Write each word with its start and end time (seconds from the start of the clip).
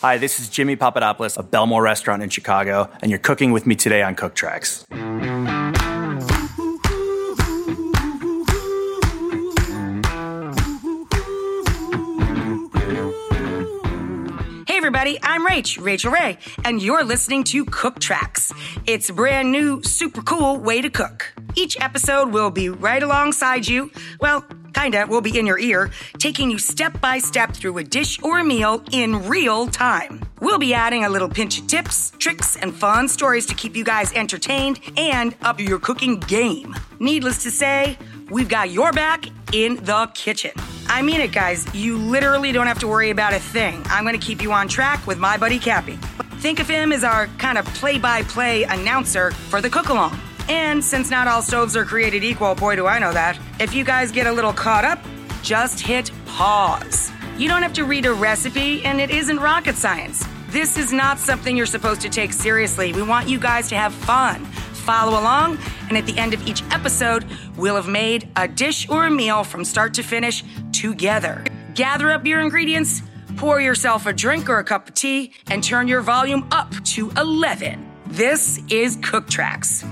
Hi, 0.00 0.16
this 0.16 0.38
is 0.38 0.48
Jimmy 0.48 0.76
Papadopoulos 0.76 1.36
of 1.36 1.50
Bellemore 1.50 1.82
Restaurant 1.82 2.22
in 2.22 2.28
Chicago, 2.28 2.88
and 3.02 3.10
you're 3.10 3.18
cooking 3.18 3.50
with 3.50 3.66
me 3.66 3.74
today 3.74 4.00
on 4.00 4.14
Cook 4.14 4.32
Tracks. 4.36 4.86
Hey 14.68 14.76
everybody, 14.76 15.18
I'm 15.20 15.44
Rach, 15.44 15.84
Rachael 15.84 16.12
Ray, 16.12 16.38
and 16.64 16.80
you're 16.80 17.02
listening 17.02 17.42
to 17.44 17.64
Cook 17.64 17.98
Tracks. 17.98 18.52
It's 18.86 19.08
a 19.08 19.12
brand 19.12 19.50
new, 19.50 19.82
super 19.82 20.22
cool 20.22 20.58
way 20.58 20.80
to 20.80 20.90
cook. 20.90 21.34
Each 21.56 21.76
episode 21.80 22.30
will 22.32 22.52
be 22.52 22.68
right 22.68 23.02
alongside 23.02 23.66
you. 23.66 23.90
Well, 24.20 24.44
kinda, 24.74 25.06
will 25.06 25.20
be 25.20 25.38
in 25.38 25.46
your 25.46 25.58
ear, 25.58 25.90
taking 26.18 26.50
you 26.50 26.58
step 26.58 27.00
by 27.00 27.18
step 27.18 27.52
through 27.54 27.78
a 27.78 27.84
dish 27.84 28.22
or 28.22 28.38
a 28.38 28.44
meal 28.44 28.82
in 28.92 29.26
real 29.28 29.66
time. 29.66 30.20
We'll 30.40 30.58
be 30.58 30.74
adding 30.74 31.04
a 31.04 31.08
little 31.08 31.28
pinch 31.28 31.60
of 31.60 31.66
tips, 31.66 32.12
tricks, 32.18 32.56
and 32.56 32.74
fun 32.74 33.08
stories 33.08 33.46
to 33.46 33.54
keep 33.54 33.76
you 33.76 33.84
guys 33.84 34.12
entertained 34.12 34.80
and 34.96 35.34
up 35.42 35.60
your 35.60 35.78
cooking 35.78 36.20
game. 36.20 36.74
Needless 37.00 37.42
to 37.42 37.50
say, 37.50 37.98
we've 38.30 38.48
got 38.48 38.70
your 38.70 38.92
back 38.92 39.26
in 39.52 39.76
the 39.84 40.10
kitchen. 40.14 40.52
I 40.88 41.02
mean 41.02 41.20
it, 41.20 41.32
guys. 41.32 41.66
You 41.74 41.98
literally 41.98 42.52
don't 42.52 42.66
have 42.66 42.78
to 42.80 42.88
worry 42.88 43.10
about 43.10 43.34
a 43.34 43.38
thing. 43.38 43.82
I'm 43.86 44.04
going 44.04 44.18
to 44.18 44.24
keep 44.24 44.42
you 44.42 44.52
on 44.52 44.68
track 44.68 45.06
with 45.06 45.18
my 45.18 45.36
buddy 45.36 45.58
Cappy. 45.58 45.98
Think 46.40 46.60
of 46.60 46.68
him 46.68 46.92
as 46.92 47.04
our 47.04 47.26
kind 47.38 47.58
of 47.58 47.66
play 47.66 47.98
by 47.98 48.22
play 48.22 48.62
announcer 48.62 49.32
for 49.32 49.60
the 49.60 49.68
cook 49.68 49.88
along. 49.88 50.18
And 50.48 50.82
since 50.82 51.10
not 51.10 51.28
all 51.28 51.42
stoves 51.42 51.76
are 51.76 51.84
created 51.84 52.24
equal, 52.24 52.54
boy, 52.54 52.76
do 52.76 52.86
I 52.86 52.98
know 52.98 53.12
that, 53.12 53.38
if 53.60 53.74
you 53.74 53.84
guys 53.84 54.10
get 54.10 54.26
a 54.26 54.32
little 54.32 54.52
caught 54.52 54.84
up, 54.84 54.98
just 55.42 55.78
hit 55.78 56.10
pause. 56.26 57.12
You 57.36 57.48
don't 57.48 57.62
have 57.62 57.74
to 57.74 57.84
read 57.84 58.06
a 58.06 58.12
recipe, 58.12 58.84
and 58.84 59.00
it 59.00 59.10
isn't 59.10 59.38
rocket 59.38 59.76
science. 59.76 60.26
This 60.48 60.78
is 60.78 60.92
not 60.92 61.18
something 61.18 61.56
you're 61.56 61.66
supposed 61.66 62.00
to 62.00 62.08
take 62.08 62.32
seriously. 62.32 62.92
We 62.94 63.02
want 63.02 63.28
you 63.28 63.38
guys 63.38 63.68
to 63.68 63.76
have 63.76 63.92
fun. 63.92 64.44
Follow 64.46 65.20
along, 65.20 65.58
and 65.88 65.98
at 65.98 66.06
the 66.06 66.16
end 66.16 66.32
of 66.32 66.46
each 66.46 66.62
episode, 66.70 67.26
we'll 67.56 67.76
have 67.76 67.88
made 67.88 68.28
a 68.36 68.48
dish 68.48 68.88
or 68.88 69.04
a 69.04 69.10
meal 69.10 69.44
from 69.44 69.64
start 69.64 69.92
to 69.94 70.02
finish 70.02 70.42
together. 70.72 71.44
Gather 71.74 72.10
up 72.10 72.24
your 72.26 72.40
ingredients, 72.40 73.02
pour 73.36 73.60
yourself 73.60 74.06
a 74.06 74.12
drink 74.14 74.48
or 74.48 74.58
a 74.58 74.64
cup 74.64 74.88
of 74.88 74.94
tea, 74.94 75.34
and 75.50 75.62
turn 75.62 75.86
your 75.86 76.00
volume 76.00 76.48
up 76.50 76.72
to 76.84 77.10
11. 77.18 77.86
This 78.06 78.60
is 78.70 78.98
Cook 79.02 79.28
Tracks. 79.28 79.84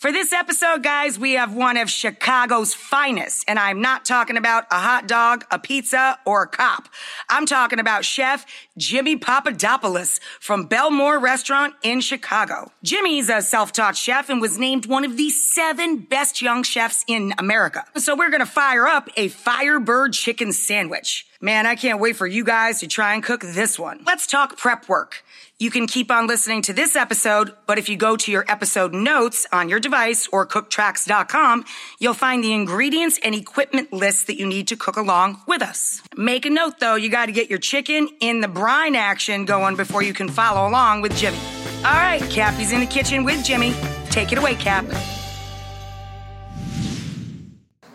For 0.00 0.10
this 0.10 0.32
episode, 0.32 0.82
guys, 0.82 1.18
we 1.18 1.32
have 1.32 1.54
one 1.54 1.76
of 1.76 1.90
Chicago's 1.90 2.72
finest, 2.72 3.44
and 3.46 3.58
I'm 3.58 3.82
not 3.82 4.06
talking 4.06 4.38
about 4.38 4.64
a 4.70 4.78
hot 4.78 5.06
dog, 5.06 5.44
a 5.50 5.58
pizza, 5.58 6.18
or 6.24 6.44
a 6.44 6.48
cop. 6.48 6.88
I'm 7.28 7.44
talking 7.44 7.78
about 7.78 8.06
Chef 8.06 8.46
Jimmy 8.78 9.16
Papadopoulos 9.16 10.18
from 10.40 10.70
Bellemore 10.70 11.20
Restaurant 11.20 11.74
in 11.82 12.00
Chicago. 12.00 12.72
Jimmy's 12.82 13.28
a 13.28 13.42
self-taught 13.42 13.94
chef 13.94 14.30
and 14.30 14.40
was 14.40 14.58
named 14.58 14.86
one 14.86 15.04
of 15.04 15.18
the 15.18 15.28
seven 15.28 15.98
best 15.98 16.40
young 16.40 16.62
chefs 16.62 17.04
in 17.06 17.34
America. 17.36 17.84
So 17.96 18.16
we're 18.16 18.30
gonna 18.30 18.46
fire 18.46 18.86
up 18.86 19.10
a 19.18 19.28
Firebird 19.28 20.14
chicken 20.14 20.54
sandwich. 20.54 21.26
Man, 21.42 21.66
I 21.66 21.74
can't 21.74 22.00
wait 22.00 22.16
for 22.16 22.26
you 22.26 22.42
guys 22.42 22.80
to 22.80 22.86
try 22.86 23.12
and 23.12 23.22
cook 23.22 23.42
this 23.42 23.78
one. 23.78 24.00
Let's 24.06 24.26
talk 24.26 24.56
prep 24.56 24.88
work. 24.88 25.22
You 25.60 25.70
can 25.70 25.86
keep 25.86 26.10
on 26.10 26.26
listening 26.26 26.62
to 26.62 26.72
this 26.72 26.96
episode, 26.96 27.54
but 27.66 27.76
if 27.76 27.90
you 27.90 27.98
go 27.98 28.16
to 28.16 28.32
your 28.32 28.46
episode 28.48 28.94
notes 28.94 29.46
on 29.52 29.68
your 29.68 29.78
device 29.78 30.26
or 30.32 30.46
cooktracks.com, 30.46 31.66
you'll 31.98 32.14
find 32.14 32.42
the 32.42 32.54
ingredients 32.54 33.20
and 33.22 33.34
equipment 33.34 33.92
lists 33.92 34.24
that 34.24 34.38
you 34.38 34.46
need 34.46 34.68
to 34.68 34.76
cook 34.76 34.96
along 34.96 35.42
with 35.46 35.60
us. 35.60 36.00
Make 36.16 36.46
a 36.46 36.50
note 36.50 36.80
though, 36.80 36.94
you 36.94 37.10
gotta 37.10 37.32
get 37.32 37.50
your 37.50 37.58
chicken 37.58 38.08
in 38.20 38.40
the 38.40 38.48
brine 38.48 38.96
action 38.96 39.44
going 39.44 39.76
before 39.76 40.02
you 40.02 40.14
can 40.14 40.30
follow 40.30 40.66
along 40.66 41.02
with 41.02 41.14
Jimmy. 41.14 41.36
All 41.84 41.92
right, 41.92 42.22
Cappy's 42.30 42.72
in 42.72 42.80
the 42.80 42.86
kitchen 42.86 43.22
with 43.22 43.44
Jimmy. 43.44 43.74
Take 44.08 44.32
it 44.32 44.38
away, 44.38 44.54
Cap. 44.54 44.86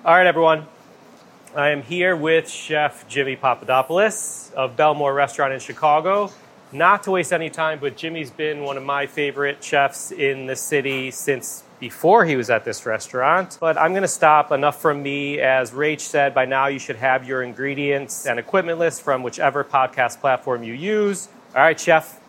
All 0.06 0.13
right, 0.13 0.28
everyone. 0.28 0.67
I 1.56 1.69
am 1.69 1.81
here 1.81 2.16
with 2.16 2.47
Chef 2.47 3.07
Jimmy 3.07 3.35
Papadopoulos 3.35 4.51
of 4.56 4.75
Bellemore 4.75 5.16
Restaurant 5.16 5.51
in 5.51 5.59
Chicago. 5.59 6.31
Not 6.72 7.03
to 7.03 7.12
waste 7.12 7.31
any 7.31 7.50
time, 7.50 7.80
but 7.80 7.96
Jimmy's 7.96 8.31
been 8.31 8.64
one 8.64 8.76
of 8.76 8.84
my 8.84 9.06
favorite 9.08 9.64
chefs 9.64 10.12
in 10.12 10.48
the 10.48 10.56
city 10.56 11.12
since 11.12 11.64
before 11.80 12.26
he 12.26 12.36
was 12.36 12.50
at 12.50 12.66
this 12.66 12.86
restaurant. 12.86 13.58
But 13.59 13.78
I'm 13.78 13.92
going 13.92 14.02
to 14.02 14.08
stop. 14.08 14.52
Enough 14.52 14.81
from 14.81 15.03
me. 15.03 15.40
As 15.40 15.72
Rach 15.72 16.02
said, 16.02 16.34
by 16.34 16.46
now 16.46 16.68
you 16.68 16.80
should 16.80 16.96
have 16.96 17.28
your 17.28 17.44
ingredients 17.44 18.26
and 18.26 18.40
equipment 18.40 18.80
list 18.80 19.02
from 19.02 19.24
whichever 19.24 19.64
podcast 19.64 20.20
platform 20.20 20.64
you 20.64 20.74
use. 20.74 21.30
All 21.56 21.62
right, 21.62 21.80
Chef, 21.80 22.20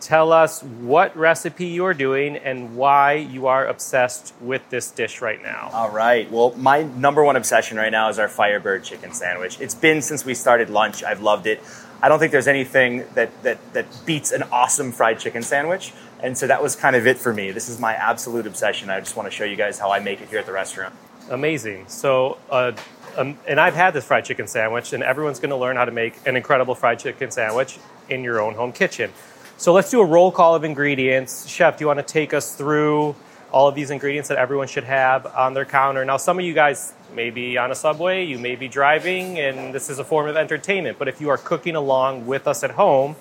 tell 0.00 0.32
us 0.32 0.62
what 0.62 1.16
recipe 1.16 1.66
you're 1.66 1.94
doing 1.94 2.36
and 2.36 2.76
why 2.76 3.14
you 3.14 3.46
are 3.46 3.66
obsessed 3.66 4.34
with 4.40 4.68
this 4.70 4.90
dish 4.90 5.22
right 5.22 5.42
now. 5.42 5.70
All 5.72 5.90
right. 5.90 6.30
Well, 6.30 6.54
my 6.56 6.82
number 6.82 7.24
one 7.24 7.36
obsession 7.36 7.78
right 7.78 7.92
now 7.92 8.08
is 8.10 8.18
our 8.18 8.28
Firebird 8.28 8.84
chicken 8.84 9.12
sandwich. 9.12 9.60
It's 9.60 9.74
been 9.74 10.02
since 10.02 10.24
we 10.24 10.34
started 10.34 10.68
lunch. 10.68 11.02
I've 11.02 11.22
loved 11.22 11.46
it. 11.46 11.62
I 12.02 12.08
don't 12.08 12.18
think 12.18 12.32
there's 12.32 12.48
anything 12.48 13.04
that, 13.14 13.30
that, 13.42 13.58
that 13.72 13.86
beats 14.04 14.32
an 14.32 14.42
awesome 14.44 14.92
fried 14.92 15.18
chicken 15.18 15.42
sandwich. 15.42 15.92
And 16.22 16.36
so 16.36 16.46
that 16.46 16.62
was 16.62 16.76
kind 16.76 16.96
of 16.96 17.06
it 17.06 17.18
for 17.18 17.32
me. 17.32 17.50
This 17.50 17.68
is 17.68 17.78
my 17.78 17.94
absolute 17.94 18.46
obsession. 18.46 18.90
I 18.90 19.00
just 19.00 19.16
want 19.16 19.30
to 19.30 19.34
show 19.34 19.44
you 19.44 19.56
guys 19.56 19.78
how 19.78 19.90
I 19.90 20.00
make 20.00 20.20
it 20.20 20.28
here 20.28 20.38
at 20.38 20.46
the 20.46 20.52
restaurant. 20.52 20.94
Amazing. 21.30 21.86
So, 21.88 22.38
uh, 22.50 22.72
um, 23.16 23.38
and 23.46 23.60
I've 23.60 23.74
had 23.74 23.94
this 23.94 24.04
fried 24.04 24.24
chicken 24.24 24.46
sandwich, 24.46 24.92
and 24.92 25.02
everyone's 25.02 25.38
going 25.38 25.50
to 25.50 25.56
learn 25.56 25.76
how 25.76 25.84
to 25.84 25.92
make 25.92 26.14
an 26.26 26.36
incredible 26.36 26.74
fried 26.74 26.98
chicken 26.98 27.30
sandwich 27.30 27.78
in 28.08 28.24
your 28.24 28.40
own 28.40 28.54
home 28.54 28.72
kitchen. 28.72 29.10
So 29.56 29.72
let's 29.72 29.90
do 29.90 30.00
a 30.00 30.04
roll 30.04 30.32
call 30.32 30.54
of 30.54 30.64
ingredients. 30.64 31.46
Chef, 31.46 31.78
do 31.78 31.82
you 31.82 31.86
want 31.86 32.00
to 32.00 32.12
take 32.12 32.34
us 32.34 32.54
through 32.54 33.14
all 33.54 33.68
of 33.68 33.76
these 33.76 33.90
ingredients 33.90 34.30
that 34.30 34.36
everyone 34.36 34.66
should 34.66 34.82
have 34.82 35.26
on 35.26 35.54
their 35.54 35.64
counter? 35.64 36.04
Now, 36.04 36.16
some 36.16 36.40
of 36.40 36.44
you 36.44 36.54
guys 36.54 36.92
may 37.14 37.30
be 37.30 37.56
on 37.56 37.70
a 37.70 37.74
subway, 37.76 38.24
you 38.24 38.36
may 38.36 38.56
be 38.56 38.66
driving, 38.66 39.38
and 39.38 39.72
this 39.72 39.88
is 39.88 40.00
a 40.00 40.04
form 40.04 40.28
of 40.28 40.36
entertainment. 40.36 40.98
But 40.98 41.06
if 41.06 41.20
you 41.20 41.28
are 41.28 41.38
cooking 41.38 41.76
along 41.76 42.26
with 42.26 42.48
us 42.48 42.64
at 42.64 42.72
home, 42.72 43.14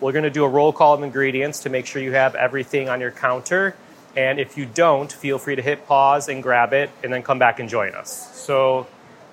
we're 0.00 0.12
going 0.12 0.24
to 0.24 0.30
do 0.30 0.42
a 0.42 0.48
roll 0.48 0.72
call 0.72 0.94
of 0.94 1.02
ingredients 1.02 1.60
to 1.60 1.68
make 1.68 1.84
sure 1.84 2.00
you 2.00 2.12
have 2.12 2.34
everything 2.34 2.88
on 2.88 2.98
your 3.02 3.10
counter. 3.10 3.76
And 4.16 4.40
if 4.40 4.56
you 4.56 4.64
don't, 4.64 5.12
feel 5.12 5.38
free 5.38 5.54
to 5.54 5.62
hit 5.62 5.86
pause 5.86 6.28
and 6.28 6.42
grab 6.42 6.72
it 6.72 6.88
and 7.02 7.12
then 7.12 7.22
come 7.22 7.38
back 7.38 7.60
and 7.60 7.68
join 7.68 7.94
us. 7.94 8.34
So 8.34 8.86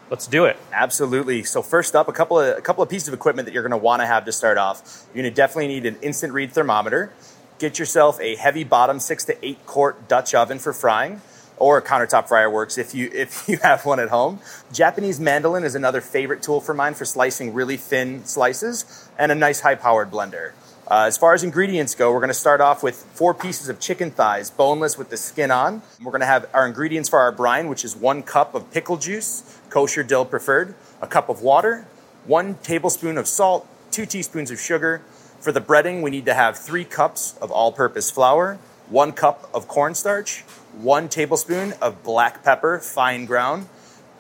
let's 0.10 0.28
do 0.28 0.44
it. 0.44 0.58
Absolutely. 0.74 1.44
So 1.44 1.62
first 1.62 1.96
up, 1.96 2.10
a 2.10 2.12
couple 2.12 2.38
of 2.42 2.58
a 2.58 2.62
couple 2.62 2.84
of 2.84 2.90
pieces 2.90 3.08
of 3.08 3.14
equipment 3.14 3.46
that 3.46 3.54
you're 3.54 3.64
going 3.64 3.72
to 3.72 3.78
want 3.78 4.02
to 4.02 4.06
have 4.06 4.26
to 4.26 4.34
start 4.34 4.58
off. 4.58 5.08
You're 5.14 5.24
going 5.24 5.32
to 5.32 5.36
definitely 5.36 5.70
need 5.70 5.86
an 5.86 5.98
instant 6.02 6.34
read 6.34 6.52
thermometer. 6.52 7.14
Get 7.62 7.78
yourself 7.78 8.20
a 8.20 8.36
heavy 8.38 8.64
bottom 8.64 9.00
six 9.00 9.24
to 9.26 9.46
eight 9.46 9.64
quart 9.68 10.08
Dutch 10.08 10.34
oven 10.34 10.58
for 10.58 10.74
frying, 10.74 11.22
or 11.58 11.78
a 11.78 11.82
countertop 11.84 12.28
fryer 12.28 12.50
works 12.50 12.80
if 12.80 12.96
you 12.96 13.12
if 13.14 13.48
you 13.48 13.60
have 13.60 13.86
one 13.86 14.00
at 14.00 14.10
home. 14.10 14.40
Japanese 14.74 15.20
mandolin 15.20 15.64
is 15.64 15.76
another 15.76 16.02
favorite 16.02 16.42
tool 16.42 16.60
for 16.60 16.74
mine 16.74 16.96
for 16.96 17.06
slicing 17.06 17.54
really 17.54 17.78
thin 17.78 18.26
slices, 18.26 19.08
and 19.16 19.32
a 19.32 19.36
nice 19.36 19.60
high 19.60 19.76
powered 19.76 20.10
blender. 20.10 20.54
Uh, 20.90 21.04
as 21.06 21.20
far 21.20 21.36
as 21.36 21.44
ingredients 21.44 21.94
go, 21.94 22.12
we're 22.12 22.18
going 22.18 22.30
to 22.30 22.34
start 22.34 22.62
off 22.62 22.82
with 22.82 22.96
four 23.14 23.36
pieces 23.36 23.70
of 23.70 23.80
chicken 23.80 24.10
thighs, 24.10 24.50
boneless 24.50 24.98
with 24.98 25.12
the 25.12 25.18
skin 25.18 25.52
on. 25.52 25.84
We're 26.02 26.10
going 26.10 26.22
to 26.22 26.26
have 26.26 26.50
our 26.56 26.66
ingredients 26.66 27.10
for 27.10 27.20
our 27.20 27.32
brine, 27.32 27.68
which 27.68 27.86
is 27.86 27.96
one 27.96 28.24
cup 28.24 28.56
of 28.56 28.72
pickle 28.72 28.98
juice, 28.98 29.60
kosher 29.70 30.02
dill 30.02 30.26
preferred, 30.26 30.74
a 31.00 31.06
cup 31.06 31.30
of 31.30 31.44
water, 31.44 31.86
one 32.26 32.56
tablespoon 32.64 33.20
of 33.20 33.28
salt, 33.28 33.68
two 33.92 34.08
teaspoons 34.08 34.50
of 34.50 34.60
sugar. 34.60 35.04
For 35.42 35.52
the 35.52 35.60
breading, 35.60 36.04
we 36.04 36.12
need 36.12 36.26
to 36.28 36.36
have 36.36 36.56
three 36.56 36.86
cups 36.86 37.36
of 37.42 37.50
all 37.50 37.72
purpose 37.72 38.12
flour, 38.12 38.60
one 38.90 39.12
cup 39.12 39.50
of 39.56 39.68
cornstarch, 39.68 40.42
one 40.72 41.10
tablespoon 41.10 41.74
of 41.82 42.04
black 42.04 42.44
pepper, 42.44 42.78
fine 42.78 43.26
ground, 43.26 43.68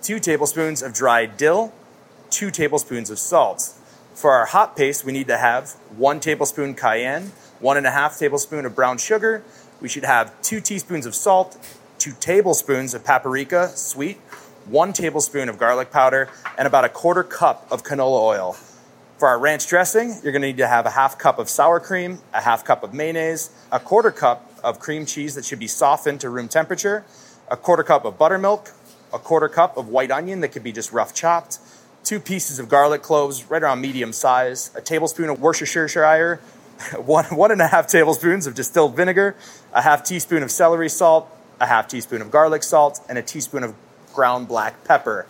two 0.01 0.19
tablespoons 0.19 0.81
of 0.81 0.95
dried 0.95 1.37
dill, 1.37 1.73
two 2.31 2.49
tablespoons 2.49 3.11
of 3.11 3.19
salt. 3.19 3.75
For 4.15 4.31
our 4.31 4.47
hot 4.47 4.75
paste, 4.75 5.05
we 5.05 5.11
need 5.11 5.27
to 5.27 5.37
have 5.37 5.73
one 5.95 6.19
tablespoon 6.19 6.73
cayenne, 6.73 7.33
one 7.59 7.77
and 7.77 7.85
a 7.85 7.91
half 7.91 8.17
tablespoon 8.17 8.65
of 8.65 8.73
brown 8.73 8.97
sugar. 8.97 9.43
We 9.79 9.89
should 9.89 10.05
have 10.05 10.41
two 10.41 10.59
teaspoons 10.59 11.05
of 11.05 11.13
salt, 11.13 11.55
two 11.99 12.13
tablespoons 12.19 12.95
of 12.95 13.05
paprika, 13.05 13.67
sweet, 13.75 14.17
one 14.65 14.91
tablespoon 14.91 15.49
of 15.49 15.59
garlic 15.59 15.91
powder, 15.91 16.29
and 16.57 16.67
about 16.67 16.83
a 16.83 16.89
quarter 16.89 17.23
cup 17.23 17.71
of 17.71 17.83
canola 17.83 18.21
oil. 18.23 18.57
For 19.21 19.27
our 19.27 19.37
ranch 19.37 19.67
dressing, 19.67 20.15
you're 20.23 20.31
going 20.31 20.41
to 20.41 20.47
need 20.47 20.57
to 20.57 20.67
have 20.67 20.87
a 20.87 20.89
half 20.89 21.19
cup 21.19 21.37
of 21.37 21.47
sour 21.47 21.79
cream, 21.79 22.17
a 22.33 22.41
half 22.41 22.65
cup 22.65 22.81
of 22.81 22.91
mayonnaise, 22.91 23.51
a 23.71 23.79
quarter 23.79 24.09
cup 24.09 24.51
of 24.63 24.79
cream 24.79 25.05
cheese 25.05 25.35
that 25.35 25.45
should 25.45 25.59
be 25.59 25.67
softened 25.67 26.21
to 26.21 26.29
room 26.31 26.47
temperature, 26.47 27.05
a 27.47 27.55
quarter 27.55 27.83
cup 27.83 28.03
of 28.03 28.17
buttermilk, 28.17 28.71
a 29.13 29.19
quarter 29.19 29.47
cup 29.47 29.77
of 29.77 29.89
white 29.89 30.09
onion 30.09 30.39
that 30.39 30.47
could 30.47 30.63
be 30.63 30.71
just 30.71 30.91
rough 30.91 31.13
chopped, 31.13 31.59
two 32.03 32.19
pieces 32.19 32.57
of 32.57 32.67
garlic 32.67 33.03
cloves, 33.03 33.47
right 33.47 33.61
around 33.61 33.79
medium 33.79 34.11
size, 34.11 34.71
a 34.73 34.81
tablespoon 34.81 35.29
of 35.29 35.39
Worcestershire, 35.39 36.37
one, 36.97 37.25
one 37.25 37.51
and 37.51 37.61
a 37.61 37.67
half 37.67 37.85
tablespoons 37.85 38.47
of 38.47 38.55
distilled 38.55 38.95
vinegar, 38.95 39.35
a 39.71 39.83
half 39.83 40.03
teaspoon 40.03 40.41
of 40.41 40.49
celery 40.49 40.89
salt, 40.89 41.29
a 41.59 41.67
half 41.67 41.87
teaspoon 41.87 42.23
of 42.23 42.31
garlic 42.31 42.63
salt, 42.63 42.99
and 43.07 43.19
a 43.19 43.21
teaspoon 43.21 43.63
of 43.63 43.75
ground 44.15 44.47
black 44.47 44.83
pepper. 44.83 45.27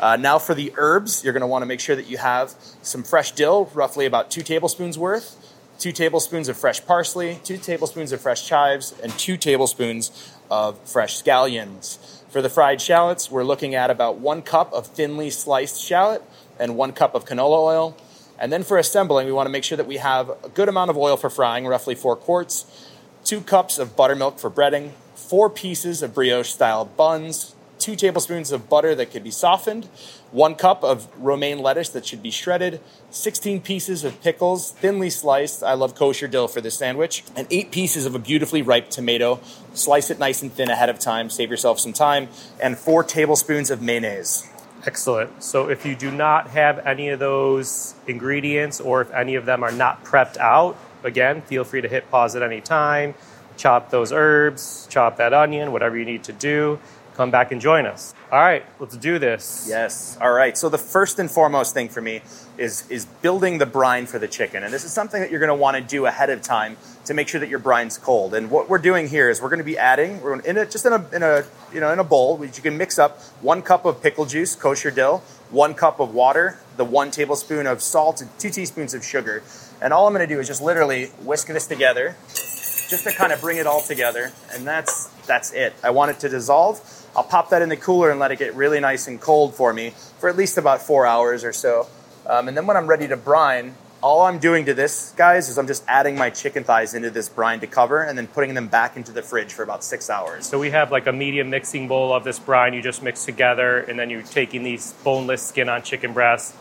Uh, 0.00 0.16
now 0.16 0.38
for 0.38 0.54
the 0.54 0.72
herbs, 0.76 1.24
you're 1.24 1.32
going 1.32 1.40
to 1.40 1.46
want 1.46 1.62
to 1.62 1.66
make 1.66 1.80
sure 1.80 1.96
that 1.96 2.06
you 2.06 2.18
have 2.18 2.54
some 2.82 3.02
fresh 3.02 3.32
dill, 3.32 3.70
roughly 3.72 4.04
about 4.04 4.30
two 4.30 4.42
tablespoons 4.42 4.98
worth, 4.98 5.36
two 5.78 5.90
tablespoons 5.92 6.48
of 6.48 6.56
fresh 6.56 6.84
parsley, 6.84 7.40
two 7.44 7.56
tablespoons 7.56 8.12
of 8.12 8.20
fresh 8.20 8.46
chives, 8.46 8.94
and 9.02 9.10
two 9.12 9.38
tablespoons 9.38 10.34
of 10.50 10.78
fresh 10.86 11.22
scallions. 11.22 12.22
For 12.28 12.42
the 12.42 12.50
fried 12.50 12.82
shallots, 12.82 13.30
we're 13.30 13.44
looking 13.44 13.74
at 13.74 13.90
about 13.90 14.18
one 14.18 14.42
cup 14.42 14.70
of 14.74 14.86
thinly 14.86 15.30
sliced 15.30 15.82
shallot 15.82 16.22
and 16.58 16.76
one 16.76 16.92
cup 16.92 17.14
of 17.14 17.24
canola 17.24 17.58
oil. 17.58 17.96
And 18.38 18.52
then 18.52 18.64
for 18.64 18.76
assembling, 18.76 19.26
we 19.26 19.32
want 19.32 19.46
to 19.46 19.50
make 19.50 19.64
sure 19.64 19.76
that 19.76 19.86
we 19.86 19.96
have 19.96 20.28
a 20.44 20.50
good 20.50 20.68
amount 20.68 20.90
of 20.90 20.98
oil 20.98 21.16
for 21.16 21.30
frying, 21.30 21.66
roughly 21.66 21.94
four 21.94 22.16
quarts, 22.16 22.90
two 23.24 23.40
cups 23.40 23.78
of 23.78 23.96
buttermilk 23.96 24.38
for 24.38 24.50
breading, 24.50 24.90
four 25.14 25.48
pieces 25.48 26.02
of 26.02 26.12
brioche 26.12 26.50
style 26.50 26.84
buns, 26.84 27.55
two 27.86 27.94
tablespoons 27.94 28.50
of 28.50 28.68
butter 28.68 28.96
that 28.96 29.12
could 29.12 29.22
be 29.22 29.30
softened, 29.30 29.84
one 30.32 30.56
cup 30.56 30.82
of 30.82 31.06
romaine 31.16 31.60
lettuce 31.60 31.88
that 31.90 32.04
should 32.04 32.20
be 32.20 32.32
shredded, 32.32 32.80
16 33.10 33.60
pieces 33.60 34.02
of 34.02 34.20
pickles, 34.20 34.72
thinly 34.72 35.08
sliced. 35.08 35.62
I 35.62 35.74
love 35.74 35.94
kosher 35.94 36.26
dill 36.26 36.48
for 36.48 36.60
this 36.60 36.76
sandwich, 36.76 37.22
and 37.36 37.46
eight 37.48 37.70
pieces 37.70 38.04
of 38.04 38.16
a 38.16 38.18
beautifully 38.18 38.60
ripe 38.60 38.90
tomato. 38.90 39.38
Slice 39.72 40.10
it 40.10 40.18
nice 40.18 40.42
and 40.42 40.52
thin 40.52 40.68
ahead 40.68 40.88
of 40.88 40.98
time, 40.98 41.30
save 41.30 41.48
yourself 41.48 41.78
some 41.78 41.92
time, 41.92 42.26
and 42.60 42.76
four 42.76 43.04
tablespoons 43.04 43.70
of 43.70 43.80
mayonnaise. 43.80 44.50
Excellent. 44.84 45.44
So 45.44 45.70
if 45.70 45.86
you 45.86 45.94
do 45.94 46.10
not 46.10 46.48
have 46.48 46.84
any 46.84 47.10
of 47.10 47.20
those 47.20 47.94
ingredients 48.08 48.80
or 48.80 49.00
if 49.00 49.12
any 49.12 49.36
of 49.36 49.46
them 49.46 49.62
are 49.62 49.70
not 49.70 50.04
prepped 50.04 50.38
out, 50.38 50.76
again, 51.04 51.40
feel 51.42 51.62
free 51.62 51.82
to 51.82 51.88
hit 51.88 52.10
pause 52.10 52.34
at 52.34 52.42
any 52.42 52.60
time, 52.60 53.14
chop 53.56 53.90
those 53.90 54.12
herbs, 54.12 54.88
chop 54.90 55.18
that 55.18 55.32
onion, 55.32 55.70
whatever 55.70 55.96
you 55.96 56.04
need 56.04 56.24
to 56.24 56.32
do. 56.32 56.80
Come 57.16 57.30
back 57.30 57.50
and 57.50 57.62
join 57.62 57.86
us. 57.86 58.14
All 58.30 58.38
right, 58.38 58.62
let's 58.78 58.94
do 58.94 59.18
this. 59.18 59.66
Yes. 59.66 60.18
All 60.20 60.32
right. 60.32 60.54
So 60.54 60.68
the 60.68 60.76
first 60.76 61.18
and 61.18 61.30
foremost 61.30 61.72
thing 61.72 61.88
for 61.88 62.02
me 62.02 62.20
is 62.58 62.86
is 62.90 63.06
building 63.06 63.56
the 63.56 63.64
brine 63.64 64.04
for 64.04 64.18
the 64.18 64.28
chicken, 64.28 64.62
and 64.62 64.70
this 64.70 64.84
is 64.84 64.92
something 64.92 65.22
that 65.22 65.30
you're 65.30 65.40
going 65.40 65.48
to 65.48 65.54
want 65.54 65.78
to 65.78 65.82
do 65.82 66.04
ahead 66.04 66.28
of 66.28 66.42
time 66.42 66.76
to 67.06 67.14
make 67.14 67.28
sure 67.28 67.40
that 67.40 67.48
your 67.48 67.58
brine's 67.58 67.96
cold. 67.96 68.34
And 68.34 68.50
what 68.50 68.68
we're 68.68 68.76
doing 68.76 69.08
here 69.08 69.30
is 69.30 69.40
we're 69.40 69.48
going 69.48 69.60
to 69.60 69.64
be 69.64 69.78
adding 69.78 70.20
we're 70.20 70.38
in 70.40 70.58
a, 70.58 70.66
just 70.66 70.84
in 70.84 70.92
a 70.92 71.08
in 71.14 71.22
a 71.22 71.44
you 71.72 71.80
know 71.80 71.90
in 71.90 71.98
a 71.98 72.04
bowl 72.04 72.36
which 72.36 72.58
you 72.58 72.62
can 72.62 72.76
mix 72.76 72.98
up 72.98 73.22
one 73.40 73.62
cup 73.62 73.86
of 73.86 74.02
pickle 74.02 74.26
juice, 74.26 74.54
kosher 74.54 74.90
dill, 74.90 75.22
one 75.50 75.72
cup 75.72 76.00
of 76.00 76.12
water, 76.12 76.58
the 76.76 76.84
one 76.84 77.10
tablespoon 77.10 77.66
of 77.66 77.80
salt, 77.80 78.20
and 78.20 78.28
two 78.38 78.50
teaspoons 78.50 78.92
of 78.92 79.02
sugar. 79.02 79.42
And 79.80 79.94
all 79.94 80.06
I'm 80.06 80.12
going 80.12 80.28
to 80.28 80.34
do 80.34 80.38
is 80.38 80.46
just 80.46 80.60
literally 80.60 81.06
whisk 81.24 81.46
this 81.46 81.66
together, 81.66 82.14
just 82.28 83.04
to 83.04 83.12
kind 83.12 83.32
of 83.32 83.40
bring 83.40 83.56
it 83.56 83.66
all 83.66 83.80
together, 83.80 84.32
and 84.52 84.66
that's 84.66 85.06
that's 85.26 85.52
it. 85.52 85.72
I 85.82 85.90
want 85.90 86.10
it 86.10 86.20
to 86.20 86.28
dissolve. 86.28 87.04
I'll 87.16 87.24
pop 87.24 87.48
that 87.50 87.62
in 87.62 87.70
the 87.70 87.76
cooler 87.76 88.10
and 88.10 88.20
let 88.20 88.30
it 88.30 88.38
get 88.38 88.54
really 88.54 88.78
nice 88.78 89.08
and 89.08 89.18
cold 89.18 89.54
for 89.54 89.72
me 89.72 89.90
for 90.18 90.28
at 90.28 90.36
least 90.36 90.58
about 90.58 90.82
four 90.82 91.06
hours 91.06 91.44
or 91.44 91.52
so. 91.52 91.88
Um, 92.26 92.48
and 92.48 92.56
then 92.56 92.66
when 92.66 92.76
I'm 92.76 92.86
ready 92.86 93.08
to 93.08 93.16
brine, 93.16 93.74
all 94.02 94.22
I'm 94.22 94.38
doing 94.38 94.66
to 94.66 94.74
this, 94.74 95.14
guys, 95.16 95.48
is 95.48 95.56
I'm 95.56 95.66
just 95.66 95.82
adding 95.88 96.16
my 96.16 96.28
chicken 96.28 96.62
thighs 96.62 96.92
into 96.92 97.10
this 97.10 97.28
brine 97.30 97.60
to 97.60 97.66
cover 97.66 98.02
and 98.02 98.18
then 98.18 98.26
putting 98.26 98.52
them 98.52 98.68
back 98.68 98.96
into 98.96 99.12
the 99.12 99.22
fridge 99.22 99.52
for 99.54 99.62
about 99.62 99.82
six 99.82 100.10
hours. 100.10 100.46
So 100.46 100.58
we 100.58 100.70
have 100.70 100.92
like 100.92 101.06
a 101.06 101.12
medium 101.12 101.48
mixing 101.48 101.88
bowl 101.88 102.12
of 102.12 102.22
this 102.22 102.38
brine 102.38 102.74
you 102.74 102.82
just 102.82 103.02
mix 103.02 103.24
together, 103.24 103.78
and 103.78 103.98
then 103.98 104.10
you're 104.10 104.22
taking 104.22 104.62
these 104.62 104.92
boneless 105.02 105.42
skin 105.42 105.68
on 105.70 105.82
chicken 105.82 106.12
breasts. 106.12 106.54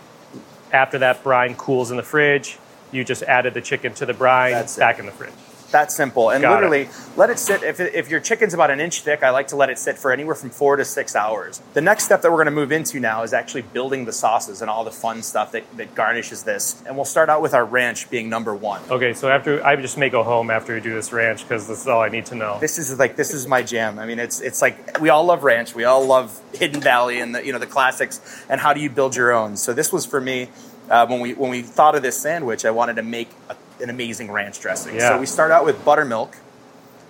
After 0.71 0.97
that 0.99 1.21
brine 1.21 1.55
cools 1.55 1.91
in 1.91 1.97
the 1.97 2.03
fridge, 2.03 2.57
you 2.91 3.03
just 3.03 3.23
added 3.23 3.53
the 3.53 3.61
chicken 3.61 3.93
to 3.95 4.05
the 4.05 4.13
brine 4.13 4.53
That's 4.53 4.77
it. 4.77 4.79
back 4.79 4.99
in 4.99 5.05
the 5.05 5.11
fridge. 5.11 5.33
That 5.71 5.91
simple. 5.91 6.29
And 6.29 6.41
Got 6.41 6.51
it. 6.51 6.55
literally, 6.55 6.89
let 7.17 7.29
it 7.29 7.39
sit. 7.39 7.63
If, 7.63 7.79
if 7.79 8.09
your 8.09 8.19
chicken's 8.19 8.53
about 8.53 8.71
an 8.71 8.79
inch 8.79 9.01
thick, 9.01 9.23
I 9.23 9.31
like 9.31 9.47
to 9.49 9.55
let 9.55 9.69
it 9.69 9.77
sit 9.77 9.97
for 9.97 10.11
anywhere 10.11 10.35
from 10.35 10.49
four 10.49 10.75
to 10.75 10.85
six 10.85 11.15
hours. 11.15 11.61
The 11.73 11.81
next 11.81 12.05
step 12.05 12.21
that 12.21 12.31
we're 12.31 12.37
going 12.37 12.45
to 12.45 12.51
move 12.51 12.71
into 12.71 12.99
now 12.99 13.23
is 13.23 13.33
actually 13.33 13.63
building 13.63 14.05
the 14.05 14.13
sauces 14.13 14.61
and 14.61 14.69
all 14.69 14.83
the 14.83 14.91
fun 14.91 15.23
stuff 15.23 15.51
that, 15.51 15.63
that 15.77 15.95
garnishes 15.95 16.43
this. 16.43 16.81
And 16.85 16.95
we'll 16.95 17.05
start 17.05 17.29
out 17.29 17.41
with 17.41 17.53
our 17.53 17.65
ranch 17.65 18.09
being 18.09 18.29
number 18.29 18.53
one. 18.55 18.81
Okay, 18.89 19.13
so 19.13 19.29
after 19.29 19.65
I 19.65 19.75
just 19.75 19.97
may 19.97 20.09
go 20.09 20.23
home 20.23 20.49
after 20.49 20.73
we 20.73 20.81
do 20.81 20.93
this 20.93 21.11
ranch 21.11 21.43
because 21.43 21.67
this 21.67 21.81
is 21.81 21.87
all 21.87 22.01
I 22.01 22.09
need 22.09 22.27
to 22.27 22.35
know. 22.35 22.59
This 22.59 22.77
is 22.77 22.97
like 22.97 23.15
this 23.15 23.33
is 23.33 23.47
my 23.47 23.61
jam. 23.63 23.99
I 23.99 24.05
mean, 24.05 24.19
it's 24.19 24.41
it's 24.41 24.61
like 24.61 24.99
we 25.01 25.09
all 25.09 25.25
love 25.25 25.43
ranch, 25.43 25.75
we 25.75 25.83
all 25.83 26.05
love 26.05 26.39
Hidden 26.53 26.81
Valley 26.81 27.19
and 27.19 27.35
the 27.35 27.45
you 27.45 27.51
know 27.51 27.59
the 27.59 27.67
classics. 27.67 28.21
And 28.49 28.61
how 28.61 28.73
do 28.73 28.79
you 28.81 28.89
build 28.89 29.15
your 29.15 29.33
own? 29.33 29.57
So 29.57 29.73
this 29.73 29.91
was 29.91 30.05
for 30.05 30.21
me 30.21 30.49
uh, 30.89 31.05
when 31.07 31.19
we 31.19 31.33
when 31.33 31.49
we 31.51 31.61
thought 31.61 31.95
of 31.95 32.01
this 32.01 32.17
sandwich. 32.17 32.65
I 32.65 32.71
wanted 32.71 32.95
to 32.97 33.03
make 33.03 33.29
a, 33.49 33.55
an 33.81 33.89
amazing 33.89 34.31
ranch 34.31 34.59
dressing. 34.59 34.95
Yeah. 34.95 35.09
So 35.09 35.19
we 35.19 35.25
start 35.25 35.51
out 35.51 35.65
with 35.65 35.83
buttermilk 35.83 36.37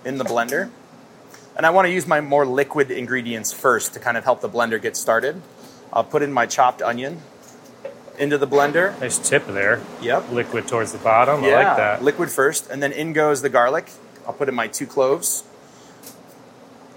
in 0.04 0.18
the 0.18 0.24
blender, 0.24 0.70
and 1.56 1.66
I 1.66 1.70
want 1.70 1.86
to 1.86 1.92
use 1.92 2.06
my 2.06 2.20
more 2.20 2.46
liquid 2.46 2.90
ingredients 2.90 3.52
first 3.52 3.94
to 3.94 4.00
kind 4.00 4.16
of 4.16 4.24
help 4.24 4.40
the 4.40 4.48
blender 4.48 4.80
get 4.80 4.96
started. 4.96 5.42
I'll 5.92 6.04
put 6.04 6.22
in 6.22 6.32
my 6.32 6.46
chopped 6.46 6.82
onion 6.82 7.20
into 8.18 8.38
the 8.38 8.46
blender. 8.46 8.98
Nice 9.00 9.18
tip 9.18 9.46
there. 9.46 9.80
Yep. 10.00 10.30
Liquid 10.30 10.68
towards 10.68 10.92
the 10.92 10.98
bottom. 10.98 11.44
I 11.44 11.52
like 11.52 11.76
that. 11.76 12.02
Liquid 12.02 12.30
first, 12.30 12.70
and 12.70 12.82
then 12.82 12.92
in 12.92 13.12
goes 13.12 13.42
the 13.42 13.48
garlic. 13.48 13.90
I'll 14.26 14.32
put 14.32 14.48
in 14.48 14.54
my 14.54 14.66
two 14.66 14.86
cloves. 14.86 15.44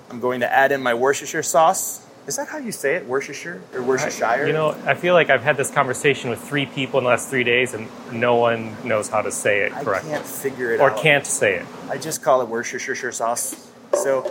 I'm 0.09 0.19
going 0.19 0.39
to 0.39 0.51
add 0.51 0.71
in 0.71 0.81
my 0.81 0.93
Worcestershire 0.93 1.43
sauce. 1.43 2.05
Is 2.29 2.35
that 2.35 2.47
how 2.47 2.59
you 2.59 2.71
say 2.71 2.93
it? 2.93 3.07
Worcestershire 3.07 3.59
or 3.73 3.81
Worcestershire? 3.81 4.45
You 4.45 4.53
know, 4.53 4.77
I 4.85 4.93
feel 4.93 5.15
like 5.15 5.31
I've 5.31 5.41
had 5.41 5.57
this 5.57 5.71
conversation 5.71 6.29
with 6.29 6.39
three 6.39 6.67
people 6.67 6.99
in 6.99 7.03
the 7.03 7.09
last 7.09 7.27
three 7.27 7.43
days, 7.43 7.73
and 7.73 7.89
no 8.13 8.35
one 8.35 8.75
knows 8.87 9.09
how 9.09 9.23
to 9.23 9.31
say 9.31 9.61
it 9.61 9.71
correctly. 9.71 10.11
I 10.11 10.17
can't 10.17 10.27
figure 10.27 10.71
it 10.71 10.79
or 10.79 10.91
out. 10.91 11.01
can't 11.01 11.25
say 11.25 11.55
it. 11.55 11.65
I 11.89 11.97
just 11.97 12.21
call 12.21 12.43
it 12.43 12.47
Worcestershire 12.47 13.11
sauce. 13.11 13.71
So, 13.93 14.21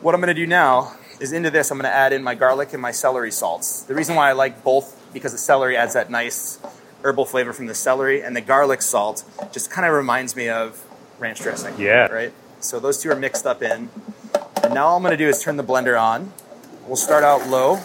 what 0.00 0.16
I'm 0.16 0.20
going 0.20 0.34
to 0.34 0.40
do 0.40 0.48
now 0.48 0.96
is 1.20 1.32
into 1.32 1.48
this, 1.48 1.70
I'm 1.70 1.78
going 1.78 1.88
to 1.88 1.94
add 1.94 2.12
in 2.12 2.24
my 2.24 2.34
garlic 2.34 2.72
and 2.72 2.82
my 2.82 2.90
celery 2.90 3.30
salts. 3.30 3.84
The 3.84 3.94
reason 3.94 4.16
why 4.16 4.28
I 4.28 4.32
like 4.32 4.64
both 4.64 5.00
because 5.12 5.30
the 5.30 5.38
celery 5.38 5.76
adds 5.76 5.94
that 5.94 6.10
nice 6.10 6.58
herbal 7.04 7.26
flavor 7.26 7.52
from 7.52 7.66
the 7.66 7.74
celery, 7.76 8.20
and 8.20 8.34
the 8.34 8.40
garlic 8.40 8.82
salt 8.82 9.22
just 9.52 9.70
kind 9.70 9.86
of 9.86 9.94
reminds 9.94 10.34
me 10.34 10.48
of 10.48 10.84
ranch 11.20 11.40
dressing. 11.40 11.78
Yeah. 11.78 12.08
Right. 12.08 12.32
So 12.58 12.80
those 12.80 13.00
two 13.00 13.12
are 13.12 13.16
mixed 13.16 13.46
up 13.46 13.62
in, 13.62 13.90
and 14.64 14.74
now 14.74 14.86
all 14.86 14.96
I'm 14.96 15.04
going 15.04 15.12
to 15.12 15.16
do 15.16 15.28
is 15.28 15.40
turn 15.40 15.56
the 15.56 15.62
blender 15.62 15.96
on. 15.96 16.32
We'll 16.86 16.96
start 16.96 17.22
out 17.22 17.48
low. 17.48 17.78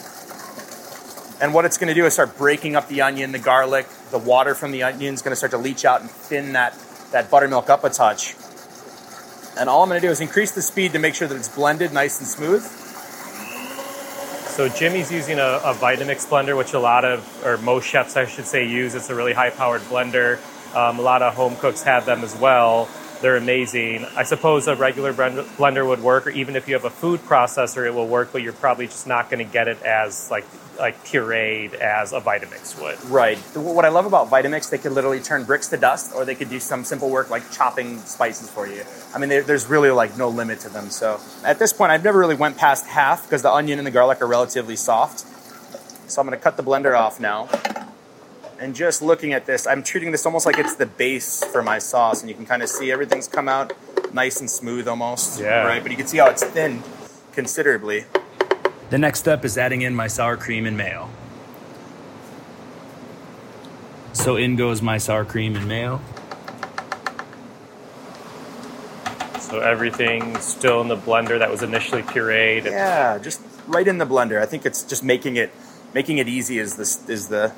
And 1.39 1.53
what 1.53 1.65
it's 1.65 1.77
going 1.77 1.89
to 1.89 1.94
do 1.94 2.07
is 2.07 2.13
start 2.13 2.35
breaking 2.35 2.75
up 2.75 2.88
the 2.88 3.01
onion, 3.03 3.31
the 3.31 3.38
garlic, 3.38 3.85
the 4.09 4.17
water 4.17 4.55
from 4.55 4.71
the 4.71 4.81
onion 4.81 5.13
is 5.13 5.21
going 5.21 5.33
to 5.33 5.35
start 5.35 5.51
to 5.51 5.57
leach 5.59 5.85
out 5.85 6.01
and 6.01 6.09
thin 6.09 6.53
that, 6.53 6.75
that 7.11 7.29
buttermilk 7.29 7.69
up 7.69 7.83
a 7.83 7.91
touch. 7.91 8.35
And 9.59 9.69
all 9.69 9.83
I'm 9.83 9.89
going 9.89 10.01
to 10.01 10.07
do 10.07 10.11
is 10.11 10.19
increase 10.19 10.51
the 10.51 10.63
speed 10.63 10.94
to 10.94 10.99
make 10.99 11.13
sure 11.13 11.27
that 11.27 11.35
it's 11.35 11.47
blended 11.47 11.94
nice 11.94 12.17
and 12.19 12.27
smooth. 12.27 12.63
So 14.49 14.67
Jimmy's 14.67 15.11
using 15.11 15.38
a, 15.38 15.61
a 15.63 15.75
Vitamix 15.75 16.27
blender, 16.27 16.57
which 16.57 16.73
a 16.73 16.79
lot 16.79 17.05
of, 17.05 17.45
or 17.45 17.57
most 17.59 17.85
chefs, 17.85 18.17
I 18.17 18.25
should 18.25 18.45
say, 18.45 18.67
use. 18.67 18.95
It's 18.95 19.11
a 19.11 19.15
really 19.15 19.33
high-powered 19.33 19.81
blender. 19.81 20.39
Um, 20.75 20.97
a 20.97 21.04
lot 21.04 21.21
of 21.21 21.35
home 21.35 21.56
cooks 21.57 21.83
have 21.83 22.07
them 22.07 22.23
as 22.23 22.35
well. 22.35 22.89
They're 23.21 23.38
amazing. 23.38 24.06
I 24.16 24.24
suppose 24.24 24.68
a 24.68 24.76
regular 24.76 25.14
blender 25.14 25.88
would 25.88 26.02
work, 26.02 26.28
or 26.28 26.30
even 26.30 26.56
if 26.56 26.68
you 26.68 26.76
have 26.76 26.86
a 26.86 26.90
food 26.90 27.21
processor, 27.21 27.86
it 27.86 27.92
will 27.92 28.07
work. 28.07 28.31
But 28.31 28.42
you're 28.44 28.54
probably 28.54 28.88
just 28.88 29.07
not 29.07 29.30
going 29.30 29.45
to 29.45 29.52
get 29.52 29.68
it 29.68 29.81
as 29.83 30.30
like 30.30 30.45
like 30.80 31.04
pureed 31.04 31.74
as 31.74 32.14
a 32.14 32.21
Vitamix 32.21 32.80
would. 32.81 33.04
Right. 33.09 33.38
What 33.56 33.86
I 33.86 33.90
love 33.90 34.06
about 34.06 34.30
Vitamix, 34.30 34.69
they 34.69 34.78
could 34.78 34.92
literally 34.92 35.19
turn 35.19 35.44
bricks 35.44 35.68
to 35.69 35.78
dust, 35.78 36.14
or 36.14 36.26
they 36.26 36.36
could 36.36 36.50
do 36.50 36.59
some 36.59 36.83
simple 36.83 37.09
work 37.09 37.30
like 37.30 37.50
chopping 37.52 37.97
spices 38.00 38.50
for 38.50 38.68
you. 38.68 38.83
I 39.14 39.18
mean, 39.18 39.30
there's 39.30 39.66
really 39.66 39.90
like 39.90 40.18
no 40.18 40.30
limit 40.30 40.59
to 40.62 40.69
them. 40.69 40.90
So 40.90 41.19
at 41.44 41.59
this 41.59 41.74
point, 41.74 41.92
I've 41.92 42.04
never 42.04 42.19
really 42.19 42.36
went 42.36 42.57
past 42.57 42.86
half 42.86 43.24
because 43.24 43.42
the 43.42 43.52
onion 43.52 43.80
and 43.80 43.88
the 43.88 43.92
garlic 43.92 44.21
are 44.21 44.28
relatively 44.28 44.76
soft. 44.76 45.26
So 46.09 46.21
I'm 46.21 46.28
going 46.28 46.38
to 46.38 46.44
cut 46.44 46.57
the 46.57 46.64
blender 46.64 46.97
off 46.97 47.19
now. 47.19 47.50
And 48.59 48.76
just 48.76 49.04
looking 49.04 49.33
at 49.33 49.45
this, 49.45 49.68
I'm 49.68 49.83
treating 49.83 50.11
this 50.11 50.26
almost 50.26 50.45
like 50.47 50.57
it's 50.57 50.76
the 50.76 50.87
base 50.87 51.44
for 51.44 51.61
my 51.61 51.78
sauce, 51.78 52.21
and 52.21 52.30
you 52.30 52.35
can 52.35 52.45
kind 52.45 52.64
of 52.64 52.69
see 52.69 52.92
everything's 52.92 53.28
come 53.28 53.47
out 53.47 53.73
nice 54.14 54.40
and 54.40 54.49
smooth 54.49 54.87
almost. 54.87 55.40
Yeah. 55.40 55.64
Right. 55.66 55.81
But 55.81 55.92
you 55.92 55.97
can 55.97 56.07
see 56.07 56.18
how 56.18 56.28
it's 56.28 56.44
thinned 56.44 56.83
considerably. 57.33 58.06
The 58.90 58.97
next 58.97 59.19
step 59.19 59.45
is 59.45 59.57
adding 59.57 59.81
in 59.81 59.94
my 59.94 60.07
sour 60.07 60.37
cream 60.37 60.66
and 60.66 60.76
mayo. 60.76 61.09
So 64.14 64.37
in 64.37 64.56
goes 64.56 64.81
my 64.81 64.97
sour 64.97 65.23
cream 65.23 65.56
and 65.56 65.68
mayo. 65.68 66.02
So 69.40 69.59
everything's 69.59 70.44
still 70.44 70.81
in 70.81 70.87
the 70.87 70.97
blender 70.97 71.37
that 71.37 71.52
was 71.52 71.61
initially 71.61 72.02
pureed. 72.02 72.66
Yeah, 72.66 73.19
just 73.19 73.42
right 73.68 73.87
in 73.87 73.99
the 73.99 74.06
blender. 74.06 74.42
I 74.42 74.45
think 74.45 74.66
it's 74.66 74.83
just 74.83 75.04
making 75.04 75.35
it 75.35 75.52
making 75.94 76.18
it 76.18 76.28
easy 76.28 76.57
is 76.59 76.76
this 76.76 77.07
is 77.07 77.28
the 77.28 77.54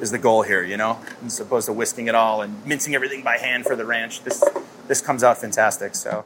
is 0.00 0.10
the 0.10 0.18
goal 0.18 0.42
here, 0.42 0.62
you 0.64 0.76
know, 0.76 0.98
as 1.24 1.38
opposed 1.40 1.66
to 1.66 1.72
whisking 1.72 2.08
it 2.08 2.14
all 2.14 2.42
and 2.42 2.64
mincing 2.66 2.94
everything 2.94 3.22
by 3.22 3.38
hand 3.38 3.64
for 3.64 3.76
the 3.76 3.84
ranch. 3.84 4.22
This 4.24 4.42
this 4.88 5.00
comes 5.00 5.22
out 5.22 5.38
fantastic. 5.38 5.94
So 5.94 6.24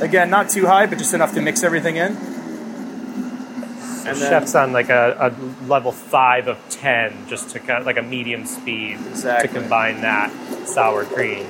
again, 0.00 0.30
not 0.30 0.48
too 0.50 0.66
high, 0.66 0.86
but 0.86 0.98
just 0.98 1.14
enough 1.14 1.34
to 1.34 1.40
mix 1.40 1.62
everything 1.62 1.96
in. 1.96 2.16
So 2.16 4.10
And 4.10 4.16
then- 4.18 4.30
chef's 4.30 4.54
on 4.54 4.72
like 4.72 4.88
a, 4.90 5.16
a 5.20 5.66
level 5.66 5.92
five 5.92 6.48
of 6.48 6.58
ten, 6.70 7.26
just 7.28 7.50
to 7.50 7.58
kind 7.58 7.80
of 7.80 7.86
like 7.86 7.98
a 7.98 8.02
medium 8.02 8.46
speed 8.46 8.98
Exactly. 9.10 9.48
to 9.48 9.54
combine 9.60 10.00
that 10.02 10.30
sour 10.66 11.04
cream. 11.04 11.46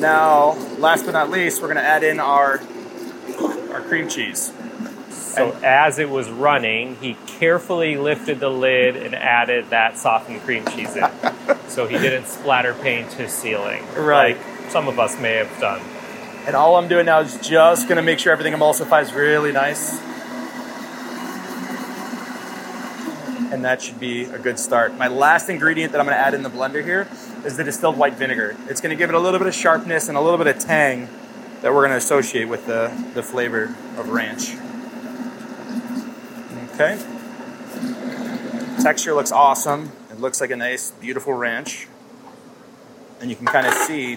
Now, 0.00 0.52
last 0.78 1.04
but 1.06 1.12
not 1.12 1.30
least, 1.30 1.60
we're 1.62 1.68
going 1.68 1.76
to 1.78 1.82
add 1.82 2.02
in 2.02 2.18
our 2.20 2.60
our 3.72 3.82
cream 3.82 4.08
cheese. 4.08 4.52
So 5.36 5.52
And- 5.52 5.64
as 5.64 5.98
it 5.98 6.08
was 6.08 6.30
running, 6.30 6.96
he 7.00 7.16
carefully 7.26 7.96
lifted 7.98 8.40
the 8.40 8.48
lid 8.48 8.96
and 8.96 9.14
added 9.14 9.68
that 9.70 9.98
softened 9.98 10.42
cream 10.44 10.64
cheese 10.66 10.96
in, 10.96 11.04
so 11.68 11.86
he 11.86 11.98
didn't 11.98 12.26
splatter 12.26 12.72
paint 12.72 13.12
his 13.12 13.32
ceiling, 13.32 13.84
Right. 13.96 14.36
like 14.36 14.70
some 14.70 14.88
of 14.88 14.98
us 14.98 15.18
may 15.18 15.34
have 15.34 15.60
done. 15.60 15.80
And 16.46 16.56
all 16.56 16.76
I'm 16.76 16.88
doing 16.88 17.04
now 17.06 17.20
is 17.20 17.36
just 17.46 17.86
gonna 17.88 18.02
make 18.02 18.18
sure 18.18 18.32
everything 18.32 18.54
emulsifies 18.54 19.14
really 19.14 19.52
nice. 19.52 20.00
And 23.52 23.64
that 23.64 23.80
should 23.82 24.00
be 24.00 24.24
a 24.24 24.38
good 24.38 24.58
start. 24.58 24.96
My 24.96 25.08
last 25.08 25.48
ingredient 25.48 25.92
that 25.92 26.00
I'm 26.00 26.06
gonna 26.06 26.16
add 26.16 26.34
in 26.34 26.42
the 26.42 26.50
blender 26.50 26.82
here 26.82 27.06
is 27.44 27.56
the 27.56 27.64
distilled 27.64 27.96
white 27.96 28.14
vinegar. 28.14 28.56
It's 28.68 28.80
gonna 28.80 28.96
give 28.96 29.08
it 29.10 29.14
a 29.14 29.20
little 29.20 29.38
bit 29.38 29.48
of 29.48 29.54
sharpness 29.54 30.08
and 30.08 30.16
a 30.16 30.20
little 30.20 30.38
bit 30.38 30.46
of 30.48 30.58
tang 30.58 31.08
that 31.62 31.72
we're 31.74 31.82
gonna 31.82 31.96
associate 31.96 32.46
with 32.48 32.66
the, 32.66 32.90
the 33.14 33.22
flavor 33.22 33.74
of 33.98 34.08
ranch. 34.08 34.54
Okay. 36.78 36.98
Texture 38.82 39.14
looks 39.14 39.32
awesome. 39.32 39.90
It 40.10 40.20
looks 40.20 40.42
like 40.42 40.50
a 40.50 40.56
nice, 40.56 40.90
beautiful 40.90 41.32
ranch. 41.32 41.88
And 43.18 43.30
you 43.30 43.36
can 43.36 43.46
kind 43.46 43.66
of 43.66 43.72
see 43.72 44.16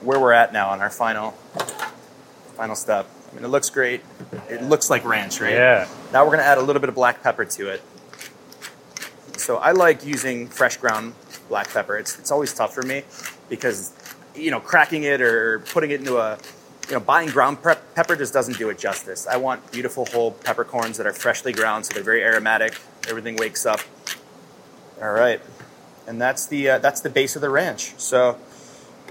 where 0.00 0.20
we're 0.20 0.32
at 0.32 0.52
now 0.52 0.70
on 0.70 0.80
our 0.80 0.88
final 0.88 1.32
final 2.56 2.76
step. 2.76 3.08
I 3.28 3.34
mean, 3.34 3.44
it 3.44 3.48
looks 3.48 3.70
great. 3.70 4.02
It 4.48 4.62
looks 4.62 4.88
like 4.88 5.04
ranch, 5.04 5.40
right? 5.40 5.54
Yeah. 5.54 5.88
Now 6.12 6.24
we're 6.24 6.30
gonna 6.30 6.44
add 6.44 6.58
a 6.58 6.62
little 6.62 6.78
bit 6.78 6.88
of 6.88 6.94
black 6.94 7.24
pepper 7.24 7.44
to 7.44 7.70
it. 7.70 7.82
So 9.36 9.56
I 9.56 9.72
like 9.72 10.06
using 10.06 10.46
fresh 10.46 10.76
ground 10.76 11.14
black 11.48 11.68
pepper. 11.72 11.98
It's 11.98 12.16
it's 12.20 12.30
always 12.30 12.54
tough 12.54 12.72
for 12.72 12.82
me 12.82 13.02
because 13.48 13.92
you 14.36 14.52
know 14.52 14.60
cracking 14.60 15.02
it 15.02 15.20
or 15.20 15.58
putting 15.58 15.90
it 15.90 15.98
into 15.98 16.18
a 16.18 16.38
you 16.88 16.94
know 16.94 17.00
buying 17.00 17.28
ground 17.28 17.62
prep 17.62 17.94
pepper 17.94 18.16
just 18.16 18.32
doesn't 18.32 18.58
do 18.58 18.68
it 18.70 18.78
justice. 18.78 19.26
I 19.26 19.36
want 19.36 19.70
beautiful 19.72 20.06
whole 20.06 20.32
peppercorns 20.32 20.98
that 20.98 21.06
are 21.06 21.12
freshly 21.12 21.52
ground, 21.52 21.86
so 21.86 21.94
they're 21.94 22.02
very 22.02 22.22
aromatic. 22.22 22.78
Everything 23.08 23.36
wakes 23.36 23.66
up. 23.66 23.80
All 25.00 25.12
right, 25.12 25.40
and 26.06 26.20
that's 26.20 26.46
the 26.46 26.70
uh, 26.70 26.78
that's 26.78 27.00
the 27.00 27.10
base 27.10 27.36
of 27.36 27.42
the 27.42 27.50
ranch. 27.50 27.94
So 27.98 28.38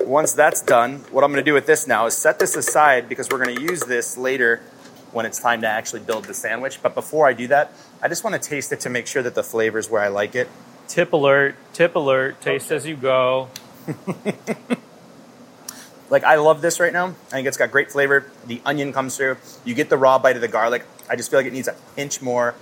once 0.01 0.33
that's 0.33 0.61
done, 0.61 0.99
what 1.11 1.23
I'm 1.23 1.31
going 1.31 1.43
to 1.43 1.49
do 1.49 1.53
with 1.53 1.65
this 1.65 1.87
now 1.87 2.05
is 2.05 2.15
set 2.15 2.39
this 2.39 2.55
aside 2.55 3.09
because 3.09 3.29
we're 3.29 3.43
going 3.43 3.55
to 3.55 3.61
use 3.61 3.81
this 3.81 4.17
later 4.17 4.61
when 5.11 5.25
it's 5.25 5.39
time 5.39 5.61
to 5.61 5.67
actually 5.67 6.01
build 6.01 6.25
the 6.25 6.33
sandwich. 6.33 6.81
But 6.81 6.95
before 6.95 7.27
I 7.27 7.33
do 7.33 7.47
that, 7.47 7.73
I 8.01 8.07
just 8.07 8.23
want 8.23 8.41
to 8.41 8.49
taste 8.49 8.71
it 8.71 8.79
to 8.81 8.89
make 8.89 9.07
sure 9.07 9.21
that 9.21 9.35
the 9.35 9.43
flavor 9.43 9.77
is 9.77 9.89
where 9.89 10.01
I 10.01 10.07
like 10.07 10.35
it. 10.35 10.49
Tip 10.87 11.13
alert! 11.13 11.55
Tip 11.73 11.95
alert! 11.95 12.41
Taste 12.41 12.71
as 12.71 12.85
you 12.85 12.95
go. 12.95 13.49
Like 16.09 16.23
I 16.23 16.35
love 16.35 16.61
this 16.61 16.79
right 16.79 16.93
now. 16.93 17.07
I 17.07 17.11
think 17.31 17.47
it's 17.47 17.57
got 17.57 17.71
great 17.71 17.91
flavor. 17.91 18.29
The 18.45 18.61
onion 18.65 18.93
comes 18.93 19.17
through. 19.17 19.37
You 19.65 19.73
get 19.73 19.89
the 19.89 19.97
raw 19.97 20.19
bite 20.19 20.35
of 20.35 20.41
the 20.41 20.47
garlic. 20.47 20.85
I 21.09 21.15
just 21.15 21.29
feel 21.31 21.39
like 21.39 21.47
it 21.47 21.53
needs 21.53 21.67
a 21.67 21.75
pinch 21.95 22.21
more 22.21 22.55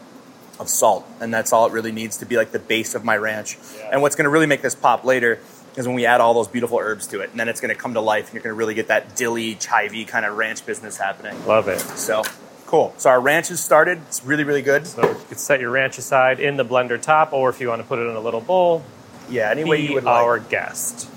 of 0.60 0.70
salt, 0.70 1.06
and 1.20 1.34
that's 1.34 1.52
all 1.54 1.66
it 1.66 1.72
really 1.74 1.92
needs 1.92 2.18
to 2.18 2.26
be 2.26 2.38
like 2.38 2.52
the 2.52 2.60
base 2.60 2.94
of 2.96 3.04
my 3.04 3.18
ranch. 3.18 3.58
Yeah. 3.78 3.90
And 3.94 4.02
what's 4.02 4.16
going 4.16 4.26
to 4.26 4.30
really 4.30 4.46
make 4.46 4.62
this 4.62 4.76
pop 4.76 5.04
later 5.04 5.40
is 5.76 5.88
when 5.88 5.96
we 5.96 6.06
add 6.06 6.22
all 6.22 6.34
those 6.34 6.48
beautiful 6.48 6.78
herbs 6.78 7.08
to 7.08 7.22
it, 7.22 7.32
and 7.32 7.40
then 7.40 7.50
it's 7.50 7.62
going 7.62 7.74
to 7.74 7.80
come 7.80 7.94
to 7.96 8.02
life, 8.02 8.26
and 8.26 8.34
you're 8.34 8.44
going 8.44 8.54
to 8.54 8.58
really 8.58 8.74
get 8.74 8.88
that 8.90 9.16
dilly, 9.16 9.56
chivy 9.56 10.08
kind 10.08 10.26
of 10.26 10.38
ranch 10.38 10.66
business 10.66 10.98
happening. 10.98 11.46
Love 11.48 11.68
it. 11.68 11.80
So 11.80 12.24
cool. 12.68 12.94
So 12.98 13.10
our 13.10 13.20
ranch 13.20 13.48
has 13.48 13.62
started. 13.64 14.00
It's 14.08 14.24
really, 14.24 14.44
really 14.44 14.62
good. 14.62 14.86
So 14.86 15.02
you 15.10 15.16
could 15.30 15.40
set 15.40 15.60
your 15.60 15.72
ranch 15.72 15.98
aside 15.98 16.40
in 16.40 16.58
the 16.58 16.66
blender 16.66 17.02
top, 17.02 17.34
or 17.34 17.50
if 17.50 17.60
you 17.60 17.70
want 17.70 17.82
to 17.82 17.88
put 17.88 18.00
it 18.00 18.04
in 18.08 18.16
a 18.16 18.20
little 18.22 18.42
bowl, 18.42 18.84
Yeah, 19.30 19.50
any 19.50 19.64
way 19.64 19.82
you 19.82 19.94
would 19.96 20.06
our 20.06 20.40
like. 20.40 20.50
guest. 20.50 21.10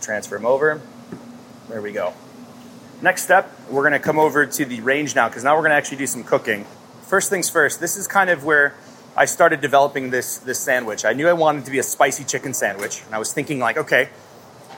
Transfer 0.00 0.36
them 0.36 0.46
over. 0.46 0.80
There 1.68 1.82
we 1.82 1.92
go. 1.92 2.14
Next 3.02 3.22
step, 3.24 3.52
we're 3.70 3.82
to 3.92 3.98
come 3.98 4.18
over 4.18 4.46
to 4.46 4.64
the 4.64 4.80
range 4.80 5.14
now 5.14 5.28
because 5.28 5.44
now 5.44 5.54
we're 5.54 5.62
to 5.72 5.76
actually 5.76 5.98
do 5.98 6.06
some 6.06 6.24
cooking. 6.24 6.64
First 7.02 7.28
things 7.28 7.50
first, 7.50 7.78
this 7.78 7.96
is 7.96 8.08
kind 8.08 8.30
of 8.30 8.42
where 8.42 8.74
I 9.14 9.26
started 9.26 9.60
developing 9.60 10.08
this 10.08 10.38
this 10.38 10.58
sandwich. 10.58 11.04
I 11.04 11.12
knew 11.12 11.28
I 11.28 11.34
wanted 11.34 11.66
to 11.66 11.70
be 11.70 11.78
a 11.78 11.82
spicy 11.82 12.24
chicken 12.24 12.54
sandwich, 12.54 13.02
and 13.04 13.14
I 13.14 13.18
was 13.18 13.34
thinking 13.34 13.58
like, 13.58 13.76
okay, 13.76 14.08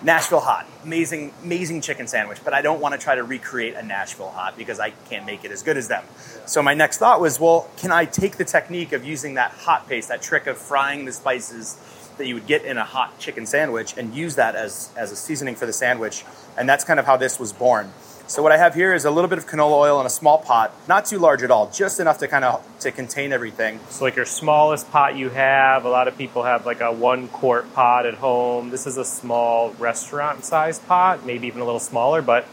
Nashville 0.03 0.41
hot, 0.41 0.67
amazing, 0.83 1.33
amazing 1.45 1.81
chicken 1.81 2.09
sandwich, 2.09 2.39
but 2.43 2.55
I 2.55 2.63
don't 2.63 2.81
want 2.81 2.95
to 2.95 2.99
try 2.99 3.15
to 3.15 3.23
recreate 3.23 3.75
a 3.75 3.83
Nashville 3.83 4.31
hot 4.31 4.57
because 4.59 4.81
I 4.81 4.91
can't 4.91 5.27
make 5.27 5.45
it 5.45 5.53
as 5.53 5.63
good 5.63 5.77
as 5.77 5.87
them. 5.87 6.03
So 6.47 6.61
my 6.63 6.75
next 6.75 6.99
thought 6.99 7.21
was, 7.21 7.39
well, 7.39 7.69
can 7.77 7.93
I 7.93 8.05
take 8.05 8.37
the 8.37 8.45
technique 8.45 8.93
of 8.93 9.05
using 9.05 9.35
that 9.35 9.53
hot 9.53 9.89
paste, 9.89 10.09
that 10.09 10.23
trick 10.23 10.49
of 10.49 10.59
frying 10.59 11.05
the 11.05 11.13
spices 11.13 11.79
that 12.21 12.29
you 12.29 12.35
would 12.35 12.47
get 12.47 12.65
in 12.65 12.79
a 12.79 12.85
hot 12.85 13.19
chicken 13.19 13.47
sandwich, 13.47 13.95
and 13.97 14.15
use 14.15 14.37
that 14.37 14.55
as 14.55 14.91
as 14.97 15.11
a 15.11 15.17
seasoning 15.17 15.57
for 15.57 15.67
the 15.67 15.73
sandwich? 15.73 16.25
And 16.57 16.69
that's 16.69 16.85
kind 16.85 17.01
of 17.01 17.07
how 17.07 17.17
this 17.17 17.41
was 17.41 17.53
born. 17.53 17.93
So 18.31 18.45
what 18.45 18.53
I 18.53 18.59
have 18.59 18.77
here 18.77 18.95
is 18.95 19.05
a 19.05 19.11
little 19.11 19.29
bit 19.29 19.39
of 19.39 19.47
canola 19.49 19.73
oil 19.73 20.01
in 20.01 20.07
a 20.07 20.11
small 20.11 20.39
pot, 20.39 20.73
not 20.87 21.05
too 21.05 21.19
large 21.19 21.43
at 21.43 21.51
all, 21.51 21.69
just 21.69 21.99
enough 21.99 22.19
to 22.19 22.29
kind 22.29 22.45
of 22.45 22.65
to 22.79 22.93
contain 22.93 23.33
everything. 23.33 23.81
So 23.89 24.05
like 24.05 24.15
your 24.15 24.25
smallest 24.25 24.89
pot 24.93 25.17
you 25.17 25.31
have, 25.31 25.85
a 25.85 25.89
lot 25.89 26.07
of 26.07 26.17
people 26.17 26.45
have 26.45 26.65
like 26.65 26.81
a 26.81 26.93
one 26.93 27.27
quart 27.27 27.75
pot 27.75 28.07
at 28.07 28.15
home. 28.15 28.71
This 28.71 28.87
is 28.87 28.99
a 28.99 29.05
small 29.05 29.71
restaurant 29.81 30.45
size 30.45 30.79
pot, 30.79 31.27
maybe 31.27 31.49
even 31.49 31.61
a 31.61 31.65
little 31.65 31.81
smaller, 31.81 32.23
but 32.23 32.47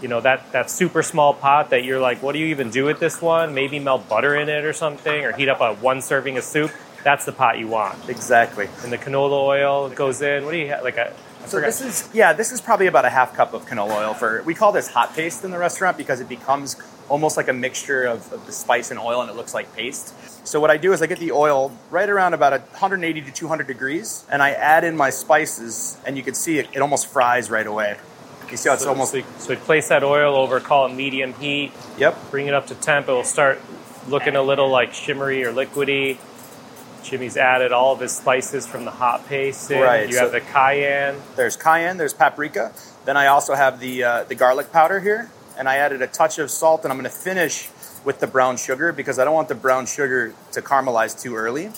you 0.00 0.08
know 0.08 0.20
that 0.20 0.50
that 0.50 0.68
super 0.68 1.04
small 1.04 1.32
pot 1.32 1.70
that 1.70 1.84
you're 1.84 2.00
like, 2.00 2.20
what 2.20 2.32
do 2.32 2.40
you 2.40 2.46
even 2.46 2.70
do 2.70 2.84
with 2.84 2.98
this 2.98 3.22
one? 3.22 3.54
Maybe 3.54 3.78
melt 3.78 4.08
butter 4.08 4.34
in 4.34 4.48
it 4.48 4.64
or 4.64 4.72
something, 4.72 5.24
or 5.24 5.30
heat 5.30 5.48
up 5.48 5.60
a 5.60 5.74
one 5.74 6.02
serving 6.02 6.36
of 6.36 6.42
soup. 6.42 6.72
That's 7.04 7.24
the 7.24 7.32
pot 7.32 7.58
you 7.58 7.68
want. 7.68 8.08
Exactly. 8.08 8.68
And 8.82 8.92
the 8.92 8.98
canola 8.98 9.42
oil 9.44 9.88
goes 9.90 10.22
in. 10.22 10.44
What 10.44 10.52
do 10.52 10.58
you 10.58 10.68
have? 10.68 10.82
Like 10.84 10.96
a 10.96 11.10
I 11.12 11.46
So 11.46 11.56
forgot. 11.58 11.66
this 11.66 11.80
is 11.80 12.08
yeah, 12.14 12.32
this 12.32 12.52
is 12.52 12.60
probably 12.60 12.86
about 12.86 13.04
a 13.04 13.10
half 13.10 13.34
cup 13.34 13.54
of 13.54 13.66
canola 13.66 13.96
oil 14.08 14.14
for. 14.14 14.42
We 14.44 14.54
call 14.54 14.72
this 14.72 14.88
hot 14.88 15.14
paste 15.14 15.44
in 15.44 15.50
the 15.50 15.58
restaurant 15.58 15.96
because 15.96 16.20
it 16.20 16.28
becomes 16.28 16.76
almost 17.08 17.36
like 17.36 17.48
a 17.48 17.52
mixture 17.52 18.04
of, 18.04 18.32
of 18.32 18.46
the 18.46 18.52
spice 18.52 18.90
and 18.90 18.98
oil, 19.00 19.20
and 19.20 19.28
it 19.30 19.36
looks 19.36 19.52
like 19.52 19.74
paste. 19.74 20.14
So 20.46 20.60
what 20.60 20.70
I 20.70 20.76
do 20.76 20.92
is 20.92 21.02
I 21.02 21.06
get 21.06 21.18
the 21.18 21.32
oil 21.32 21.72
right 21.90 22.08
around 22.08 22.32
about 22.34 22.52
180 22.52 23.20
to 23.22 23.32
200 23.32 23.66
degrees, 23.66 24.24
and 24.30 24.40
I 24.42 24.50
add 24.52 24.84
in 24.84 24.96
my 24.96 25.10
spices, 25.10 25.98
and 26.06 26.16
you 26.16 26.22
can 26.22 26.34
see 26.34 26.58
it, 26.58 26.68
it 26.72 26.80
almost 26.80 27.08
fries 27.08 27.50
right 27.50 27.66
away. 27.66 27.96
You 28.50 28.56
see 28.56 28.68
how 28.68 28.74
it's 28.74 28.84
so, 28.84 28.90
almost 28.90 29.10
so, 29.12 29.18
you- 29.18 29.24
so 29.38 29.52
you 29.52 29.58
place 29.58 29.88
that 29.88 30.04
oil 30.04 30.36
over, 30.36 30.60
call 30.60 30.86
it 30.86 30.94
medium 30.94 31.32
heat, 31.34 31.72
yep. 31.98 32.16
bring 32.30 32.46
it 32.46 32.54
up 32.54 32.66
to 32.68 32.74
temp. 32.76 33.08
It 33.08 33.12
will 33.12 33.24
start 33.24 33.60
looking 34.08 34.36
a 34.36 34.42
little 34.42 34.68
like 34.68 34.92
shimmery 34.94 35.44
or 35.44 35.52
liquidy. 35.52 36.18
Jimmy's 37.02 37.36
added 37.36 37.72
all 37.72 37.92
of 37.92 38.00
his 38.00 38.12
spices 38.12 38.66
from 38.66 38.84
the 38.84 38.90
hot 38.90 39.26
paste. 39.28 39.70
In. 39.70 39.80
Right, 39.80 40.06
You 40.08 40.14
so- 40.14 40.20
have 40.22 40.32
the 40.32 40.40
cayenne. 40.40 41.16
There's 41.36 41.56
cayenne, 41.56 41.96
there's 41.98 42.14
paprika. 42.14 42.72
Then 43.04 43.16
I 43.16 43.26
also 43.26 43.54
have 43.54 43.80
the 43.80 44.04
uh, 44.04 44.24
the 44.24 44.34
garlic 44.34 44.72
powder 44.72 45.00
here, 45.00 45.30
and 45.58 45.68
I 45.68 45.76
added 45.76 46.02
a 46.02 46.06
touch 46.06 46.38
of 46.38 46.50
salt, 46.50 46.84
and 46.84 46.92
I'm 46.92 46.98
going 46.98 47.10
to 47.10 47.16
finish 47.16 47.68
with 48.04 48.20
the 48.20 48.26
brown 48.26 48.56
sugar 48.56 48.92
because 48.92 49.18
I 49.18 49.24
don't 49.24 49.34
want 49.34 49.48
the 49.48 49.54
brown 49.54 49.86
sugar 49.86 50.34
to 50.52 50.62
caramelize 50.62 51.20
too 51.20 51.34
early. 51.36 51.70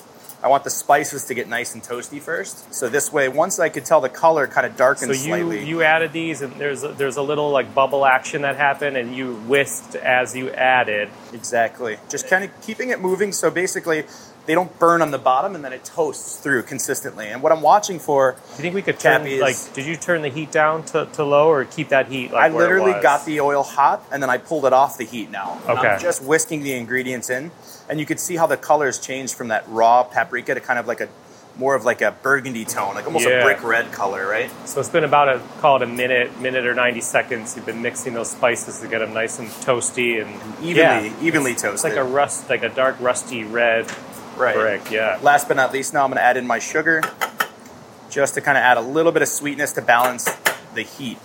I 0.43 0.49
want 0.49 0.63
the 0.65 0.71
spices 0.71 1.25
to 1.27 1.35
get 1.35 1.49
nice 1.49 1.73
and 1.73 1.83
toasty 1.83 2.21
first. 2.21 2.75
So 2.75 2.91
this 2.91 3.11
way, 3.11 3.29
once 3.31 3.59
I 3.59 3.71
could 3.71 3.87
tell 3.87 4.03
the 4.03 4.11
color 4.11 4.47
kind 4.47 4.67
of 4.67 4.73
So 4.75 4.79
darkens 4.79 5.25
you 5.27 5.31
slightly. 5.33 5.65
you 5.65 5.83
added 5.83 6.13
these, 6.13 6.43
and 6.43 6.53
there's 6.57 6.85
a, 6.85 6.89
there's 6.89 7.17
a 7.17 7.23
little 7.23 7.51
like 7.51 7.75
bubble 7.75 8.05
action 8.05 8.43
that 8.43 8.57
happened, 8.57 8.99
and 8.99 9.17
you 9.17 9.37
whisked 9.37 9.95
as 9.97 10.37
you 10.37 10.51
added. 10.51 11.09
exactly. 11.33 11.97
Just 12.11 12.29
kind 12.29 12.45
of 12.45 12.51
keeping 12.61 12.91
it 12.91 13.01
moving. 13.01 13.33
So 13.33 13.51
basically, 13.51 14.05
they 14.47 14.55
don't 14.55 14.79
burn 14.79 15.01
on 15.03 15.11
the 15.11 15.19
bottom, 15.19 15.55
and 15.55 15.65
then 15.65 15.73
it 15.73 15.85
toasts 15.85 16.37
through 16.37 16.65
consistently. 16.65 17.29
And 17.29 17.43
what 17.43 17.51
I'm 17.53 17.63
watching 17.63 17.99
for, 17.99 18.33
Do 18.33 18.39
you 18.57 18.63
think 18.63 18.75
we 18.75 18.83
could 18.83 18.99
turn 19.01 19.27
is- 19.27 19.41
like? 19.41 19.57
Did 19.75 19.87
you 19.87 19.97
turn 19.97 20.23
the 20.23 20.29
heat 20.29 20.51
down 20.53 20.85
to, 20.87 21.07
to 21.15 21.25
low, 21.25 21.49
or 21.49 21.65
keep 21.65 21.89
that 21.89 22.09
heat? 22.09 22.31
Like 22.33 22.53
I 22.53 22.55
literally 22.55 22.93
got 23.01 23.25
the 23.25 23.41
oil 23.41 23.63
hot, 23.63 24.05
and 24.13 24.23
then 24.23 24.31
I 24.31 24.39
pulled 24.39 24.67
it 24.67 24.73
off 24.73 24.99
the 24.99 25.05
heat 25.05 25.31
now. 25.31 25.59
Okay. 25.69 25.89
I'm 25.89 26.01
just 26.01 26.23
whisking 26.23 26.63
the 26.63 26.75
ingredients 26.75 27.31
in, 27.31 27.51
and 27.89 27.99
you 28.01 28.07
could 28.07 28.21
see 28.21 28.37
how 28.37 28.47
the 28.47 28.57
colors 28.57 28.99
changed 28.99 29.35
from 29.35 29.49
that 29.49 29.65
raw 29.69 30.03
paprika 30.03 30.55
to 30.55 30.61
kind 30.61 30.79
of 30.79 30.87
like 30.87 31.01
a 31.01 31.09
more 31.57 31.77
of 31.77 31.85
like 31.85 32.03
a 32.03 32.11
burgundy 32.11 32.65
tone, 32.65 32.97
like 32.97 33.07
almost 33.07 33.29
Yeah. 33.29 33.35
a 33.37 33.45
brick 33.45 33.63
red 33.63 33.93
color, 33.93 34.27
right? 34.29 34.51
So 34.65 34.81
it's 34.81 34.89
been 34.89 35.05
about 35.05 35.29
a 35.29 35.41
call 35.61 35.77
it 35.77 35.83
a 35.83 35.87
minute, 35.87 36.41
minute 36.41 36.67
or 36.67 36.75
ninety 36.75 37.01
seconds. 37.01 37.55
You've 37.55 37.65
been 37.65 37.81
mixing 37.81 38.13
those 38.13 38.29
spices 38.33 38.81
to 38.81 38.89
get 38.89 38.99
them 38.99 39.15
nice 39.15 39.39
and 39.39 39.47
toasty 39.49 40.21
and 40.21 40.35
Evenly, 40.65 40.75
Yeah. 41.09 41.13
evenly 41.23 41.53
It's 41.53 41.63
toasted. 41.63 41.91
like 41.93 41.99
a 41.99 42.03
rust, 42.03 42.51
like 42.51 42.65
a 42.65 42.69
dark 42.71 42.97
rusty 42.99 43.45
red 43.45 43.87
right. 44.37 44.55
brick. 44.55 44.91
Yeah. 44.91 45.19
Last 45.23 45.49
but 45.49 45.57
not 45.57 45.73
least, 45.73 45.95
now 45.95 46.05
I'm 46.05 46.11
going 46.11 46.19
to 46.19 46.23
add 46.23 46.37
in 46.37 46.47
my 46.47 46.59
sugar, 46.59 47.03
just 48.11 48.35
to 48.35 48.41
kind 48.41 48.57
of 48.57 48.63
add 48.63 48.77
a 48.77 48.83
little 48.83 49.13
bit 49.13 49.23
of 49.23 49.29
sweetness 49.29 49.73
to 49.75 49.83
balance 49.83 50.29
the 50.75 50.83
heat, 50.83 51.19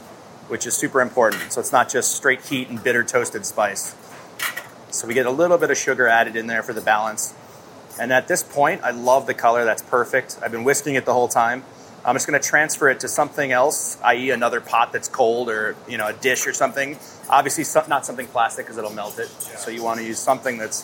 which 0.48 0.66
is 0.66 0.76
super 0.76 1.02
important. 1.02 1.52
So 1.52 1.62
it's 1.62 1.72
not 1.72 1.90
just 1.90 2.14
straight 2.16 2.42
heat 2.46 2.70
and 2.70 2.84
bitter 2.84 3.04
toasted 3.04 3.46
spice. 3.46 3.96
So 4.92 5.08
we 5.08 5.14
get 5.14 5.26
a 5.26 5.32
little 5.32 5.58
bit 5.58 5.70
of 5.70 5.78
sugar 5.78 6.08
added 6.08 6.36
in 6.36 6.48
there 6.48 6.64
for 6.64 6.74
the 6.74 6.82
balance. 6.82 7.34
And 8.00 8.14
at 8.14 8.28
this 8.28 8.44
point, 8.44 8.82
I 8.84 8.92
love 8.92 9.28
the 9.28 9.34
color. 9.34 9.66
That's 9.66 9.84
perfect. 9.84 10.40
I've 10.42 10.52
been 10.52 10.64
whisking 10.64 10.96
it 10.96 11.06
the 11.06 11.14
whole 11.14 11.28
time. 11.28 11.64
I'm 12.06 12.16
just 12.16 12.28
going 12.28 12.40
to 12.42 12.48
transfer 12.48 12.88
it 12.90 13.02
to 13.02 13.10
something 13.10 13.52
else, 13.52 14.00
i.e., 14.04 14.32
another 14.32 14.62
pot 14.62 14.94
that's 14.94 15.10
cold 15.10 15.50
or 15.50 15.76
you 15.88 15.98
know 15.98 16.08
a 16.08 16.14
dish 16.14 16.48
or 16.48 16.54
something. 16.54 16.98
Obviously, 17.30 17.66
not 17.90 18.06
something 18.06 18.26
plastic 18.28 18.66
because 18.66 18.78
it'll 18.78 18.94
melt 18.94 19.20
it. 19.20 19.28
So 19.28 19.70
you 19.70 19.84
want 19.84 20.00
to 20.00 20.06
use 20.06 20.18
something 20.18 20.58
that's 20.58 20.84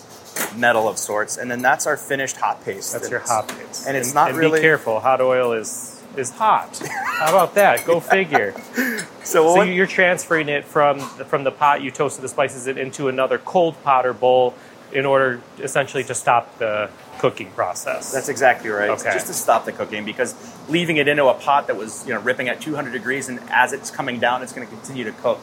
metal 0.56 0.88
of 0.88 0.98
sorts. 0.98 1.38
And 1.38 1.50
then 1.50 1.62
that's 1.62 1.86
our 1.88 1.98
finished 1.98 2.38
hot 2.38 2.64
paste. 2.64 2.94
That's 2.94 3.06
And 3.06 3.12
your 3.12 3.20
hot 3.22 3.48
paste. 3.48 3.88
and 3.88 3.96
it's 3.98 4.14
not 4.14 4.30
and 4.30 4.38
really- 4.38 4.60
Be 4.60 4.64
careful. 4.64 5.00
Hot 5.00 5.22
oil 5.22 5.54
is 5.54 5.92
is 6.16 6.30
hot. 6.32 6.82
How 7.20 7.28
about 7.30 7.56
that? 7.56 7.86
Go 7.86 8.00
figure. 8.16 8.54
So, 9.26 9.56
So 9.56 9.62
you're 9.64 9.88
transferring 9.88 10.50
it 10.50 10.66
from 10.66 11.00
the, 11.18 11.26
from 11.26 11.44
the 11.44 11.52
pot 11.52 11.82
you 11.82 11.90
toasted 11.90 12.24
the 12.24 12.30
spices 12.30 12.68
in 12.68 12.78
into 12.78 13.08
another 13.08 13.40
cold 13.40 13.76
pot 13.84 14.06
or 14.06 14.14
bowl. 14.14 14.54
in 14.94 15.04
order 15.04 15.42
essentially 15.60 16.04
to 16.04 16.14
stop 16.14 16.60
the 16.60 16.90
cooking 17.18 17.50
process. 17.52 18.12
That's 18.14 18.30
exactly 18.30 18.70
right. 18.70 18.92
Okay. 18.92 19.12
Just 19.14 19.26
to 19.28 19.34
stop 19.34 19.66
the 19.66 19.72
cooking 19.72 20.06
because 20.06 20.36
leaving 20.70 20.98
it 20.98 21.08
into 21.08 21.26
a 21.26 21.34
pot 21.34 21.66
that 21.68 21.76
was 21.76 22.06
you 22.08 22.14
know 22.14 22.22
ripping 22.22 22.48
at 22.50 22.62
200 22.62 22.92
degrees 22.92 23.28
and 23.30 23.40
as 23.50 23.74
it's 23.74 23.90
coming 23.90 24.20
down, 24.20 24.44
it's 24.44 24.54
going 24.54 24.66
to 24.68 24.72
continue 24.74 25.04
to 25.06 25.12
cook. 25.12 25.40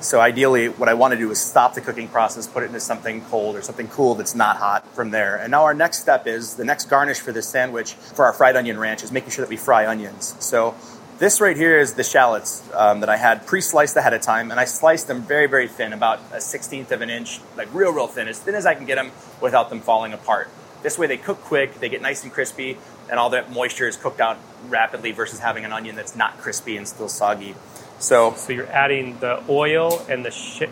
So 0.00 0.20
ideally, 0.20 0.68
what 0.68 0.88
I 0.88 0.94
want 0.94 1.12
to 1.12 1.18
do 1.18 1.30
is 1.30 1.40
stop 1.40 1.74
the 1.74 1.80
cooking 1.80 2.06
process, 2.08 2.46
put 2.46 2.62
it 2.62 2.66
into 2.66 2.80
something 2.80 3.22
cold 3.22 3.56
or 3.56 3.62
something 3.62 3.88
cool 3.88 4.14
that's 4.14 4.34
not 4.34 4.56
hot 4.58 4.86
from 4.94 5.10
there. 5.10 5.36
And 5.36 5.50
now 5.50 5.64
our 5.64 5.74
next 5.74 6.00
step 6.00 6.26
is 6.26 6.54
the 6.54 6.64
next 6.64 6.84
garnish 6.84 7.18
for 7.18 7.32
this 7.32 7.48
sandwich 7.48 7.94
for 7.94 8.24
our 8.24 8.32
fried 8.32 8.56
onion 8.56 8.78
ranch 8.78 9.02
is 9.02 9.10
making 9.10 9.30
sure 9.30 9.44
that 9.44 9.50
we 9.50 9.56
fry 9.56 9.86
onions. 9.86 10.36
So 10.38 10.74
this 11.18 11.40
right 11.40 11.56
here 11.56 11.78
is 11.78 11.94
the 11.94 12.04
shallots 12.04 12.62
um, 12.74 13.00
that 13.00 13.08
I 13.08 13.16
had 13.16 13.46
pre-sliced 13.46 13.96
ahead 13.96 14.12
of 14.12 14.20
time, 14.20 14.50
and 14.50 14.60
I 14.60 14.66
sliced 14.66 15.08
them 15.08 15.22
very, 15.22 15.46
very 15.46 15.66
thin, 15.66 15.94
about 15.94 16.20
a 16.30 16.42
sixteenth 16.42 16.92
of 16.92 17.00
an 17.00 17.08
inch, 17.08 17.40
like 17.56 17.72
real, 17.72 17.90
real 17.90 18.06
thin, 18.06 18.28
as 18.28 18.38
thin 18.38 18.54
as 18.54 18.66
I 18.66 18.74
can 18.74 18.84
get 18.84 18.96
them 18.96 19.12
without 19.40 19.70
them 19.70 19.80
falling 19.80 20.12
apart. 20.12 20.50
This 20.82 20.98
way, 20.98 21.06
they 21.06 21.16
cook 21.16 21.40
quick, 21.40 21.80
they 21.80 21.88
get 21.88 22.02
nice 22.02 22.22
and 22.22 22.30
crispy, 22.30 22.76
and 23.10 23.18
all 23.18 23.30
that 23.30 23.50
moisture 23.50 23.88
is 23.88 23.96
cooked 23.96 24.20
out 24.20 24.36
rapidly 24.68 25.10
versus 25.10 25.40
having 25.40 25.64
an 25.64 25.72
onion 25.72 25.96
that's 25.96 26.14
not 26.14 26.36
crispy 26.36 26.76
and 26.76 26.86
still 26.86 27.08
soggy. 27.08 27.54
So 27.98 28.34
So 28.34 28.52
you're 28.52 28.70
adding 28.70 29.18
the 29.20 29.42
oil 29.48 30.04
and 30.08 30.24
the 30.24 30.30
sh- 30.30 30.62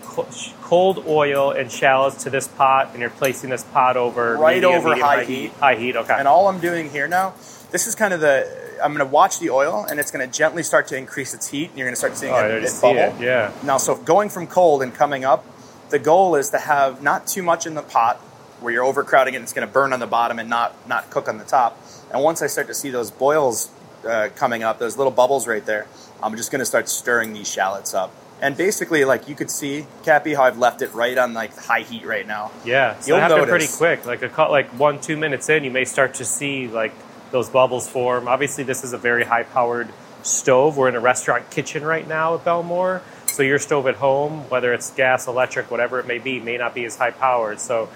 cold 0.62 1.04
oil 1.07 1.50
and 1.50 1.71
shallots 1.71 2.25
to 2.25 2.31
this 2.31 2.49
pot, 2.49 2.90
and 2.93 3.00
you're 3.00 3.11
placing 3.11 3.50
this 3.50 3.64
pot 3.64 3.97
over 3.97 4.37
Right 4.37 4.57
medium, 4.57 4.75
over 4.75 4.88
medium, 4.90 5.07
high 5.07 5.25
heat. 5.25 5.43
heat. 5.43 5.52
High 5.52 5.75
heat. 5.76 5.97
Okay. 5.97 6.14
And 6.19 6.28
all 6.28 6.49
I'm 6.49 6.61
doing 6.61 6.90
here 6.90 7.09
now, 7.09 7.35
this 7.71 7.87
is 7.87 7.95
kind 7.95 8.12
of 8.14 8.21
the, 8.21 8.78
I'm 8.83 8.93
going 8.95 9.07
to 9.07 9.12
watch 9.12 9.38
the 9.38 9.50
oil 9.50 9.87
and 9.88 9.99
it's 9.99 10.11
going 10.11 10.28
to 10.28 10.33
gently 10.33 10.62
start 10.62 10.88
to 10.88 10.97
increase 10.97 11.33
its 11.35 11.49
heat 11.49 11.71
and 11.71 11.78
you're 11.78 11.87
going 11.87 11.95
to 11.95 11.99
start 11.99 12.16
seeing 12.16 12.33
oh, 12.33 12.45
it, 12.47 12.64
it 12.64 12.69
see 12.69 12.81
bubble. 12.83 13.16
it. 13.19 13.23
Yeah. 13.23 13.52
Now, 13.64 13.78
so 13.78 13.97
going 13.97 14.28
from 14.28 14.47
cold 14.47 14.83
and 14.83 14.95
coming 14.95 15.25
up, 15.25 15.45
the 15.90 15.99
goal 15.99 16.35
is 16.37 16.50
to 16.50 16.59
have 16.59 17.02
not 17.02 17.26
too 17.26 17.43
much 17.43 17.66
in 17.66 17.75
the 17.75 17.83
pot 17.83 18.16
where 18.61 18.73
you're 18.73 18.85
overcrowding 18.85 19.35
it 19.35 19.38
and 19.38 19.43
it's 19.45 19.52
going 19.52 19.66
to 19.66 19.73
burn 19.73 19.93
on 19.93 20.00
the 20.00 20.07
bottom 20.07 20.38
and 20.38 20.49
not, 20.49 20.88
not 20.88 21.11
cook 21.11 21.28
on 21.28 21.38
the 21.38 21.45
top. 21.45 21.78
And 22.12 22.23
once 22.23 22.43
I 22.43 22.47
start 22.47 22.66
to 22.69 22.75
see 22.75 22.90
those 22.90 23.11
boils 23.11 23.69
uh, 24.06 24.28
coming 24.34 24.62
up, 24.62 24.78
those 24.78 24.96
little 24.96 25.12
bubbles 25.12 25.46
right 25.46 25.64
there, 25.64 25.87
I'm 26.23 26.37
just 26.37 26.50
going 26.50 26.61
to 26.61 26.66
start 26.66 26.88
stirring 26.88 27.32
these 27.32 27.50
shallots 27.50 27.94
up. 27.94 28.12
And 28.40 28.56
basically, 28.56 29.04
like 29.04 29.28
you 29.28 29.34
could 29.34 29.50
see, 29.50 29.87
Cappy, 30.04 30.34
how 30.34 30.42
I've 30.42 30.58
left 30.58 30.82
it 30.82 30.92
right 30.92 31.16
on 31.16 31.34
like 31.34 31.56
high 31.56 31.80
heat 31.80 32.04
right 32.04 32.26
now. 32.26 32.50
Yeah, 32.64 32.99
so 33.00 33.08
You'll 33.08 33.20
have 33.20 33.32
it 33.32 33.49
pretty 33.49 33.68
quick. 33.68 34.04
Like 34.06 34.23
a 34.23 34.28
cut, 34.28 34.50
like 34.50 34.68
one 34.78 35.00
two 35.00 35.16
minutes 35.16 35.49
in, 35.49 35.64
you 35.64 35.70
may 35.70 35.84
start 35.84 36.14
to 36.14 36.25
see 36.25 36.68
like 36.68 36.92
those 37.30 37.49
bubbles 37.49 37.88
form. 37.88 38.28
Obviously, 38.28 38.64
this 38.64 38.84
is 38.84 38.92
a 38.92 38.99
very 38.99 39.25
high 39.25 39.44
powered 39.44 39.88
stove. 40.23 40.76
We're 40.76 40.88
in 40.88 40.94
a 40.94 41.00
restaurant 41.00 41.50
kitchen 41.50 41.84
right 41.84 42.06
now 42.06 42.34
at 42.34 42.44
Bellemore, 42.44 43.02
so 43.26 43.42
your 43.42 43.58
stove 43.58 43.87
at 43.87 43.96
home, 43.96 44.49
whether 44.50 44.73
it's 44.75 44.90
gas, 44.90 45.26
electric, 45.26 45.70
whatever 45.70 46.00
it 46.00 46.06
may 46.06 46.18
be, 46.18 46.40
may 46.40 46.56
not 46.56 46.75
be 46.75 46.84
as 46.84 46.96
high 46.96 47.12
powered. 47.12 47.61
So 47.61 47.88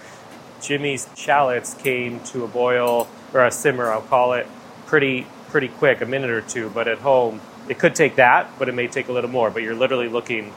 Jimmy's 0.60 1.08
shallots 1.16 1.74
came 1.74 2.20
to 2.24 2.44
a 2.44 2.48
boil 2.48 3.08
or 3.32 3.44
a 3.44 3.50
simmer, 3.50 3.90
I'll 3.90 4.02
call 4.02 4.34
it, 4.34 4.46
pretty 4.86 5.26
pretty 5.48 5.68
quick, 5.68 6.00
a 6.00 6.06
minute 6.06 6.30
or 6.30 6.40
two. 6.40 6.70
But 6.70 6.88
at 6.88 6.98
home, 6.98 7.40
it 7.68 7.78
could 7.78 7.94
take 7.94 8.16
that, 8.16 8.58
but 8.58 8.68
it 8.68 8.74
may 8.74 8.86
take 8.86 9.08
a 9.08 9.12
little 9.12 9.30
more. 9.30 9.50
But 9.50 9.62
you're 9.62 9.74
literally 9.74 10.08
looking 10.08 10.52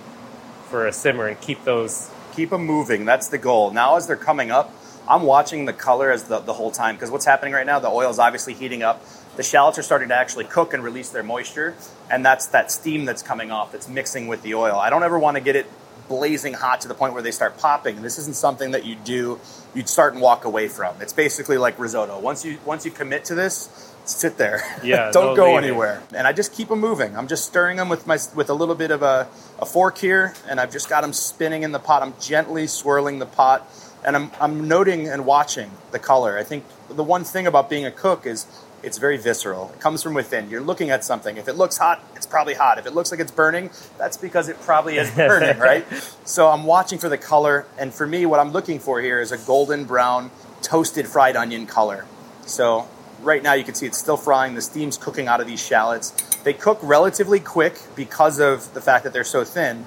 for 0.69 0.88
a 0.88 0.93
simmer 0.93 1.27
and 1.27 1.39
keep 1.39 1.63
those 1.63 2.10
keep 2.33 2.50
them 2.51 2.65
moving. 2.65 3.05
That's 3.05 3.27
the 3.27 3.38
goal. 3.38 3.71
Now, 3.71 3.98
as 3.98 4.07
they're 4.07 4.15
coming 4.15 4.51
up, 4.51 4.74
I'm 5.07 5.24
watching 5.24 5.65
the 5.65 5.74
color 5.74 6.12
as 6.12 6.25
the, 6.25 6.39
the 6.39 6.53
whole 6.53 6.71
time 6.71 6.95
because 6.95 7.12
what's 7.12 7.25
happening 7.25 7.53
right 7.53 7.65
now, 7.65 7.79
the 7.79 7.89
oil 7.89 8.10
is 8.10 8.19
obviously 8.19 8.53
heating 8.53 8.83
up. 8.83 9.03
The 9.36 9.43
shallots 9.43 9.77
are 9.77 9.83
starting 9.83 10.10
to 10.10 10.15
actually 10.15 10.45
cook 10.45 10.74
and 10.74 10.83
release 10.83 11.10
their 11.10 11.24
moisture, 11.24 11.75
and 12.10 12.25
that's 12.25 12.48
that 12.48 12.71
steam 12.71 13.05
that's 13.05 13.21
coming 13.21 13.51
off 13.51 13.71
that's 13.71 13.88
mixing 13.88 14.27
with 14.27 14.41
the 14.43 14.55
oil. 14.55 14.75
I 14.75 14.89
don't 14.89 15.03
ever 15.03 15.17
want 15.17 15.36
to 15.36 15.41
get 15.41 15.55
it 15.55 15.65
blazing 16.07 16.53
hot 16.53 16.81
to 16.81 16.89
the 16.89 16.93
point 16.93 17.13
where 17.13 17.24
they 17.24 17.31
start 17.31 17.57
popping. 17.57 18.01
This 18.01 18.19
isn't 18.19 18.36
something 18.36 18.71
that 18.71 18.86
you 18.86 18.95
do 18.95 19.39
you'd 19.74 19.89
start 19.89 20.13
and 20.13 20.21
walk 20.21 20.45
away 20.45 20.67
from. 20.67 21.01
It's 21.01 21.13
basically 21.13 21.57
like 21.57 21.79
risotto. 21.79 22.19
Once 22.19 22.43
you 22.43 22.57
once 22.65 22.86
you 22.86 22.91
commit 22.91 23.25
to 23.25 23.36
this, 23.36 23.90
sit 24.05 24.38
there. 24.38 24.62
Yeah, 24.84 25.12
don't 25.12 25.36
go 25.36 25.58
anywhere. 25.58 26.01
And 26.13 26.25
I 26.25 26.34
just 26.34 26.53
keep 26.53 26.70
them 26.70 26.79
moving. 26.79 27.15
I'm 27.15 27.27
just 27.27 27.46
stirring 27.46 27.77
them 27.77 27.88
with 27.88 28.08
my 28.08 28.17
with 28.36 28.49
a 28.49 28.54
little 28.54 28.73
bit 28.73 28.89
of 28.89 29.04
a, 29.04 29.28
a 29.60 29.65
fork 29.65 29.97
here, 29.99 30.34
and 30.49 30.60
I've 30.60 30.71
just 30.71 30.89
got 30.89 31.02
them 31.02 31.13
spinning 31.13 31.62
in 31.62 31.71
the 31.71 31.80
pot. 31.80 32.02
I'm 32.02 32.13
gently 32.19 32.65
swirling 32.65 33.19
the 33.19 33.28
pot, 33.28 33.69
and 34.04 34.15
I'm 34.15 34.32
I'm 34.39 34.67
noting 34.67 35.08
and 35.08 35.26
watching 35.26 35.69
the 35.91 35.99
color. 35.99 36.38
I 36.38 36.43
think 36.43 36.63
the 36.89 37.04
one 37.04 37.23
thing 37.23 37.45
about 37.45 37.69
being 37.69 37.86
a 37.86 37.91
cook 37.91 38.26
is 38.26 38.47
it's 38.84 38.97
very 38.97 39.17
visceral. 39.17 39.71
It 39.76 39.80
comes 39.80 40.02
from 40.02 40.15
within. 40.15 40.49
You're 40.49 40.62
looking 40.62 40.89
at 40.89 41.04
something. 41.04 41.38
If 41.38 41.47
it 41.47 41.54
looks 41.54 41.78
hot, 41.78 42.04
it's 42.15 42.26
probably 42.26 42.56
hot. 42.56 42.80
If 42.80 42.88
it 42.88 42.93
looks 42.93 43.12
like 43.12 43.19
it's 43.19 43.32
burning, 43.32 43.69
that's 43.99 44.17
because 44.17 44.49
it 44.49 44.60
probably 44.62 44.97
is 44.97 45.12
burning, 45.15 45.60
right? 45.60 45.86
So 46.26 46.47
I'm 46.47 46.63
watching 46.63 46.97
for 46.97 47.10
the 47.10 47.17
color, 47.17 47.67
and 47.78 47.93
for 47.93 48.08
me, 48.08 48.26
what 48.26 48.39
I'm 48.39 48.52
looking 48.52 48.80
for 48.80 48.99
here 48.99 49.21
is 49.21 49.32
a 49.32 49.38
golden 49.38 49.86
brown 49.86 50.32
toasted 50.63 51.08
fried 51.08 51.36
onion 51.36 51.67
color. 51.67 52.06
So 52.47 52.88
right 53.21 53.41
now 53.41 53.53
you 53.53 53.63
can 53.63 53.75
see 53.75 53.86
it's 53.86 53.97
still 53.97 54.17
frying. 54.17 54.55
The 54.55 54.62
steam's 54.62 54.97
cooking 54.97 55.27
out 55.27 55.41
of 55.41 55.47
these 55.47 55.65
shallots. 55.65 56.12
They 56.43 56.53
cook 56.53 56.79
relatively 56.81 57.39
quick 57.39 57.79
because 57.95 58.39
of 58.39 58.73
the 58.73 58.81
fact 58.81 59.03
that 59.03 59.13
they're 59.13 59.23
so 59.23 59.43
thin, 59.43 59.86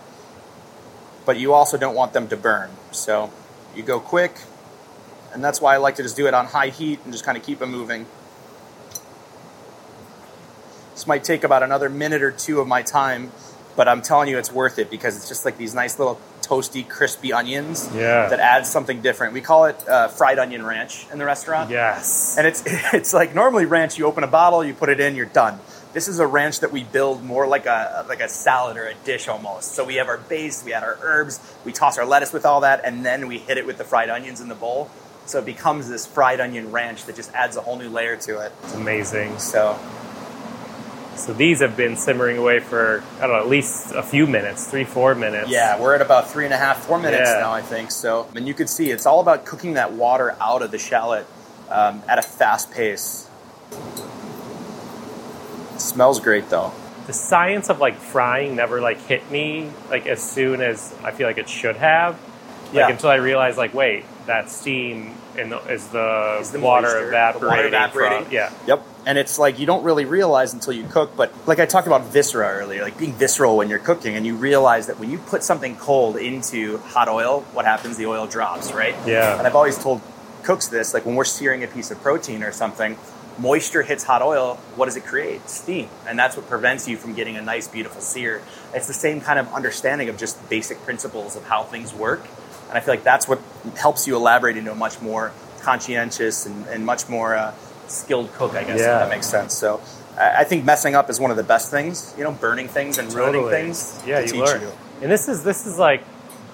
but 1.26 1.38
you 1.38 1.52
also 1.52 1.76
don't 1.76 1.94
want 1.94 2.12
them 2.12 2.28
to 2.28 2.36
burn. 2.36 2.70
So 2.92 3.30
you 3.74 3.82
go 3.82 3.98
quick, 4.00 4.36
and 5.32 5.42
that's 5.42 5.60
why 5.60 5.74
I 5.74 5.78
like 5.78 5.96
to 5.96 6.02
just 6.02 6.16
do 6.16 6.26
it 6.26 6.34
on 6.34 6.46
high 6.46 6.68
heat 6.68 7.00
and 7.04 7.12
just 7.12 7.24
kind 7.24 7.36
of 7.36 7.44
keep 7.44 7.58
them 7.58 7.70
moving. 7.70 8.06
This 10.92 11.08
might 11.08 11.24
take 11.24 11.42
about 11.42 11.64
another 11.64 11.88
minute 11.88 12.22
or 12.22 12.30
two 12.30 12.60
of 12.60 12.68
my 12.68 12.82
time, 12.82 13.32
but 13.74 13.88
I'm 13.88 14.00
telling 14.00 14.28
you 14.28 14.38
it's 14.38 14.52
worth 14.52 14.78
it 14.78 14.90
because 14.90 15.16
it's 15.16 15.26
just 15.26 15.44
like 15.44 15.58
these 15.58 15.74
nice 15.74 15.98
little 15.98 16.20
toasty, 16.46 16.86
crispy 16.88 17.32
onions 17.32 17.88
Yeah. 17.94 18.28
that 18.28 18.40
adds 18.40 18.68
something 18.70 19.00
different. 19.02 19.32
We 19.32 19.40
call 19.40 19.66
it 19.66 19.88
uh, 19.88 20.08
fried 20.08 20.38
onion 20.38 20.64
ranch 20.64 21.06
in 21.12 21.18
the 21.18 21.24
restaurant. 21.24 21.70
yes. 21.70 22.36
And 22.38 22.46
it's 22.46 22.62
it's 22.66 23.12
like 23.14 23.34
normally 23.34 23.66
ranch, 23.66 23.98
you 23.98 24.06
open 24.06 24.24
a 24.24 24.28
bottle, 24.28 24.64
you 24.64 24.74
put 24.74 24.88
it 24.88 25.00
in, 25.00 25.14
you're 25.16 25.26
done. 25.26 25.58
This 25.92 26.08
is 26.08 26.18
a 26.18 26.26
ranch 26.26 26.58
that 26.60 26.72
we 26.72 26.82
build 26.82 27.22
more 27.22 27.46
like 27.46 27.66
a 27.66 28.04
like 28.08 28.20
a 28.20 28.28
salad 28.28 28.76
or 28.76 28.86
a 28.86 28.94
dish 29.04 29.28
almost. 29.28 29.72
So 29.72 29.84
we 29.84 29.94
have 29.96 30.08
our 30.08 30.18
base, 30.18 30.64
we 30.64 30.72
add 30.72 30.82
our 30.82 30.98
herbs, 31.02 31.38
we 31.64 31.72
toss 31.72 31.98
our 31.98 32.04
lettuce 32.04 32.32
with 32.32 32.44
all 32.44 32.62
that, 32.62 32.80
and 32.84 33.04
then 33.06 33.28
we 33.28 33.38
hit 33.38 33.58
it 33.58 33.66
with 33.66 33.78
the 33.78 33.84
fried 33.84 34.10
onions 34.10 34.40
in 34.40 34.48
the 34.48 34.56
bowl. 34.56 34.90
So 35.26 35.38
it 35.38 35.46
becomes 35.46 35.88
this 35.88 36.04
fried 36.04 36.40
onion 36.40 36.70
ranch 36.72 37.04
that 37.06 37.16
just 37.16 37.32
adds 37.32 37.56
a 37.56 37.60
whole 37.60 37.78
new 37.78 37.88
layer 37.88 38.16
to 38.16 38.40
it. 38.44 38.52
It's 38.64 38.74
amazing. 38.74 39.38
So 39.38 39.78
So 41.16 41.32
these 41.32 41.60
have 41.60 41.76
been 41.76 41.96
simmering 41.96 42.38
away 42.38 42.58
for 42.60 43.02
I 43.18 43.20
don't 43.22 43.30
know 43.30 43.40
at 43.40 43.48
least 43.48 43.92
a 43.94 44.02
few 44.02 44.26
minutes, 44.26 44.66
three 44.68 44.84
four 44.84 45.14
minutes. 45.14 45.48
yeah, 45.50 45.80
we're 45.80 45.94
at 45.94 46.02
about 46.02 46.30
three 46.30 46.44
and 46.44 46.52
a 46.52 46.56
half, 46.56 46.84
four 46.84 46.98
minutes 46.98 47.30
Yeah. 47.30 47.40
now, 47.40 47.52
I 47.52 47.62
think. 47.62 47.90
So 47.90 48.28
and 48.34 48.46
you 48.48 48.54
can 48.54 48.66
see 48.66 48.90
it's 48.90 49.06
all 49.06 49.20
about 49.20 49.44
cooking 49.46 49.74
that 49.74 49.92
water 49.92 50.36
out 50.40 50.62
of 50.62 50.70
the 50.70 50.78
shallot 50.78 51.26
um, 51.70 52.02
at 52.08 52.18
a 52.18 52.22
fast 52.22 52.70
pace. 52.72 53.28
It 55.74 55.80
smells 55.80 56.20
great 56.20 56.50
though. 56.50 56.72
The 57.06 57.12
science 57.12 57.68
of 57.68 57.78
like 57.80 57.96
frying 57.96 58.56
never 58.56 58.80
like 58.80 58.98
hit 59.00 59.30
me 59.30 59.70
like 59.90 60.06
as 60.06 60.22
soon 60.22 60.60
as 60.60 60.94
I 61.04 61.10
feel 61.12 61.26
like 61.26 61.38
it 61.38 61.48
should 61.48 61.76
have. 61.76 62.14
Like 62.66 62.74
Yeah. 62.74 62.88
until 62.90 63.10
I 63.10 63.16
realized 63.16 63.56
like 63.58 63.72
wait 63.74 64.04
that 64.26 64.50
steam 64.50 65.14
in 65.36 65.50
the, 65.50 65.58
is 65.70 65.88
the, 65.88 66.38
Is 66.40 66.50
the 66.52 66.60
water, 66.60 66.86
moisture, 66.86 67.00
the 67.02 67.08
evaporating 67.08 67.48
water 67.50 67.66
evaporating. 67.66 68.24
From, 68.24 68.32
yeah. 68.32 68.52
Yep. 68.66 68.86
And 69.06 69.18
it's 69.18 69.38
like 69.38 69.58
you 69.58 69.66
don't 69.66 69.84
really 69.84 70.04
realize 70.04 70.54
until 70.54 70.72
you 70.72 70.84
cook, 70.84 71.16
but 71.16 71.32
like 71.46 71.58
I 71.58 71.66
talked 71.66 71.86
about 71.86 72.04
viscera 72.06 72.48
earlier, 72.48 72.82
like 72.82 72.98
being 72.98 73.12
visceral 73.12 73.56
when 73.56 73.68
you're 73.68 73.78
cooking, 73.78 74.16
and 74.16 74.24
you 74.24 74.34
realize 74.34 74.86
that 74.86 74.98
when 74.98 75.10
you 75.10 75.18
put 75.18 75.42
something 75.42 75.76
cold 75.76 76.16
into 76.16 76.78
hot 76.78 77.08
oil, 77.08 77.42
what 77.52 77.64
happens? 77.64 77.96
The 77.96 78.06
oil 78.06 78.26
drops, 78.26 78.72
right? 78.72 78.94
Yeah. 79.06 79.36
And 79.36 79.46
I've 79.46 79.56
always 79.56 79.76
told 79.76 80.00
cooks 80.42 80.68
this, 80.68 80.94
like 80.94 81.04
when 81.04 81.16
we're 81.16 81.24
searing 81.24 81.64
a 81.64 81.66
piece 81.66 81.90
of 81.90 82.00
protein 82.00 82.42
or 82.42 82.52
something, 82.52 82.96
moisture 83.38 83.82
hits 83.82 84.04
hot 84.04 84.22
oil, 84.22 84.56
what 84.76 84.86
does 84.86 84.96
it 84.96 85.04
create? 85.04 85.48
Steam. 85.48 85.88
And 86.06 86.18
that's 86.18 86.36
what 86.36 86.48
prevents 86.48 86.86
you 86.86 86.96
from 86.96 87.14
getting 87.14 87.36
a 87.36 87.42
nice, 87.42 87.66
beautiful 87.66 88.00
sear. 88.00 88.42
It's 88.72 88.86
the 88.86 88.94
same 88.94 89.20
kind 89.20 89.38
of 89.38 89.52
understanding 89.52 90.08
of 90.08 90.16
just 90.16 90.48
basic 90.48 90.78
principles 90.82 91.36
of 91.36 91.44
how 91.44 91.64
things 91.64 91.92
work. 91.92 92.22
And 92.68 92.78
I 92.78 92.80
feel 92.80 92.94
like 92.94 93.04
that's 93.04 93.28
what 93.28 93.40
helps 93.76 94.06
you 94.06 94.16
elaborate 94.16 94.56
into 94.56 94.72
a 94.72 94.74
much 94.74 95.00
more 95.00 95.32
conscientious 95.60 96.46
and, 96.46 96.66
and 96.66 96.84
much 96.84 97.08
more 97.08 97.34
uh, 97.34 97.54
skilled 97.88 98.32
cook, 98.34 98.54
I 98.54 98.64
guess, 98.64 98.80
Yeah. 98.80 98.98
that 98.98 99.08
makes 99.08 99.26
sense. 99.26 99.54
So 99.54 99.80
I 100.18 100.44
think 100.44 100.64
messing 100.64 100.94
up 100.94 101.10
is 101.10 101.18
one 101.20 101.30
of 101.30 101.36
the 101.36 101.42
best 101.42 101.70
things, 101.70 102.14
you 102.16 102.24
know, 102.24 102.32
burning 102.32 102.68
things 102.68 102.98
and 102.98 103.12
ruining 103.12 103.48
things 103.48 104.00
Yeah, 104.06 104.16
to 104.20 104.26
you 104.26 104.32
teach 104.32 104.40
learn. 104.40 104.60
you. 104.62 104.72
And 105.02 105.10
this 105.10 105.28
is 105.28 105.42
this 105.42 105.66
is 105.66 105.78
like 105.78 106.02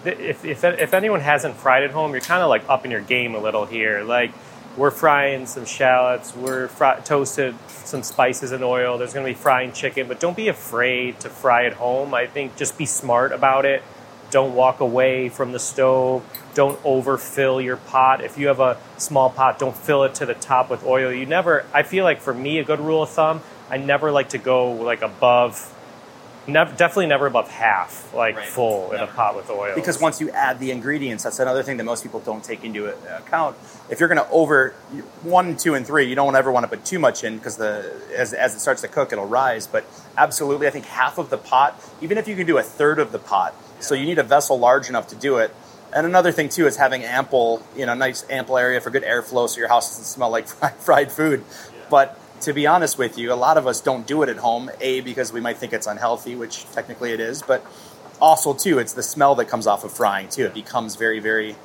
if 0.04 0.44
if 0.44 0.64
if 0.64 0.94
anyone 0.94 1.20
hasn't 1.20 1.56
fried 1.56 1.82
at 1.82 1.90
home, 1.90 2.12
you're 2.12 2.20
kind 2.22 2.42
of 2.42 2.48
like 2.48 2.62
up 2.68 2.84
in 2.84 2.90
your 2.90 3.02
game 3.02 3.34
a 3.34 3.38
little 3.38 3.66
here. 3.66 4.02
Like 4.02 4.32
we're 4.76 4.90
frying 4.90 5.46
some 5.46 5.64
shallots, 5.66 6.34
we're 6.34 6.68
fry- 6.68 7.00
toasted 7.00 7.54
some 7.68 8.02
spices 8.02 8.52
and 8.52 8.62
oil. 8.64 8.96
There's 8.98 9.12
going 9.12 9.26
to 9.26 9.30
be 9.30 9.38
frying 9.38 9.72
chicken, 9.72 10.06
but 10.08 10.20
don't 10.20 10.36
be 10.36 10.48
afraid 10.48 11.18
to 11.20 11.28
fry 11.28 11.66
at 11.66 11.74
home. 11.74 12.14
I 12.14 12.26
think 12.26 12.56
just 12.56 12.78
be 12.78 12.86
smart 12.86 13.32
about 13.32 13.64
it. 13.66 13.82
Don't 14.30 14.54
walk 14.54 14.80
away 14.80 15.28
from 15.28 15.52
the 15.52 15.58
stove. 15.58 16.24
Don't 16.54 16.78
overfill 16.84 17.60
your 17.60 17.76
pot. 17.76 18.22
If 18.22 18.38
you 18.38 18.48
have 18.48 18.60
a 18.60 18.78
small 18.96 19.30
pot, 19.30 19.58
don't 19.58 19.76
fill 19.76 20.04
it 20.04 20.14
to 20.16 20.26
the 20.26 20.34
top 20.34 20.70
with 20.70 20.84
oil. 20.84 21.12
You 21.12 21.26
never. 21.26 21.66
I 21.72 21.82
feel 21.82 22.04
like 22.04 22.20
for 22.20 22.34
me, 22.34 22.58
a 22.58 22.64
good 22.64 22.80
rule 22.80 23.02
of 23.02 23.10
thumb, 23.10 23.42
I 23.68 23.76
never 23.76 24.10
like 24.10 24.30
to 24.30 24.38
go 24.38 24.72
like 24.72 25.02
above 25.02 25.74
nev- 26.46 26.76
definitely 26.76 27.06
never 27.06 27.26
above 27.26 27.50
half, 27.50 28.12
like 28.14 28.36
Right. 28.36 28.46
full 28.46 28.92
in 28.92 29.00
a 29.00 29.06
pot 29.06 29.36
with 29.36 29.50
oil. 29.50 29.74
Because 29.74 30.00
once 30.00 30.20
you 30.20 30.30
add 30.30 30.58
the 30.58 30.70
ingredients, 30.70 31.24
that's 31.24 31.38
another 31.38 31.62
thing 31.62 31.76
that 31.78 31.84
most 31.84 32.02
people 32.02 32.20
don't 32.20 32.42
take 32.42 32.64
into 32.64 32.88
uh, 32.88 32.94
account. 33.18 33.56
If 33.88 34.00
you're 34.00 34.08
going 34.08 34.22
to 34.24 34.30
over 34.30 34.70
one, 35.22 35.56
two, 35.56 35.74
and 35.74 35.86
three, 35.86 36.06
you 36.08 36.14
don't 36.14 36.36
ever 36.36 36.50
want 36.50 36.64
to 36.64 36.68
put 36.68 36.84
too 36.84 36.98
much 36.98 37.24
in 37.24 37.36
because 37.38 37.56
the 37.56 37.92
as, 38.16 38.32
as 38.32 38.54
it 38.54 38.60
starts 38.60 38.82
to 38.82 38.88
cook, 38.88 39.12
it'll 39.12 39.26
rise. 39.26 39.66
But 39.66 39.84
absolutely, 40.16 40.66
I 40.66 40.70
think 40.70 40.86
half 40.86 41.18
of 41.18 41.30
the 41.30 41.38
pot, 41.38 41.80
even 42.00 42.18
if 42.18 42.26
you 42.28 42.36
can 42.36 42.46
do 42.46 42.58
a 42.58 42.62
third 42.62 42.98
of 42.98 43.12
the 43.12 43.18
pot, 43.18 43.54
so 43.80 43.94
you 43.94 44.04
need 44.06 44.18
a 44.18 44.22
vessel 44.24 44.58
large 44.58 44.88
enough 44.88 45.08
to 45.08 45.16
do 45.16 45.36
it. 45.38 45.54
And 45.92 46.06
another 46.06 46.30
thing 46.30 46.48
too 46.48 46.66
is 46.68 46.76
having 46.76 47.02
ample, 47.02 47.62
you 47.76 47.84
know, 47.84 47.94
nice 47.94 48.24
ample 48.30 48.56
area 48.56 48.80
for 48.80 48.90
good 48.90 49.02
airflow, 49.02 49.48
so 49.48 49.58
your 49.58 49.68
house 49.68 49.88
doesn't 49.90 50.04
smell 50.04 50.30
like 50.30 50.46
fried, 50.46 50.74
fried 50.78 51.12
food. 51.12 51.44
But 51.90 52.16
to 52.42 52.52
be 52.52 52.66
honest 52.66 52.98
with 52.98 53.18
you, 53.18 53.32
a 53.32 53.34
lot 53.34 53.56
of 53.58 53.66
us 53.66 53.80
don't 53.80 54.06
do 54.06 54.22
it 54.22 54.28
at 54.28 54.36
home. 54.38 54.70
A 54.80 55.00
because 55.00 55.32
we 55.32 55.40
might 55.40 55.56
think 55.58 55.72
it's 55.72 55.86
unhealthy, 55.86 56.34
which 56.36 56.64
technically 56.72 57.12
it 57.12 57.20
is, 57.20 57.42
but 57.42 57.64
also 58.20 58.52
too, 58.54 58.78
it's 58.78 58.92
the 58.92 59.02
smell 59.02 59.34
that 59.36 59.46
comes 59.46 59.66
off 59.66 59.84
of 59.84 59.92
frying 59.92 60.28
too. 60.28 60.44
It 60.46 60.54
becomes 60.54 60.96
very, 60.96 61.20
very. 61.20 61.56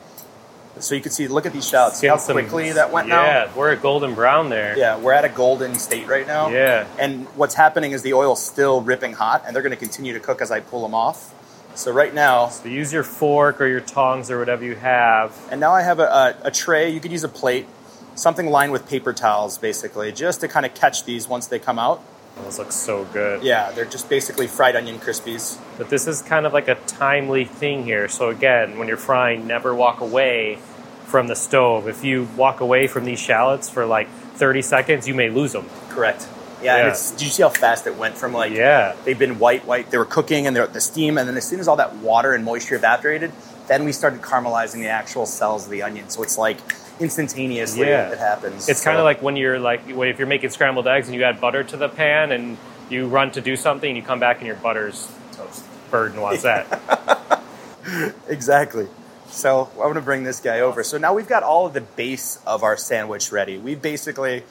So 0.79 0.93
you 0.93 1.01
can 1.01 1.11
see, 1.11 1.29
look 1.29 1.45
at 1.45 1.53
these 1.53 1.67
shallots. 1.67 1.99
See 1.99 2.07
how 2.07 2.17
some- 2.17 2.33
quickly 2.35 2.73
that 2.73 2.91
went 2.91 3.07
now. 3.07 3.23
Yeah, 3.23 3.49
we're 3.55 3.71
at 3.71 3.81
golden 3.81 4.13
brown 4.13 4.49
there. 4.49 4.77
Yeah, 4.77 4.97
we're 4.97 5.13
at 5.13 5.23
a 5.23 5.29
golden 5.29 5.75
state 5.75 6.05
right 6.07 6.27
now. 6.27 6.49
Yeah. 6.49 6.85
And 6.99 7.27
what's 7.37 7.55
happening 7.55 7.93
is 7.93 8.01
the 8.01 8.13
oil's 8.13 8.43
still 8.45 8.81
ripping 8.81 9.13
hot, 9.13 9.43
and 9.47 9.55
they're 9.55 9.63
going 9.63 9.71
to 9.71 9.77
continue 9.77 10.11
to 10.13 10.19
cook 10.19 10.41
as 10.41 10.51
I 10.51 10.59
pull 10.59 10.81
them 10.81 10.93
off. 10.93 11.31
So 11.75 11.91
right 11.91 12.13
now, 12.13 12.49
So 12.49 12.67
use 12.67 12.91
your 12.91 13.03
fork 13.03 13.59
or 13.61 13.67
your 13.67 13.79
tongs 13.81 14.29
or 14.29 14.37
whatever 14.39 14.63
you 14.65 14.75
have. 14.75 15.37
and 15.49 15.59
now 15.61 15.71
I 15.73 15.81
have 15.81 15.99
a, 15.99 16.35
a, 16.43 16.47
a 16.47 16.51
tray. 16.51 16.89
You 16.89 16.99
could 16.99 17.11
use 17.11 17.23
a 17.23 17.29
plate, 17.29 17.67
something 18.15 18.47
lined 18.47 18.71
with 18.71 18.87
paper 18.87 19.13
towels, 19.13 19.57
basically, 19.57 20.11
just 20.11 20.41
to 20.41 20.47
kind 20.47 20.65
of 20.65 20.73
catch 20.73 21.03
these 21.05 21.27
once 21.27 21.47
they 21.47 21.59
come 21.59 21.77
out. 21.79 22.01
Those 22.43 22.59
look 22.59 22.71
so 22.71 23.05
good. 23.05 23.43
Yeah, 23.43 23.71
they're 23.71 23.85
just 23.85 24.09
basically 24.09 24.47
fried 24.47 24.75
onion 24.75 24.99
crispies. 24.99 25.57
But 25.77 25.89
this 25.89 26.05
is 26.07 26.21
kind 26.21 26.45
of 26.45 26.51
like 26.53 26.67
a 26.67 26.75
timely 26.87 27.45
thing 27.45 27.83
here. 27.83 28.09
So 28.09 28.29
again, 28.29 28.77
when 28.77 28.87
you're 28.89 28.97
frying, 28.97 29.47
never 29.47 29.73
walk 29.73 30.01
away 30.01 30.57
from 31.05 31.27
the 31.27 31.35
stove. 31.35 31.87
If 31.87 32.03
you 32.03 32.27
walk 32.35 32.59
away 32.59 32.87
from 32.87 33.05
these 33.05 33.19
shallots 33.19 33.69
for 33.69 33.85
like 33.85 34.09
30 34.09 34.61
seconds, 34.63 35.07
you 35.07 35.13
may 35.13 35.29
lose 35.29 35.53
them. 35.53 35.69
Correct. 35.89 36.27
Yeah, 36.61 36.77
and 36.77 36.87
it's, 36.89 37.11
did 37.11 37.21
you 37.21 37.29
see 37.29 37.43
how 37.43 37.49
fast 37.49 37.85
it 37.85 37.95
went 37.95 38.17
from 38.17 38.33
like 38.33 38.51
Yeah. 38.51 38.95
they've 39.05 39.19
been 39.19 39.39
white, 39.39 39.65
white. 39.65 39.91
They 39.91 39.97
were 39.97 40.05
cooking 40.05 40.47
and 40.47 40.55
they're 40.55 40.67
the 40.67 40.81
steam, 40.81 41.17
and 41.17 41.29
then 41.29 41.37
as 41.37 41.47
soon 41.47 41.59
as 41.59 41.67
all 41.67 41.75
that 41.75 41.95
water 41.97 42.33
and 42.33 42.43
moisture 42.43 42.75
evaporated, 42.75 43.31
then 43.67 43.85
we 43.85 43.91
started 43.91 44.21
caramelizing 44.21 44.81
the 44.81 44.87
actual 44.87 45.25
cells 45.25 45.65
of 45.65 45.71
the 45.71 45.83
onion. 45.83 46.09
So 46.09 46.23
it's 46.23 46.37
like 46.37 46.57
instantaneously 46.99 47.87
Yeah. 47.87 48.11
it 48.11 48.17
happens. 48.17 48.69
It's 48.69 48.83
kind 48.83 48.97
of 48.97 49.03
like 49.03 49.21
when 49.21 49.35
you're 49.35 49.59
like 49.59 49.81
if 49.87 50.17
you're 50.19 50.27
making 50.27 50.49
scrambled 50.49 50.87
eggs 50.87 51.07
and 51.07 51.15
you 51.15 51.23
add 51.23 51.41
butter 51.41 51.63
to 51.63 51.77
the 51.77 51.89
pan 51.89 52.31
and 52.31 52.57
you 52.89 53.07
run 53.07 53.31
to 53.31 53.41
do 53.41 53.55
something 53.55 53.89
and 53.89 53.97
you 53.97 54.03
come 54.03 54.19
back 54.19 54.37
and 54.37 54.47
your 54.47 54.55
butter's 54.55 55.11
toast. 55.33 55.63
Bird 55.91 56.17
wants 56.17 56.43
that. 56.43 57.41
exactly. 58.27 58.87
So 59.27 59.69
I'm 59.73 59.77
going 59.79 59.95
to 59.95 60.01
bring 60.01 60.23
this 60.23 60.39
guy 60.39 60.59
over. 60.61 60.83
So 60.83 60.97
now 60.97 61.13
we've 61.13 61.27
got 61.27 61.43
all 61.43 61.65
of 61.65 61.73
the 61.73 61.81
base 61.81 62.39
of 62.45 62.63
our 62.63 62.77
sandwich 62.77 63.31
ready. 63.31 63.57
We 63.57 63.75
basically 63.75 64.43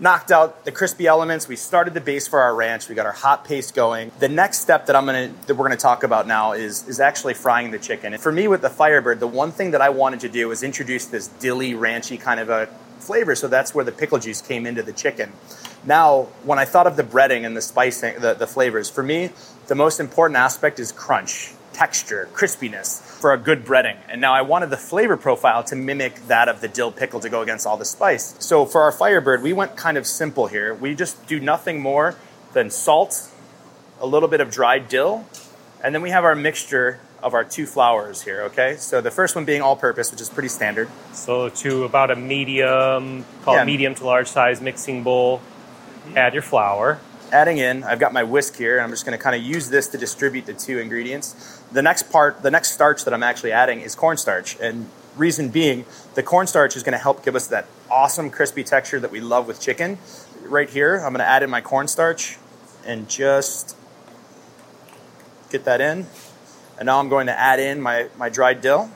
knocked 0.00 0.32
out 0.32 0.64
the 0.64 0.72
crispy 0.72 1.06
elements. 1.06 1.46
We 1.46 1.56
started 1.56 1.94
the 1.94 2.00
base 2.00 2.26
for 2.26 2.40
our 2.40 2.54
ranch. 2.54 2.88
We 2.88 2.94
got 2.94 3.06
our 3.06 3.12
hot 3.12 3.44
paste 3.44 3.74
going. 3.74 4.10
The 4.18 4.28
next 4.28 4.60
step 4.60 4.86
that 4.86 4.96
I'm 4.96 5.06
to 5.06 5.32
that 5.46 5.54
we're 5.54 5.68
to 5.68 5.76
talk 5.76 6.02
about 6.02 6.26
now 6.26 6.52
is 6.52 6.88
is 6.88 7.00
actually 7.00 7.34
frying 7.34 7.70
the 7.70 7.78
chicken. 7.78 8.12
And 8.14 8.22
for 8.22 8.32
me 8.32 8.48
with 8.48 8.62
the 8.62 8.70
Firebird, 8.70 9.20
the 9.20 9.26
one 9.26 9.52
thing 9.52 9.72
that 9.72 9.80
I 9.80 9.90
wanted 9.90 10.20
to 10.20 10.28
do 10.28 10.48
was 10.48 10.62
introduce 10.62 11.06
this 11.06 11.28
dilly 11.28 11.74
ranchy 11.74 12.18
kind 12.18 12.40
of 12.40 12.48
a 12.48 12.66
flavor. 12.98 13.34
So 13.34 13.48
that's 13.48 13.74
where 13.74 13.84
the 13.84 13.92
pickle 13.92 14.18
juice 14.18 14.40
came 14.40 14.66
into 14.66 14.82
the 14.82 14.92
chicken. 14.92 15.32
Now, 15.84 16.28
when 16.44 16.58
I 16.58 16.64
thought 16.64 16.86
of 16.86 16.96
the 16.96 17.02
breading 17.02 17.46
and 17.46 17.56
the 17.56 17.62
spicing, 17.62 18.20
the, 18.20 18.34
the 18.34 18.46
flavors, 18.46 18.90
for 18.90 19.02
me, 19.02 19.30
the 19.68 19.74
most 19.74 19.98
important 19.98 20.36
aspect 20.36 20.78
is 20.78 20.92
crunch, 20.92 21.52
texture, 21.72 22.28
crispiness 22.34 23.09
for 23.20 23.32
a 23.32 23.38
good 23.38 23.64
breading. 23.64 23.96
And 24.08 24.20
now 24.20 24.32
I 24.32 24.42
wanted 24.42 24.70
the 24.70 24.76
flavor 24.76 25.16
profile 25.16 25.62
to 25.64 25.76
mimic 25.76 26.14
that 26.26 26.48
of 26.48 26.60
the 26.60 26.68
dill 26.68 26.90
pickle 26.90 27.20
to 27.20 27.28
go 27.28 27.42
against 27.42 27.66
all 27.66 27.76
the 27.76 27.84
spice. 27.84 28.34
So 28.38 28.64
for 28.64 28.80
our 28.82 28.92
Firebird, 28.92 29.42
we 29.42 29.52
went 29.52 29.76
kind 29.76 29.98
of 29.98 30.06
simple 30.06 30.46
here. 30.46 30.74
We 30.74 30.94
just 30.94 31.26
do 31.26 31.38
nothing 31.38 31.80
more 31.80 32.16
than 32.54 32.70
salt, 32.70 33.28
a 34.00 34.06
little 34.06 34.28
bit 34.28 34.40
of 34.40 34.50
dried 34.50 34.88
dill, 34.88 35.26
and 35.84 35.94
then 35.94 36.02
we 36.02 36.10
have 36.10 36.24
our 36.24 36.34
mixture 36.34 36.98
of 37.22 37.34
our 37.34 37.44
two 37.44 37.66
flours 37.66 38.22
here, 38.22 38.40
okay? 38.42 38.76
So 38.76 39.02
the 39.02 39.10
first 39.10 39.36
one 39.36 39.44
being 39.44 39.60
all 39.60 39.76
purpose, 39.76 40.10
which 40.10 40.22
is 40.22 40.30
pretty 40.30 40.48
standard. 40.48 40.88
so 41.12 41.50
to 41.50 41.84
about 41.84 42.10
a 42.10 42.16
medium, 42.16 43.26
call 43.44 43.54
Yeah. 43.56 43.62
it 43.62 43.66
medium 43.66 43.94
to 43.96 44.06
large 44.06 44.26
size 44.28 44.62
mixing 44.62 45.02
bowl, 45.02 45.42
add 46.16 46.32
your 46.32 46.42
flour. 46.42 46.98
adding 47.32 47.58
in, 47.58 47.84
I've 47.84 48.00
got 48.00 48.12
my 48.12 48.24
whisk 48.24 48.56
here, 48.56 48.76
and 48.78 48.82
I'm 48.82 48.90
just 48.90 49.06
going 49.06 49.16
to 49.16 49.22
kind 49.22 49.36
of 49.36 49.42
use 49.42 49.68
this 49.68 49.86
to 49.88 49.98
distribute 49.98 50.46
the 50.46 50.52
two 50.54 50.80
ingredients. 50.80 51.59
The 51.72 51.82
next 51.82 52.10
part, 52.10 52.42
the 52.42 52.50
next 52.50 52.72
starch 52.72 53.04
that 53.04 53.14
I'm 53.14 53.22
actually 53.22 53.52
adding 53.52 53.80
is 53.80 53.94
cornstarch, 53.94 54.58
and 54.60 54.88
reason 55.16 55.50
being, 55.50 55.84
the 56.14 56.22
cornstarch 56.22 56.76
is 56.76 56.82
going 56.82 56.92
to 56.92 56.98
help 56.98 57.24
give 57.24 57.36
us 57.36 57.46
that 57.48 57.66
awesome 57.90 58.30
crispy 58.30 58.64
texture 58.64 58.98
that 59.00 59.10
we 59.10 59.20
love 59.20 59.46
with 59.46 59.60
chicken. 59.60 59.98
Right 60.42 60.68
here, 60.68 60.96
I'm 60.96 61.12
going 61.12 61.20
to 61.20 61.28
add 61.28 61.42
in 61.42 61.50
my 61.50 61.60
cornstarch 61.60 62.38
and 62.86 63.08
just 63.08 63.76
get 65.50 65.64
that 65.64 65.80
in. 65.80 66.06
And 66.78 66.86
now 66.86 66.98
I'm 66.98 67.08
going 67.08 67.26
to 67.26 67.38
add 67.38 67.60
in 67.60 67.80
my, 67.80 68.08
my 68.16 68.28
dried 68.28 68.60
dill. 68.60 68.90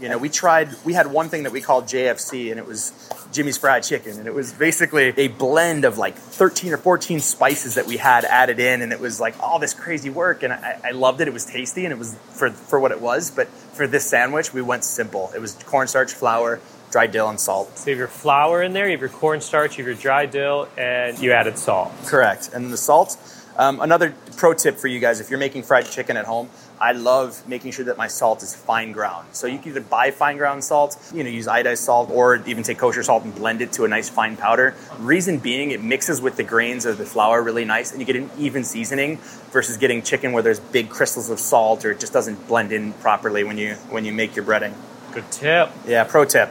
You 0.00 0.08
know, 0.08 0.18
we 0.18 0.28
tried, 0.28 0.68
we 0.84 0.92
had 0.92 1.08
one 1.08 1.28
thing 1.28 1.44
that 1.44 1.52
we 1.52 1.60
called 1.60 1.84
JFC, 1.84 2.50
and 2.50 2.60
it 2.60 2.66
was 2.66 2.92
Jimmy's 3.32 3.58
Fried 3.58 3.82
Chicken. 3.82 4.18
And 4.18 4.26
it 4.26 4.34
was 4.34 4.52
basically 4.52 5.12
a 5.16 5.28
blend 5.28 5.84
of 5.84 5.98
like 5.98 6.16
13 6.16 6.72
or 6.72 6.76
14 6.76 7.20
spices 7.20 7.74
that 7.74 7.86
we 7.86 7.96
had 7.96 8.24
added 8.24 8.58
in, 8.58 8.82
and 8.82 8.92
it 8.92 9.00
was 9.00 9.20
like 9.20 9.38
all 9.40 9.58
this 9.58 9.74
crazy 9.74 10.10
work. 10.10 10.42
And 10.42 10.52
I, 10.52 10.80
I 10.84 10.90
loved 10.92 11.20
it. 11.20 11.28
It 11.28 11.34
was 11.34 11.44
tasty, 11.44 11.84
and 11.84 11.92
it 11.92 11.98
was 11.98 12.16
for, 12.32 12.50
for 12.50 12.80
what 12.80 12.92
it 12.92 13.00
was. 13.00 13.30
But 13.30 13.48
for 13.48 13.86
this 13.86 14.08
sandwich, 14.08 14.52
we 14.52 14.62
went 14.62 14.84
simple. 14.84 15.30
It 15.34 15.40
was 15.40 15.54
cornstarch, 15.66 16.12
flour, 16.12 16.60
dried 16.90 17.12
dill, 17.12 17.28
and 17.28 17.38
salt. 17.38 17.76
So 17.78 17.90
you 17.90 17.92
have 17.92 17.98
your 17.98 18.08
flour 18.08 18.62
in 18.62 18.72
there, 18.72 18.86
you 18.86 18.92
have 18.92 19.00
your 19.00 19.10
cornstarch, 19.10 19.78
you 19.78 19.84
have 19.84 19.94
your 19.94 20.00
dry 20.02 20.26
dill, 20.26 20.68
and 20.76 21.18
you 21.18 21.32
added 21.32 21.58
salt. 21.58 21.92
Correct. 22.06 22.50
And 22.52 22.72
the 22.72 22.76
salt. 22.76 23.16
Um, 23.56 23.80
another 23.80 24.14
pro 24.36 24.54
tip 24.54 24.76
for 24.76 24.86
you 24.86 25.00
guys 25.00 25.20
if 25.20 25.30
you're 25.30 25.38
making 25.40 25.64
fried 25.64 25.86
chicken 25.86 26.16
at 26.16 26.26
home, 26.26 26.48
I 26.80 26.92
love 26.92 27.46
making 27.48 27.72
sure 27.72 27.84
that 27.86 27.96
my 27.96 28.06
salt 28.06 28.42
is 28.42 28.54
fine 28.54 28.92
ground. 28.92 29.28
So 29.32 29.46
you 29.46 29.58
can 29.58 29.70
either 29.70 29.80
buy 29.80 30.10
fine 30.10 30.36
ground 30.36 30.62
salt, 30.62 30.96
you 31.12 31.24
know, 31.24 31.30
use 31.30 31.46
iodized 31.46 31.78
salt, 31.78 32.10
or 32.10 32.36
even 32.46 32.62
take 32.62 32.78
kosher 32.78 33.02
salt 33.02 33.24
and 33.24 33.34
blend 33.34 33.62
it 33.62 33.72
to 33.72 33.84
a 33.84 33.88
nice 33.88 34.08
fine 34.08 34.36
powder. 34.36 34.74
Reason 34.98 35.38
being, 35.38 35.70
it 35.72 35.82
mixes 35.82 36.20
with 36.20 36.36
the 36.36 36.44
grains 36.44 36.86
of 36.86 36.98
the 36.98 37.04
flour 37.04 37.42
really 37.42 37.64
nice, 37.64 37.90
and 37.90 38.00
you 38.00 38.06
get 38.06 38.16
an 38.16 38.30
even 38.38 38.64
seasoning 38.64 39.16
versus 39.50 39.76
getting 39.76 40.02
chicken 40.02 40.32
where 40.32 40.42
there's 40.42 40.60
big 40.60 40.88
crystals 40.88 41.30
of 41.30 41.40
salt 41.40 41.84
or 41.84 41.92
it 41.92 42.00
just 42.00 42.12
doesn't 42.12 42.46
blend 42.46 42.72
in 42.72 42.92
properly 42.94 43.44
when 43.44 43.58
you 43.58 43.74
when 43.90 44.04
you 44.04 44.12
make 44.12 44.36
your 44.36 44.44
breading. 44.44 44.74
Good 45.12 45.30
tip. 45.30 45.70
Yeah, 45.86 46.04
pro 46.04 46.24
tip. 46.24 46.50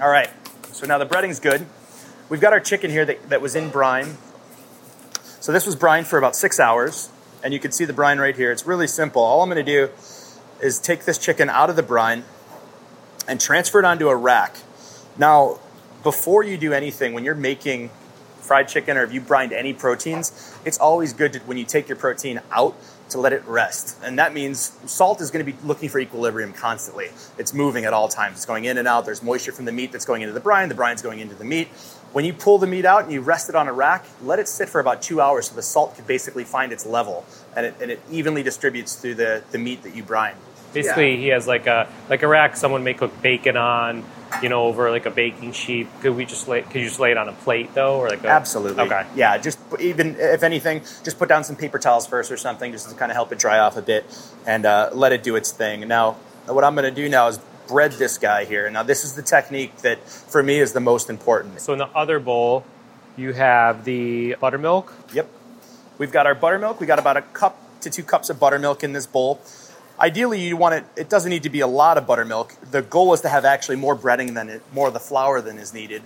All 0.00 0.08
right, 0.08 0.30
so 0.72 0.86
now 0.86 0.98
the 0.98 1.04
breading's 1.04 1.40
good. 1.40 1.66
We've 2.28 2.40
got 2.40 2.52
our 2.52 2.60
chicken 2.60 2.90
here 2.90 3.04
that, 3.04 3.28
that 3.28 3.40
was 3.40 3.54
in 3.54 3.70
brine. 3.70 4.16
So 5.40 5.52
this 5.52 5.64
was 5.64 5.76
brine 5.76 6.04
for 6.04 6.18
about 6.18 6.34
six 6.34 6.58
hours, 6.58 7.08
and 7.46 7.54
you 7.54 7.60
can 7.60 7.70
see 7.70 7.84
the 7.84 7.92
brine 7.92 8.18
right 8.18 8.34
here. 8.34 8.50
It's 8.50 8.66
really 8.66 8.88
simple. 8.88 9.22
All 9.22 9.40
I'm 9.40 9.48
going 9.48 9.64
to 9.64 9.72
do 9.72 9.88
is 10.60 10.80
take 10.80 11.04
this 11.04 11.16
chicken 11.16 11.48
out 11.48 11.70
of 11.70 11.76
the 11.76 11.82
brine 11.82 12.24
and 13.28 13.40
transfer 13.40 13.78
it 13.78 13.84
onto 13.84 14.08
a 14.08 14.16
rack. 14.16 14.56
Now, 15.16 15.60
before 16.02 16.42
you 16.42 16.58
do 16.58 16.72
anything, 16.72 17.12
when 17.12 17.22
you're 17.22 17.36
making 17.36 17.90
fried 18.40 18.66
chicken 18.66 18.96
or 18.96 19.04
if 19.04 19.12
you 19.12 19.20
brined 19.20 19.52
any 19.52 19.72
proteins, 19.72 20.56
it's 20.64 20.78
always 20.78 21.12
good 21.12 21.34
to, 21.34 21.38
when 21.40 21.56
you 21.56 21.64
take 21.64 21.88
your 21.88 21.96
protein 21.96 22.40
out 22.50 22.74
to 23.10 23.20
let 23.20 23.32
it 23.32 23.44
rest. 23.46 23.96
And 24.02 24.18
that 24.18 24.34
means 24.34 24.76
salt 24.86 25.20
is 25.20 25.30
going 25.30 25.46
to 25.46 25.52
be 25.52 25.56
looking 25.64 25.88
for 25.88 26.00
equilibrium 26.00 26.52
constantly. 26.52 27.10
It's 27.38 27.54
moving 27.54 27.84
at 27.84 27.92
all 27.92 28.08
times. 28.08 28.38
It's 28.38 28.46
going 28.46 28.64
in 28.64 28.76
and 28.76 28.88
out. 28.88 29.04
There's 29.04 29.22
moisture 29.22 29.52
from 29.52 29.66
the 29.66 29.72
meat 29.72 29.92
that's 29.92 30.04
going 30.04 30.22
into 30.22 30.34
the 30.34 30.40
brine. 30.40 30.68
The 30.68 30.74
brine's 30.74 31.00
going 31.00 31.20
into 31.20 31.36
the 31.36 31.44
meat. 31.44 31.68
When 32.16 32.24
you 32.24 32.32
pull 32.32 32.56
the 32.56 32.66
meat 32.66 32.86
out 32.86 33.02
and 33.02 33.12
you 33.12 33.20
rest 33.20 33.50
it 33.50 33.54
on 33.54 33.68
a 33.68 33.74
rack, 33.74 34.06
let 34.22 34.38
it 34.38 34.48
sit 34.48 34.70
for 34.70 34.80
about 34.80 35.02
two 35.02 35.20
hours 35.20 35.48
so 35.48 35.54
the 35.54 35.60
salt 35.60 35.96
can 35.96 36.06
basically 36.06 36.44
find 36.44 36.72
its 36.72 36.86
level 36.86 37.26
and 37.54 37.66
it, 37.66 37.74
and 37.78 37.90
it 37.90 38.00
evenly 38.10 38.42
distributes 38.42 38.94
through 38.94 39.16
the, 39.16 39.44
the 39.50 39.58
meat 39.58 39.82
that 39.82 39.94
you 39.94 40.02
brine. 40.02 40.34
Basically, 40.72 41.18
he 41.18 41.28
has 41.28 41.46
like 41.46 41.66
a 41.66 41.86
like 42.08 42.22
a 42.22 42.26
rack 42.26 42.56
someone 42.56 42.82
may 42.84 42.94
cook 42.94 43.12
bacon 43.20 43.58
on, 43.58 44.02
you 44.42 44.48
know, 44.48 44.64
over 44.64 44.90
like 44.90 45.04
a 45.04 45.10
baking 45.10 45.52
sheet. 45.52 45.88
Could 46.00 46.16
we 46.16 46.24
just 46.24 46.48
lay? 46.48 46.62
Could 46.62 46.76
you 46.76 46.88
just 46.88 46.98
lay 46.98 47.10
it 47.10 47.18
on 47.18 47.28
a 47.28 47.34
plate 47.34 47.74
though, 47.74 47.98
or 47.98 48.08
like 48.08 48.24
a, 48.24 48.28
Absolutely. 48.28 48.84
Okay. 48.84 49.04
Yeah, 49.14 49.36
just 49.36 49.58
even 49.78 50.16
if 50.18 50.42
anything, 50.42 50.80
just 51.04 51.18
put 51.18 51.28
down 51.28 51.44
some 51.44 51.56
paper 51.56 51.78
towels 51.78 52.06
first 52.06 52.32
or 52.32 52.38
something, 52.38 52.72
just 52.72 52.88
to 52.88 52.94
kind 52.94 53.12
of 53.12 53.16
help 53.16 53.30
it 53.30 53.38
dry 53.38 53.58
off 53.58 53.76
a 53.76 53.82
bit, 53.82 54.06
and 54.46 54.64
uh, 54.64 54.88
let 54.94 55.12
it 55.12 55.22
do 55.22 55.36
its 55.36 55.50
thing. 55.50 55.86
Now, 55.86 56.12
what 56.46 56.64
I'm 56.64 56.74
going 56.74 56.88
to 56.88 57.02
do 57.02 57.10
now 57.10 57.28
is 57.28 57.38
bread 57.68 57.92
this 57.92 58.18
guy 58.18 58.44
here. 58.44 58.68
Now, 58.70 58.82
this 58.82 59.04
is 59.04 59.14
the 59.14 59.22
technique 59.22 59.76
that 59.78 60.08
for 60.08 60.42
me 60.42 60.58
is 60.60 60.72
the 60.72 60.80
most 60.80 61.10
important. 61.10 61.60
So 61.60 61.72
in 61.72 61.78
the 61.78 61.88
other 61.88 62.18
bowl, 62.18 62.64
you 63.16 63.32
have 63.32 63.84
the 63.84 64.36
buttermilk. 64.40 64.92
Yep. 65.12 65.28
We've 65.98 66.12
got 66.12 66.26
our 66.26 66.34
buttermilk. 66.34 66.80
We 66.80 66.86
got 66.86 66.98
about 66.98 67.16
a 67.16 67.22
cup 67.22 67.58
to 67.80 67.90
two 67.90 68.02
cups 68.02 68.30
of 68.30 68.38
buttermilk 68.38 68.84
in 68.84 68.92
this 68.92 69.06
bowl. 69.06 69.40
Ideally, 69.98 70.40
you 70.46 70.56
want 70.58 70.74
it. 70.74 70.84
It 70.96 71.08
doesn't 71.08 71.30
need 71.30 71.44
to 71.44 71.50
be 71.50 71.60
a 71.60 71.66
lot 71.66 71.96
of 71.96 72.06
buttermilk. 72.06 72.54
The 72.70 72.82
goal 72.82 73.14
is 73.14 73.22
to 73.22 73.30
have 73.30 73.46
actually 73.46 73.76
more 73.76 73.96
breading 73.96 74.34
than 74.34 74.50
it, 74.50 74.62
more 74.72 74.88
of 74.88 74.92
the 74.92 75.00
flour 75.00 75.40
than 75.40 75.56
is 75.58 75.72
needed. 75.72 76.02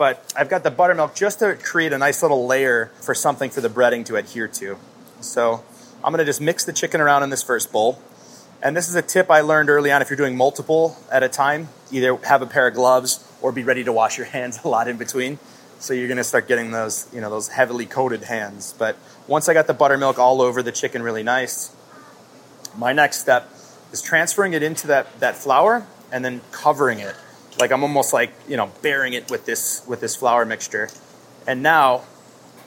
but 0.00 0.32
I've 0.34 0.48
got 0.48 0.62
the 0.62 0.70
buttermilk 0.70 1.14
just 1.14 1.40
to 1.40 1.56
create 1.56 1.92
a 1.92 1.98
nice 1.98 2.22
little 2.22 2.46
layer 2.46 2.86
for 3.02 3.14
something 3.14 3.50
for 3.50 3.60
the 3.60 3.68
breading 3.68 4.06
to 4.06 4.16
adhere 4.16 4.48
to. 4.48 4.78
So 5.20 5.62
I'm 6.02 6.10
gonna 6.10 6.24
just 6.24 6.40
mix 6.40 6.64
the 6.64 6.72
chicken 6.72 7.02
around 7.02 7.22
in 7.22 7.28
this 7.28 7.42
first 7.42 7.70
bowl. 7.70 8.00
And 8.62 8.76
this 8.76 8.90
is 8.90 8.94
a 8.94 9.00
tip 9.02 9.30
I 9.30 9.40
learned 9.40 9.70
early 9.70 9.90
on 9.90 10.02
if 10.02 10.10
you're 10.10 10.18
doing 10.18 10.36
multiple 10.36 10.98
at 11.10 11.22
a 11.22 11.30
time, 11.30 11.70
either 11.90 12.16
have 12.16 12.42
a 12.42 12.46
pair 12.46 12.68
of 12.68 12.74
gloves 12.74 13.26
or 13.40 13.52
be 13.52 13.62
ready 13.62 13.84
to 13.84 13.92
wash 13.92 14.18
your 14.18 14.26
hands 14.36 14.60
a 14.64 14.68
lot 14.68 14.86
in 14.86 14.98
between. 14.98 15.38
So 15.78 15.94
you're 15.94 16.08
gonna 16.08 16.24
start 16.24 16.46
getting 16.46 16.72
those, 16.72 17.08
you 17.10 17.22
know, 17.22 17.30
those 17.30 17.48
heavily 17.48 17.86
coated 17.86 18.24
hands. 18.24 18.74
But 18.76 18.96
once 19.26 19.48
I 19.48 19.54
got 19.54 19.66
the 19.66 19.72
buttermilk 19.72 20.18
all 20.18 20.42
over 20.42 20.62
the 20.62 20.72
chicken 20.72 21.02
really 21.02 21.22
nice, 21.22 21.74
my 22.76 22.92
next 22.92 23.20
step 23.20 23.48
is 23.92 24.02
transferring 24.02 24.52
it 24.52 24.62
into 24.62 24.88
that, 24.88 25.18
that 25.20 25.36
flour 25.36 25.86
and 26.12 26.22
then 26.22 26.42
covering 26.52 26.98
it. 26.98 27.14
Like 27.58 27.72
I'm 27.72 27.82
almost 27.82 28.12
like, 28.12 28.34
you 28.46 28.58
know, 28.58 28.70
bearing 28.82 29.14
it 29.14 29.30
with 29.30 29.46
this 29.46 29.82
with 29.86 30.00
this 30.00 30.14
flour 30.14 30.44
mixture. 30.44 30.90
And 31.46 31.62
now 31.62 32.02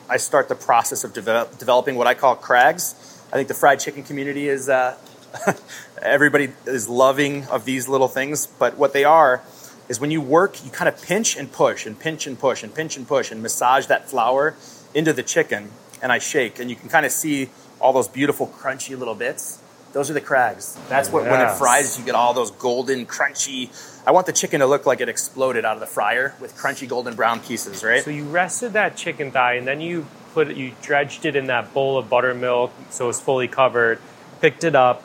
I 0.09 0.17
start 0.17 0.49
the 0.49 0.55
process 0.55 1.03
of 1.03 1.13
develop, 1.13 1.59
developing 1.59 1.95
what 1.95 2.07
I 2.07 2.15
call 2.15 2.35
crags. 2.35 2.95
I 3.31 3.35
think 3.35 3.47
the 3.47 3.53
fried 3.53 3.79
chicken 3.79 4.03
community 4.03 4.49
is 4.49 4.69
uh, 4.69 4.97
everybody 6.01 6.53
is 6.65 6.87
loving 6.89 7.45
of 7.45 7.65
these 7.65 7.87
little 7.87 8.07
things, 8.07 8.47
but 8.47 8.77
what 8.77 8.93
they 8.93 9.03
are 9.03 9.41
is 9.89 9.99
when 9.99 10.11
you 10.11 10.21
work, 10.21 10.63
you 10.63 10.71
kind 10.71 10.87
of 10.87 11.01
pinch 11.01 11.35
and 11.35 11.51
push 11.51 11.85
and 11.85 11.99
pinch 11.99 12.25
and 12.27 12.39
push 12.39 12.63
and 12.63 12.73
pinch 12.73 12.97
and 12.97 13.07
push 13.07 13.31
and 13.31 13.41
massage 13.41 13.87
that 13.87 14.09
flour 14.09 14.55
into 14.93 15.13
the 15.13 15.23
chicken. 15.23 15.71
And 16.01 16.11
I 16.11 16.19
shake, 16.19 16.59
and 16.59 16.69
you 16.69 16.75
can 16.75 16.89
kind 16.89 17.05
of 17.05 17.11
see 17.11 17.49
all 17.79 17.93
those 17.93 18.07
beautiful 18.07 18.47
crunchy 18.47 18.97
little 18.97 19.15
bits. 19.15 19.59
Those 19.93 20.09
are 20.09 20.13
the 20.13 20.21
crags. 20.21 20.77
That's 20.89 21.11
what 21.11 21.23
when 21.23 21.39
it 21.39 21.51
fries, 21.51 21.99
you 21.99 22.05
get 22.05 22.15
all 22.15 22.33
those 22.33 22.49
golden, 22.49 23.05
crunchy. 23.05 23.69
I 24.07 24.11
want 24.11 24.25
the 24.25 24.33
chicken 24.33 24.59
to 24.61 24.65
look 24.65 24.85
like 24.85 25.01
it 25.01 25.09
exploded 25.09 25.65
out 25.65 25.75
of 25.75 25.81
the 25.81 25.87
fryer 25.87 26.33
with 26.41 26.55
crunchy 26.55 26.89
golden 26.89 27.15
brown 27.15 27.41
pieces, 27.41 27.83
right? 27.83 28.03
So 28.03 28.09
you 28.09 28.23
rested 28.23 28.73
that 28.73 28.97
chicken 28.97 29.31
thigh, 29.31 29.53
and 29.53 29.67
then 29.67 29.81
you 29.81 30.07
put 30.33 30.49
it, 30.49 30.57
you 30.57 30.73
dredged 30.81 31.25
it 31.25 31.35
in 31.35 31.45
that 31.47 31.73
bowl 31.73 31.97
of 31.97 32.09
buttermilk, 32.09 32.71
so 32.89 33.07
it's 33.09 33.21
fully 33.21 33.47
covered. 33.47 33.99
Picked 34.41 34.63
it 34.63 34.75
up, 34.75 35.03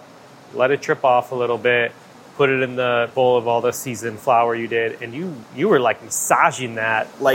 let 0.54 0.70
it 0.70 0.82
trip 0.82 1.04
off 1.04 1.32
a 1.32 1.34
little 1.34 1.58
bit, 1.58 1.92
put 2.36 2.50
it 2.50 2.62
in 2.62 2.76
the 2.76 3.10
bowl 3.14 3.36
of 3.36 3.48
all 3.48 3.60
the 3.60 3.72
seasoned 3.72 4.18
flour 4.18 4.54
you 4.54 4.68
did, 4.68 5.02
and 5.02 5.12
you 5.12 5.34
you 5.56 5.68
were 5.68 5.80
like 5.80 6.02
massaging 6.04 6.76
that 6.76 7.08
like 7.20 7.34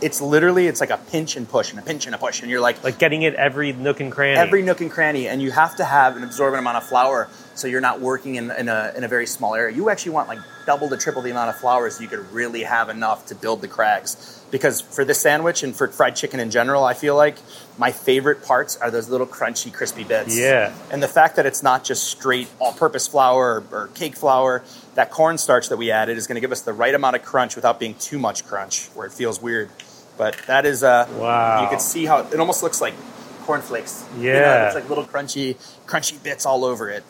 it's 0.00 0.20
literally 0.20 0.66
it's 0.66 0.80
like 0.80 0.90
a 0.90 0.96
pinch 0.96 1.36
and 1.36 1.48
push 1.48 1.70
and 1.70 1.80
a 1.80 1.82
pinch 1.82 2.06
and 2.06 2.14
a 2.14 2.18
push, 2.18 2.40
and 2.40 2.50
you're 2.50 2.60
like 2.60 2.82
like 2.84 2.98
getting 2.98 3.22
it 3.22 3.34
every 3.34 3.72
nook 3.72 4.00
and 4.00 4.12
cranny. 4.12 4.38
every 4.38 4.62
nook 4.62 4.80
and 4.80 4.90
cranny, 4.90 5.28
and 5.28 5.42
you 5.42 5.50
have 5.50 5.76
to 5.76 5.84
have 5.84 6.16
an 6.16 6.22
absorbent 6.22 6.60
amount 6.60 6.76
of 6.76 6.84
flour 6.84 7.28
so 7.54 7.66
you're 7.68 7.80
not 7.80 8.00
working 8.00 8.34
in, 8.36 8.50
in, 8.50 8.68
a, 8.68 8.92
in 8.96 9.04
a 9.04 9.08
very 9.08 9.26
small 9.26 9.54
area. 9.54 9.74
You 9.74 9.90
actually 9.90 10.12
want 10.12 10.28
like 10.28 10.38
double 10.66 10.88
to 10.90 10.96
triple 10.96 11.22
the 11.22 11.30
amount 11.30 11.50
of 11.50 11.56
flour 11.56 11.88
so 11.90 12.02
you 12.02 12.08
could 12.08 12.30
really 12.32 12.62
have 12.62 12.88
enough 12.88 13.26
to 13.26 13.34
build 13.34 13.60
the 13.60 13.68
crags. 13.68 14.40
Because 14.50 14.80
for 14.80 15.04
this 15.04 15.20
sandwich 15.20 15.62
and 15.62 15.74
for 15.74 15.88
fried 15.88 16.14
chicken 16.16 16.38
in 16.40 16.50
general, 16.50 16.84
I 16.84 16.94
feel 16.94 17.16
like 17.16 17.36
my 17.76 17.90
favorite 17.90 18.44
parts 18.44 18.76
are 18.76 18.90
those 18.90 19.08
little 19.08 19.26
crunchy, 19.26 19.72
crispy 19.72 20.04
bits. 20.04 20.38
Yeah. 20.38 20.72
And 20.92 21.02
the 21.02 21.08
fact 21.08 21.36
that 21.36 21.46
it's 21.46 21.62
not 21.62 21.82
just 21.84 22.04
straight 22.04 22.48
all-purpose 22.60 23.08
flour 23.08 23.64
or, 23.70 23.76
or 23.76 23.86
cake 23.88 24.14
flour, 24.16 24.62
that 24.94 25.10
cornstarch 25.10 25.68
that 25.70 25.76
we 25.76 25.90
added 25.90 26.16
is 26.16 26.26
going 26.26 26.36
to 26.36 26.40
give 26.40 26.52
us 26.52 26.60
the 26.62 26.72
right 26.72 26.94
amount 26.94 27.16
of 27.16 27.22
crunch 27.24 27.56
without 27.56 27.80
being 27.80 27.94
too 27.94 28.18
much 28.18 28.46
crunch, 28.46 28.86
where 28.94 29.06
it 29.06 29.12
feels 29.12 29.42
weird. 29.42 29.70
But 30.16 30.36
that 30.46 30.64
is, 30.66 30.84
uh, 30.84 31.08
Wow. 31.18 31.62
You 31.62 31.68
can 31.68 31.80
see 31.80 32.04
how 32.06 32.20
it 32.20 32.38
almost 32.38 32.62
looks 32.62 32.80
like 32.80 32.94
cornflakes. 33.42 34.04
You 34.16 34.32
know, 34.34 34.38
Yeah. 34.38 34.66
it's 34.66 34.74
like 34.76 34.88
little 34.88 35.04
crunchy, 35.04 35.56
crunchy 35.86 36.22
bits 36.22 36.46
all 36.46 36.64
over 36.64 36.88
it. 36.90 37.02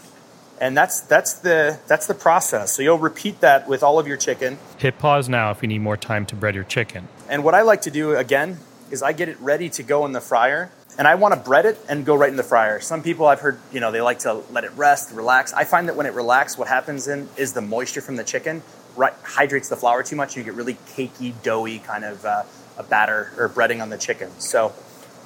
And 0.61 0.77
that's 0.77 1.01
that's 1.01 1.35
the 1.35 1.79
that's 1.87 2.07
the 2.07 2.15
process. 2.15 2.73
So 2.73 2.83
you'll 2.83 2.99
repeat 2.99 3.41
that 3.41 3.69
with 3.69 3.83
all 3.83 3.99
of 3.99 4.07
your 4.07 4.17
chicken. 4.17 4.59
Hit 4.79 4.99
pause 4.99 5.29
now 5.29 5.51
if 5.51 5.63
you 5.63 5.69
need 5.69 5.81
more 5.81 5.97
time 5.97 6.27
to 6.27 6.37
bread 6.37 6.55
your 6.55 6.65
chicken. 6.65 7.09
And 7.29 7.45
what 7.45 7.55
I 7.55 7.63
like 7.63 7.83
to 7.83 7.91
do 7.91 8.17
again 8.17 8.59
is 8.91 9.03
I 9.03 9.13
get 9.13 9.29
it 9.29 9.39
ready 9.41 9.69
to 9.71 9.83
go 9.83 10.07
in 10.07 10.13
the 10.13 10.21
fryer, 10.21 10.71
and 10.99 11.09
I 11.09 11.17
want 11.17 11.35
to 11.35 11.41
bread 11.41 11.67
it 11.67 11.79
and 11.89 12.05
go 12.05 12.15
right 12.15 12.31
in 12.31 12.37
the 12.37 12.43
fryer. 12.43 12.81
Some 12.81 13.03
people 13.03 13.27
I've 13.27 13.41
heard, 13.41 13.59
you 13.73 13.81
know, 13.81 13.91
they 13.91 14.01
like 14.01 14.21
to 14.21 14.43
let 14.53 14.65
it 14.65 14.73
rest, 14.77 15.11
relax. 15.13 15.53
I 15.53 15.65
find 15.65 15.89
that 15.89 15.97
when 15.97 16.07
it 16.07 16.13
relaxes, 16.13 16.59
what 16.59 16.69
happens 16.69 17.09
in 17.09 17.29
is 17.37 17.55
the 17.55 17.63
moisture 17.63 18.01
from 18.01 18.17
the 18.17 18.25
chicken 18.25 18.63
right, 18.97 19.13
hydrates 19.23 19.69
the 19.69 19.77
flour 19.77 20.03
too 20.03 20.17
much, 20.17 20.37
and 20.37 20.45
you 20.45 20.53
get 20.53 20.57
really 20.57 20.75
cakey, 20.75 21.35
doughy 21.43 21.79
kind 21.79 22.05
of 22.05 22.25
uh, 22.25 22.43
a 22.79 22.83
batter 22.83 23.33
or 23.37 23.49
breading 23.49 23.83
on 23.83 23.91
the 23.91 23.99
chicken. 23.99 24.31
So 24.39 24.73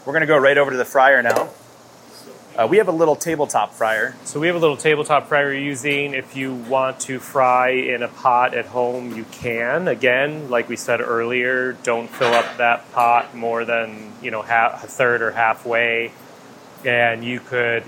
we're 0.05 0.13
gonna 0.13 0.27
go 0.27 0.39
right 0.39 0.59
over 0.59 0.71
to 0.71 0.77
the 0.77 0.85
fryer 0.85 1.23
now. 1.23 1.51
Uh, 2.59 2.67
we 2.67 2.79
have 2.79 2.89
a 2.89 2.93
little 2.93 3.15
tabletop 3.15 3.73
fryer. 3.73 4.17
So 4.25 4.41
we 4.41 4.49
have 4.49 4.57
a 4.57 4.59
little 4.59 4.77
tabletop 4.77 5.29
fryer 5.29 5.53
you're 5.53 5.63
using. 5.63 6.13
If 6.13 6.35
you 6.35 6.55
want 6.55 6.99
to 7.01 7.21
fry 7.21 7.69
in 7.69 8.03
a 8.03 8.09
pot 8.09 8.53
at 8.53 8.67
home, 8.67 9.15
you 9.17 9.25
can. 9.31 9.87
Again, 9.87 10.51
like 10.51 10.69
we 10.69 10.75
said 10.75 11.01
earlier, 11.01 11.75
don't 11.85 12.11
fill 12.11 12.35
up 12.35 12.57
that 12.57 12.91
pot 12.91 13.33
more 13.33 13.65
than 13.65 14.13
you 14.21 14.33
know 14.33 14.43
half, 14.43 14.83
a 14.83 14.89
third 14.89 15.23
or 15.23 15.31
halfway, 15.31 16.11
and 16.85 17.23
you 17.23 17.39
could 17.39 17.85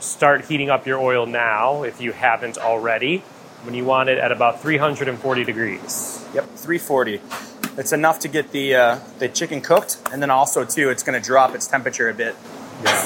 start 0.00 0.44
heating 0.44 0.68
up 0.68 0.86
your 0.86 0.98
oil 0.98 1.24
now 1.24 1.82
if 1.82 1.98
you 1.98 2.12
haven't 2.12 2.58
already. 2.58 3.24
When 3.62 3.74
you 3.74 3.86
want 3.86 4.10
it 4.10 4.18
at 4.18 4.30
about 4.30 4.60
340 4.60 5.44
degrees. 5.44 6.22
Yep, 6.34 6.44
340. 6.56 7.20
It's 7.78 7.92
enough 7.92 8.18
to 8.18 8.28
get 8.28 8.50
the 8.50 8.74
uh, 8.74 8.98
the 9.20 9.30
chicken 9.30 9.62
cooked, 9.62 9.96
and 10.12 10.20
then 10.20 10.28
also 10.28 10.66
too, 10.66 10.90
it's 10.90 11.02
going 11.02 11.18
to 11.18 11.26
drop 11.26 11.54
its 11.54 11.66
temperature 11.66 12.10
a 12.10 12.14
bit. 12.14 12.36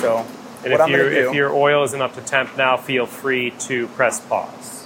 So 0.01 0.27
And 0.67 0.73
what 0.73 0.81
if, 0.81 0.87
I'm 0.87 0.93
your 0.93 1.11
do, 1.11 1.29
if 1.29 1.35
your 1.37 1.53
oil 1.55 1.85
isn't 1.85 2.03
up 2.03 2.15
to 2.17 2.21
temp 2.21 2.57
now, 2.57 2.77
feel 2.77 3.07
free 3.07 3.53
to 3.61 3.87
press 3.87 4.19
pause. 4.19 4.85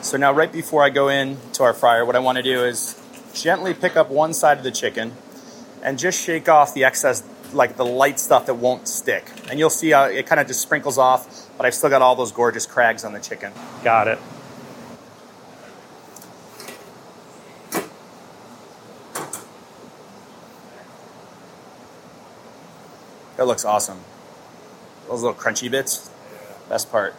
so 0.00 0.16
now 0.16 0.32
right 0.32 0.50
before 0.50 0.82
I 0.82 0.88
go 0.88 1.08
in 1.10 1.36
to 1.52 1.64
our 1.64 1.74
fryer, 1.74 2.02
what 2.06 2.16
I 2.16 2.20
want 2.20 2.36
to 2.36 2.42
do 2.42 2.64
is 2.64 2.98
gently 3.34 3.74
pick 3.74 3.94
up 3.94 4.08
one 4.08 4.32
side 4.32 4.56
of 4.56 4.64
the 4.64 4.70
chicken 4.70 5.12
and 5.82 5.98
just 5.98 6.18
shake 6.24 6.48
off 6.48 6.72
the 6.72 6.84
excess, 6.84 7.22
like 7.52 7.76
the 7.76 7.84
light 7.84 8.18
stuff 8.18 8.46
that 8.46 8.54
won't 8.54 8.88
stick. 8.88 9.30
And 9.50 9.58
you'll 9.58 9.68
see 9.68 9.90
how 9.90 10.04
it 10.04 10.26
kind 10.26 10.40
of 10.40 10.46
just 10.46 10.62
sprinkles 10.62 10.96
off, 10.96 11.50
but 11.58 11.66
I've 11.66 11.74
still 11.74 11.90
got 11.90 12.00
all 12.00 12.16
those 12.16 12.32
gorgeous 12.32 12.64
crags 12.64 13.04
on 13.04 13.12
the 13.12 13.20
chicken. 13.20 13.52
Got 13.84 14.08
it. 14.08 14.18
That 23.36 23.46
looks 23.46 23.64
awesome. 23.64 24.00
Those 25.08 25.22
little 25.22 25.38
crunchy 25.38 25.70
bits, 25.70 26.10
best 26.68 26.90
part. 26.90 27.14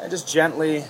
And 0.00 0.10
just 0.10 0.28
gently 0.28 0.84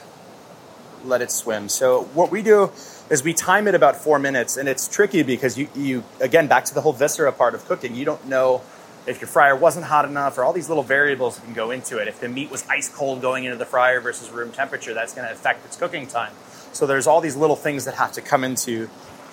let 1.05 1.23
it 1.23 1.31
swim. 1.31 1.69
So 1.69 2.05
what 2.15 2.31
we 2.31 2.43
do 2.43 2.71
is 3.09 3.25
we 3.25 3.33
time 3.33 3.67
it 3.67 3.75
about 3.75 3.97
four 3.97 4.19
minutes, 4.19 4.57
and 4.57 4.69
it's 4.69 4.87
tricky 4.87 5.23
because 5.23 5.59
you, 5.59 5.69
you 5.75 6.05
again 6.21 6.47
back 6.47 6.65
to 6.67 6.75
the 6.75 6.81
whole 6.81 6.93
viscera 6.93 7.33
part 7.33 7.55
of 7.55 7.65
cooking. 7.67 7.95
You 7.95 8.05
don't 8.05 8.27
know 8.27 8.63
if 9.07 9.21
your 9.21 9.29
fryer 9.29 9.57
wasn't 9.57 9.87
hot 9.87 10.05
enough, 10.05 10.37
or 10.37 10.45
all 10.45 10.53
these 10.53 10.69
little 10.69 10.83
variables 10.83 11.37
that 11.37 11.45
can 11.45 11.55
go 11.55 11.71
into 11.71 11.99
it. 11.99 12.07
If 12.07 12.21
the 12.21 12.29
meat 12.29 12.51
was 12.51 12.67
ice 12.69 12.89
cold 12.89 13.23
going 13.23 13.45
into 13.45 13.57
the 13.57 13.65
fryer 13.65 14.01
versus 14.01 14.31
room 14.31 14.53
temperature, 14.53 14.95
that's 14.95 15.15
going 15.15 15.27
to 15.27 15.33
affect 15.33 15.65
its 15.65 15.77
cooking 15.77 16.07
time. 16.07 16.33
So 16.73 16.87
there's 16.87 17.07
all 17.07 17.21
these 17.21 17.37
little 17.37 17.57
things 17.57 17.87
that 17.87 17.95
have 17.95 18.13
to 18.13 18.21
come 18.21 18.45
into 18.45 18.89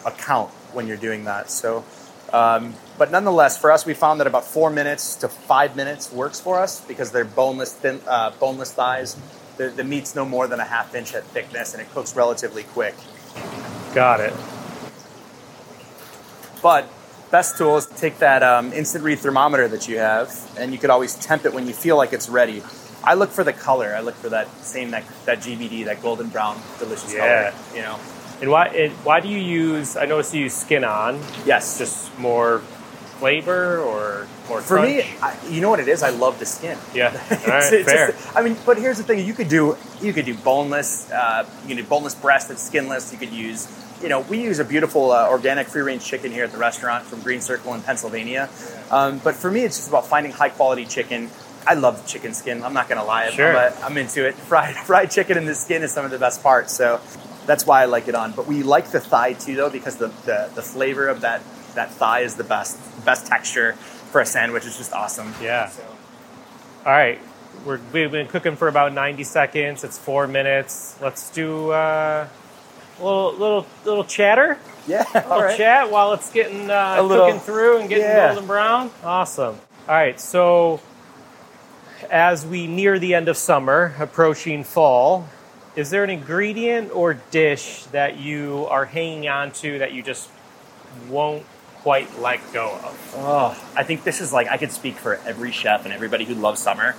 account 0.05 0.49
when 0.73 0.87
you're 0.87 0.97
doing 0.97 1.25
that. 1.25 1.51
So, 1.51 1.83
um, 2.33 2.73
but 2.97 3.11
nonetheless, 3.11 3.57
for 3.57 3.71
us, 3.71 3.85
we 3.85 3.93
found 3.93 4.19
that 4.19 4.27
about 4.27 4.43
four 4.45 4.69
minutes 4.69 5.15
to 5.17 5.27
five 5.27 5.75
minutes 5.75 6.11
works 6.11 6.39
for 6.39 6.59
us 6.59 6.81
because 6.81 7.11
they're 7.11 7.25
boneless, 7.25 7.73
thin, 7.73 8.01
uh, 8.07 8.31
boneless 8.39 8.73
thighs. 8.73 9.17
The, 9.57 9.69
the 9.69 9.83
meat's 9.83 10.15
no 10.15 10.25
more 10.25 10.47
than 10.47 10.59
a 10.59 10.65
half 10.65 10.93
inch 10.93 11.13
at 11.15 11.23
thickness, 11.23 11.73
and 11.73 11.81
it 11.81 11.89
cooks 11.91 12.15
relatively 12.15 12.63
quick. 12.63 12.95
Got 13.93 14.19
it. 14.19 14.33
But 16.61 16.89
best 17.31 17.57
tool 17.57 17.77
is 17.77 17.85
to 17.87 17.95
take 17.95 18.19
that 18.19 18.43
um, 18.43 18.73
instant 18.73 19.03
read 19.03 19.19
thermometer 19.19 19.67
that 19.67 19.87
you 19.87 19.99
have, 19.99 20.31
and 20.57 20.71
you 20.71 20.77
could 20.79 20.89
always 20.89 21.15
temp 21.15 21.45
it 21.45 21.53
when 21.53 21.67
you 21.67 21.73
feel 21.73 21.97
like 21.97 22.13
it's 22.13 22.29
ready. 22.29 22.61
I 23.03 23.13
look 23.13 23.29
for 23.29 23.43
the 23.43 23.53
color. 23.53 23.95
I 23.95 24.01
look 24.01 24.15
for 24.15 24.29
that 24.29 24.49
same 24.63 24.91
that, 24.91 25.03
that 25.25 25.39
GBD, 25.39 25.85
that 25.85 26.01
golden 26.01 26.29
brown, 26.29 26.59
delicious 26.79 27.13
Yeah. 27.13 27.51
color. 27.51 27.63
You 27.75 27.81
know. 27.83 27.99
And 28.41 28.51
why 28.51 28.67
and 28.67 28.91
why 29.03 29.19
do 29.19 29.27
you 29.27 29.39
use? 29.39 29.97
I 29.97 30.05
noticed 30.05 30.33
you 30.33 30.43
use 30.43 30.53
skin 30.53 30.83
on. 30.83 31.19
Yes. 31.45 31.77
Just 31.77 32.17
more 32.19 32.59
flavor 33.19 33.79
or 33.79 34.27
more 34.47 34.61
For 34.61 34.75
crunch? 34.77 34.89
me, 34.89 35.03
I, 35.23 35.35
you 35.49 35.59
know 35.59 35.71
what 35.71 35.79
it 35.79 35.87
is? 35.87 36.03
I 36.03 36.09
love 36.11 36.37
the 36.37 36.45
skin. 36.45 36.77
Yeah. 36.93 37.07
All 37.31 37.37
It's- 37.37 37.47
right. 37.47 37.73
it's 37.73 37.91
fair. 37.91 38.11
just- 38.11 38.35
I 38.37 38.43
mean, 38.43 38.55
but 38.65 38.77
here's 38.77 38.97
the 38.97 39.03
thing: 39.03 39.25
you 39.25 39.33
could 39.33 39.49
do 39.49 39.75
you 40.01 40.13
could 40.13 40.25
do 40.25 40.35
boneless, 40.35 41.11
uh, 41.11 41.45
you 41.67 41.75
do 41.75 41.83
boneless 41.83 42.13
breast 42.15 42.49
that's 42.49 42.61
skinless. 42.61 43.11
You 43.11 43.17
could 43.17 43.31
use, 43.31 43.67
you 44.03 44.09
know, 44.09 44.19
we 44.21 44.39
use 44.43 44.59
a 44.59 44.63
beautiful 44.65 45.11
uh, 45.11 45.27
organic 45.29 45.67
free 45.67 45.81
range 45.81 46.05
chicken 46.05 46.31
here 46.31 46.43
at 46.43 46.51
the 46.51 46.59
restaurant 46.59 47.05
from 47.05 47.21
Green 47.21 47.41
Circle 47.41 47.73
in 47.73 47.81
Pennsylvania. 47.81 48.49
Um, 48.91 49.17
but 49.23 49.33
for 49.35 49.49
me, 49.49 49.61
it's 49.63 49.77
just 49.77 49.89
about 49.89 50.05
finding 50.05 50.31
high 50.31 50.49
quality 50.49 50.85
chicken. 50.85 51.31
I 51.65 51.73
love 51.73 52.05
chicken 52.07 52.33
skin. 52.35 52.63
I'm 52.63 52.73
not 52.73 52.87
gonna 52.87 53.03
lie. 53.03 53.31
Sure. 53.31 53.57
I'm, 53.57 53.73
I'm 53.83 53.97
into 53.97 54.25
it. 54.27 54.35
Fried 54.47 54.75
fried 54.75 55.09
chicken 55.09 55.37
and 55.39 55.47
the 55.47 55.55
skin 55.55 55.81
is 55.81 55.91
some 55.91 56.05
of 56.05 56.11
the 56.11 56.19
best 56.19 56.43
parts. 56.43 56.71
So 56.71 57.01
that's 57.47 57.65
why 57.65 57.81
I 57.81 57.85
like 57.85 58.07
it 58.07 58.13
on. 58.13 58.33
But 58.33 58.45
we 58.45 58.61
like 58.61 58.91
the 58.91 58.99
thigh 58.99 59.33
too, 59.33 59.55
though, 59.55 59.69
because 59.71 59.95
the, 59.95 60.07
the, 60.25 60.51
the 60.53 60.61
flavor 60.61 61.07
of 61.07 61.21
that 61.21 61.41
that 61.73 61.89
thigh 61.91 62.19
is 62.21 62.35
the 62.35 62.43
best 62.43 62.77
best 63.05 63.25
texture 63.25 63.73
for 63.73 64.21
a 64.21 64.25
sandwich. 64.25 64.65
It's 64.65 64.77
just 64.77 64.93
awesome. 64.93 65.33
Yeah. 65.41 65.69
So- 65.69 65.83
All 66.85 66.91
right. 66.91 67.19
We're, 67.65 67.79
we've 67.91 68.11
been 68.11 68.27
cooking 68.27 68.55
for 68.55 68.67
about 68.67 68.93
90 68.93 69.23
seconds. 69.23 69.83
It's 69.83 69.97
four 69.97 70.27
minutes. 70.27 70.95
Let's 71.01 71.31
do 71.31 71.71
uh, 71.71 72.27
a 72.99 73.03
little, 73.03 73.31
little, 73.33 73.65
little 73.83 74.03
chatter. 74.03 74.57
Yeah, 74.87 75.03
all 75.15 75.37
We'll 75.37 75.41
right. 75.45 75.57
chat 75.57 75.91
while 75.91 76.13
it's 76.13 76.31
getting 76.31 76.69
uh, 76.69 76.95
A 76.99 77.01
little- 77.03 77.25
cooking 77.25 77.41
through 77.41 77.79
and 77.79 77.89
getting 77.89 78.03
yeah. 78.05 78.27
golden 78.29 78.47
brown. 78.47 78.91
Awesome. 79.03 79.55
All 79.89 79.95
right, 79.95 80.19
so 80.19 80.79
as 82.09 82.45
we 82.45 82.67
near 82.67 82.99
the 82.99 83.15
end 83.15 83.27
of 83.27 83.35
summer, 83.37 83.95
approaching 83.99 84.63
fall, 84.63 85.27
is 85.77 85.91
there 85.91 86.03
an 86.03 86.09
ingredient 86.09 86.91
or 86.93 87.13
dish 87.13 87.83
that 87.91 88.17
you 88.17 88.65
are 88.69 88.85
hanging 88.85 89.29
on 89.29 89.51
to 89.51 89.77
that 89.79 89.93
you 89.93 90.01
just 90.01 90.27
won't 91.07 91.45
quite 91.75 92.19
let 92.19 92.39
go 92.51 92.73
of? 92.83 93.13
Oh, 93.15 93.71
I 93.75 93.83
think 93.83 94.03
this 94.03 94.19
is 94.19 94.33
like 94.33 94.47
I 94.47 94.57
could 94.57 94.71
speak 94.71 94.95
for 94.95 95.17
every 95.25 95.51
chef 95.51 95.85
and 95.85 95.93
everybody 95.93 96.25
who 96.25 96.33
loves 96.33 96.59
summer. 96.59 96.95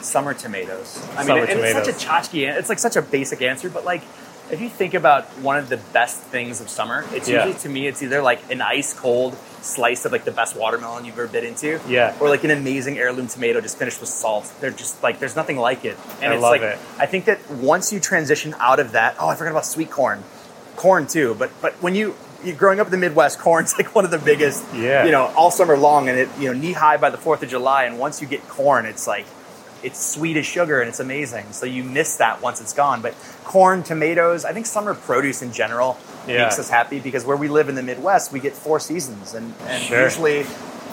Summer 0.00 0.32
tomatoes. 0.32 1.04
I 1.16 1.24
Summer 1.24 1.40
mean, 1.40 1.56
tomatoes. 1.56 1.88
it's 1.88 2.02
such 2.04 2.06
a 2.06 2.08
tchotchke. 2.38 2.56
It's 2.56 2.68
like 2.68 2.78
such 2.78 2.94
a 2.94 3.02
basic 3.02 3.42
answer, 3.42 3.68
but 3.68 3.84
like 3.84 4.02
if 4.50 4.60
you 4.60 4.68
think 4.68 4.94
about 4.94 5.24
one 5.40 5.56
of 5.56 5.68
the 5.68 5.78
best 5.92 6.18
things 6.20 6.60
of 6.60 6.68
summer, 6.68 7.04
it's 7.12 7.28
Yeah. 7.28 7.44
usually 7.46 7.60
to 7.62 7.68
me 7.68 7.86
it's 7.86 8.02
either 8.02 8.20
like 8.22 8.40
an 8.50 8.60
ice 8.60 8.92
cold 8.92 9.36
slice 9.62 10.04
of 10.04 10.12
like 10.12 10.24
the 10.24 10.30
best 10.30 10.54
watermelon 10.56 11.04
you've 11.06 11.14
ever 11.18 11.26
bit 11.26 11.44
into, 11.44 11.80
Yeah. 11.88 12.12
or 12.20 12.28
like 12.28 12.44
an 12.44 12.50
amazing 12.50 12.98
heirloom 12.98 13.28
tomato 13.28 13.60
just 13.62 13.78
finished 13.78 13.98
with 14.00 14.10
salt. 14.10 14.52
They're 14.60 14.70
just 14.70 15.02
like 15.02 15.18
there's 15.18 15.34
nothing 15.36 15.56
like 15.56 15.84
it. 15.84 15.96
And 16.20 16.32
I 16.32 16.34
it's 16.36 16.42
love 16.42 16.52
like 16.52 16.62
it. 16.62 16.78
I 16.98 17.06
think 17.06 17.24
that 17.24 17.38
once 17.50 17.92
you 17.92 17.98
transition 18.00 18.54
out 18.60 18.78
of 18.80 18.92
that, 18.92 19.16
oh, 19.18 19.28
I 19.28 19.34
forgot 19.34 19.52
about 19.52 19.64
sweet 19.66 19.90
corn, 19.90 20.22
corn 20.76 21.06
too. 21.06 21.34
But 21.38 21.50
but 21.62 21.72
when 21.82 21.94
you 21.94 22.14
you 22.44 22.52
growing 22.52 22.78
up 22.78 22.86
in 22.86 22.90
the 22.90 22.98
Midwest, 22.98 23.38
corn's 23.38 23.74
like 23.78 23.94
one 23.94 24.04
of 24.04 24.10
the 24.10 24.18
biggest. 24.18 24.62
Yeah. 24.74 25.04
You 25.06 25.12
know, 25.12 25.32
all 25.34 25.50
summer 25.50 25.78
long, 25.78 26.10
and 26.10 26.18
it 26.18 26.28
you 26.38 26.52
know 26.52 26.58
knee 26.58 26.72
high 26.72 26.98
by 26.98 27.08
the 27.08 27.16
Fourth 27.16 27.42
of 27.42 27.48
July. 27.48 27.84
And 27.84 27.98
once 27.98 28.20
you 28.20 28.28
get 28.28 28.46
corn, 28.50 28.84
it's 28.84 29.06
like 29.06 29.24
it's 29.84 30.04
sweet 30.04 30.36
as 30.36 30.46
sugar 30.46 30.80
and 30.80 30.88
it's 30.88 31.00
amazing. 31.00 31.52
So 31.52 31.66
you 31.66 31.84
miss 31.84 32.16
that 32.16 32.40
once 32.42 32.60
it's 32.60 32.72
gone. 32.72 33.02
But 33.02 33.14
corn, 33.44 33.82
tomatoes, 33.82 34.44
I 34.44 34.52
think 34.52 34.66
summer 34.66 34.94
produce 34.94 35.42
in 35.42 35.52
general 35.52 35.98
Yeah. 36.26 36.44
makes 36.44 36.58
us 36.58 36.70
happy 36.70 37.00
because 37.00 37.24
where 37.24 37.36
we 37.36 37.48
live 37.48 37.68
in 37.68 37.74
the 37.74 37.82
Midwest, 37.82 38.32
we 38.32 38.40
get 38.40 38.54
four 38.54 38.80
seasons, 38.80 39.34
and, 39.34 39.54
and 39.68 39.82
Sure. 39.82 40.02
usually. 40.02 40.46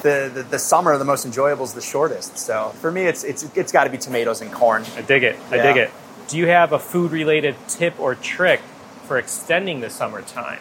The, 0.03 0.31
the, 0.33 0.41
the 0.41 0.57
summer, 0.57 0.97
the 0.97 1.05
most 1.05 1.25
enjoyable 1.25 1.63
is 1.63 1.73
the 1.73 1.81
shortest. 1.81 2.35
So 2.39 2.69
for 2.81 2.91
me, 2.91 3.03
it's 3.03 3.23
it's 3.23 3.43
it's 3.55 3.71
got 3.71 3.83
to 3.83 3.91
be 3.91 3.99
tomatoes 3.99 4.41
and 4.41 4.51
corn. 4.51 4.83
I 4.97 5.03
dig 5.03 5.21
it. 5.23 5.35
I 5.51 5.57
dig 5.57 5.77
it. 5.77 5.91
Do 6.27 6.39
you 6.39 6.47
have 6.47 6.73
a 6.73 6.79
food 6.79 7.11
related 7.11 7.55
tip 7.67 7.99
or 7.99 8.15
trick 8.15 8.61
for 9.05 9.19
extending 9.19 9.79
the 9.81 9.91
summertime? 9.91 10.57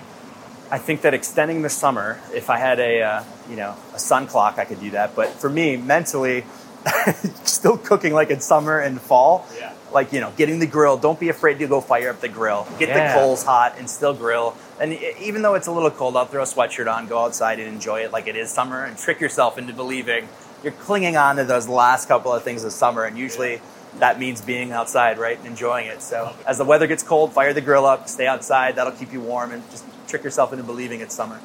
I 0.70 0.76
think 0.76 1.00
that 1.00 1.14
extending 1.14 1.62
the 1.62 1.70
summer, 1.70 2.20
if 2.34 2.50
I 2.50 2.58
had 2.58 2.78
a 2.80 3.00
uh, 3.02 3.24
you 3.48 3.56
know 3.56 3.74
a 3.94 3.98
sun 3.98 4.26
clock, 4.26 4.58
I 4.58 4.66
could 4.66 4.78
do 4.78 4.90
that. 4.90 5.16
But 5.16 5.28
for 5.30 5.48
me, 5.48 5.78
mentally, 5.78 6.44
still 7.44 7.76
cooking 7.78 8.12
like 8.12 8.30
in 8.30 8.40
summer 8.40 8.78
and 8.80 9.00
fall. 9.00 9.46
Yeah. 9.58 9.72
Like 9.92 10.12
you 10.12 10.20
know, 10.20 10.32
getting 10.36 10.60
the 10.60 10.66
grill. 10.66 10.96
Don't 10.96 11.18
be 11.18 11.28
afraid 11.28 11.58
to 11.58 11.66
go 11.66 11.80
fire 11.80 12.10
up 12.10 12.20
the 12.20 12.28
grill. 12.28 12.66
Get 12.78 12.88
Yeah. 12.90 13.12
the 13.14 13.20
coals 13.20 13.42
hot 13.42 13.74
and 13.78 13.88
still 13.90 14.14
grill. 14.14 14.56
And 14.80 14.94
even 15.20 15.42
though 15.42 15.54
it's 15.54 15.66
a 15.66 15.72
little 15.72 15.90
cold, 15.90 16.16
I'll 16.16 16.26
throw 16.26 16.42
a 16.42 16.46
sweatshirt 16.46 16.92
on, 16.92 17.06
go 17.06 17.18
outside 17.18 17.58
and 17.58 17.68
enjoy 17.68 18.00
it 18.00 18.12
like 18.12 18.26
it 18.28 18.36
is 18.36 18.50
summer, 18.50 18.84
and 18.84 18.96
trick 18.96 19.20
yourself 19.20 19.58
into 19.58 19.72
believing 19.72 20.28
you're 20.62 20.72
clinging 20.72 21.16
on 21.16 21.36
to 21.36 21.44
those 21.44 21.68
last 21.68 22.06
couple 22.06 22.32
of 22.32 22.42
things 22.42 22.64
of 22.64 22.72
summer. 22.72 23.04
And 23.04 23.18
usually. 23.18 23.60
That 23.98 24.20
means 24.20 24.40
being 24.40 24.70
outside, 24.70 25.18
right, 25.18 25.36
and 25.36 25.48
enjoying 25.48 25.88
it. 25.88 26.00
So, 26.00 26.32
as 26.46 26.58
the 26.58 26.64
weather 26.64 26.86
gets 26.86 27.02
cold, 27.02 27.32
fire 27.32 27.52
the 27.52 27.60
grill 27.60 27.84
up, 27.84 28.08
stay 28.08 28.24
outside. 28.28 28.76
That'll 28.76 28.92
keep 28.92 29.12
you 29.12 29.20
warm, 29.20 29.50
and 29.50 29.68
just 29.72 29.84
trick 30.06 30.22
yourself 30.22 30.52
into 30.52 30.62
believing 30.64 31.00
it's 31.00 31.12
summer. 31.12 31.40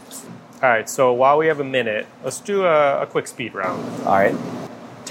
All 0.61 0.69
right, 0.69 0.87
so 0.87 1.11
while 1.11 1.39
we 1.39 1.47
have 1.47 1.59
a 1.59 1.63
minute, 1.63 2.05
let's 2.23 2.39
do 2.39 2.63
a, 2.63 3.01
a 3.01 3.07
quick 3.07 3.25
speed 3.25 3.55
round. 3.55 3.81
All 4.05 4.13
right. 4.13 4.35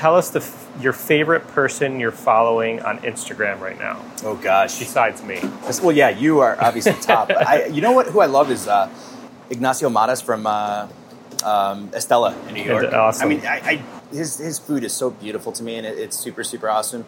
Tell 0.05 0.17
us 0.17 0.29
the, 0.29 0.41
f- 0.41 0.69
your 0.83 0.93
favorite 0.93 1.49
person 1.49 1.99
you're 1.99 2.11
following 2.11 2.83
on 2.83 2.99
Instagram 2.99 3.59
right 3.61 3.79
now, 3.79 4.05
Oh 4.23 4.35
gosh. 4.37 4.79
besides 4.79 5.23
me. 5.23 5.41
Well, 5.83 5.97
yeah, 5.97 6.11
you 6.11 6.41
are 6.41 6.63
obviously 6.63 6.93
top. 6.93 7.31
I, 7.35 7.65
you 7.69 7.81
know 7.81 7.93
what? 7.93 8.09
Who 8.09 8.21
I 8.21 8.27
love 8.27 8.51
is 8.51 8.69
uh, 8.69 8.91
Ignacio 9.49 9.89
Mattos 9.89 10.21
from 10.21 10.47
uh, 10.47 10.89
um, 11.43 11.89
Estela 11.89 12.35
in 12.49 12.53
New 12.53 12.65
York. 12.65 12.93
awesome. 12.93 13.25
I 13.25 13.29
mean, 13.31 13.47
I, 13.47 13.61
I, 13.65 13.83
his 14.15 14.37
his 14.37 14.59
food 14.59 14.85
is 14.85 14.93
so 14.93 15.09
beautiful 15.09 15.53
to 15.53 15.63
me, 15.63 15.77
and 15.77 15.87
it, 15.87 15.99
it's 15.99 16.19
super 16.19 16.45
super 16.45 16.69
awesome. 16.69 17.07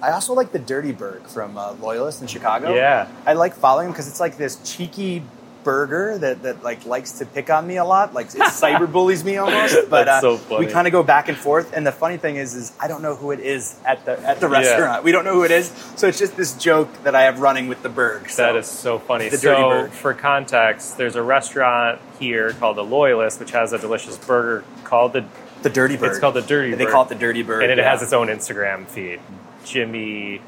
I 0.00 0.12
also 0.12 0.32
like 0.32 0.52
the 0.52 0.60
Dirty 0.60 0.92
Burg 0.92 1.26
from 1.26 1.58
uh, 1.58 1.72
Loyalist 1.72 2.22
in 2.22 2.28
Chicago. 2.28 2.72
Yeah. 2.76 3.08
I 3.26 3.32
like 3.32 3.54
following 3.54 3.86
him 3.86 3.92
because 3.92 4.06
it's 4.06 4.20
like 4.20 4.36
this 4.36 4.60
cheeky 4.62 5.24
burger 5.66 6.16
that, 6.16 6.42
that 6.44 6.62
like 6.62 6.86
likes 6.86 7.18
to 7.18 7.26
pick 7.26 7.50
on 7.50 7.66
me 7.66 7.76
a 7.76 7.84
lot, 7.84 8.14
like 8.14 8.28
it 8.28 8.34
cyber 8.36 8.90
bullies 8.90 9.24
me 9.24 9.36
almost. 9.36 9.76
But 9.90 10.04
That's 10.04 10.24
uh, 10.24 10.36
so 10.36 10.36
funny. 10.36 10.66
we 10.66 10.72
kind 10.72 10.86
of 10.86 10.92
go 10.92 11.02
back 11.02 11.28
and 11.28 11.36
forth. 11.36 11.72
And 11.72 11.84
the 11.84 11.90
funny 11.90 12.18
thing 12.18 12.36
is, 12.36 12.54
is 12.54 12.72
I 12.80 12.86
don't 12.86 13.02
know 13.02 13.16
who 13.16 13.32
it 13.32 13.40
is 13.40 13.76
at 13.84 14.04
the 14.04 14.16
at 14.20 14.38
the 14.38 14.48
restaurant. 14.48 15.02
We 15.02 15.10
don't 15.10 15.24
know 15.24 15.34
who 15.34 15.42
it 15.42 15.50
is, 15.50 15.66
so 15.96 16.06
it's 16.06 16.20
just 16.20 16.36
this 16.36 16.54
joke 16.54 16.88
that 17.02 17.16
I 17.16 17.22
have 17.22 17.40
running 17.40 17.66
with 17.66 17.82
the 17.82 17.88
Berg. 17.88 18.30
So. 18.30 18.42
That 18.42 18.54
is 18.54 18.66
so 18.66 19.00
funny. 19.00 19.28
The 19.28 19.38
so, 19.38 19.88
for 19.88 20.14
context, 20.14 20.96
there's 20.96 21.16
a 21.16 21.22
restaurant 21.22 22.00
here 22.20 22.52
called 22.52 22.76
the 22.76 22.84
Loyalist, 22.84 23.40
which 23.40 23.50
has 23.50 23.72
a 23.72 23.78
delicious 23.78 24.16
burger 24.18 24.64
called 24.84 25.14
the. 25.14 25.24
the 25.62 25.70
Dirty 25.70 25.96
Bird. 25.96 26.10
It's 26.10 26.20
called 26.20 26.34
the 26.34 26.42
Dirty 26.42 26.74
They 26.74 26.84
Bird. 26.84 26.92
call 26.92 27.02
it 27.04 27.08
the 27.08 27.16
Dirty 27.16 27.42
Bird, 27.42 27.64
and 27.64 27.72
it 27.72 27.78
yeah. 27.78 27.90
has 27.90 28.02
its 28.02 28.12
own 28.12 28.28
Instagram 28.28 28.86
feed. 28.86 29.20
Jimmy 29.64 30.40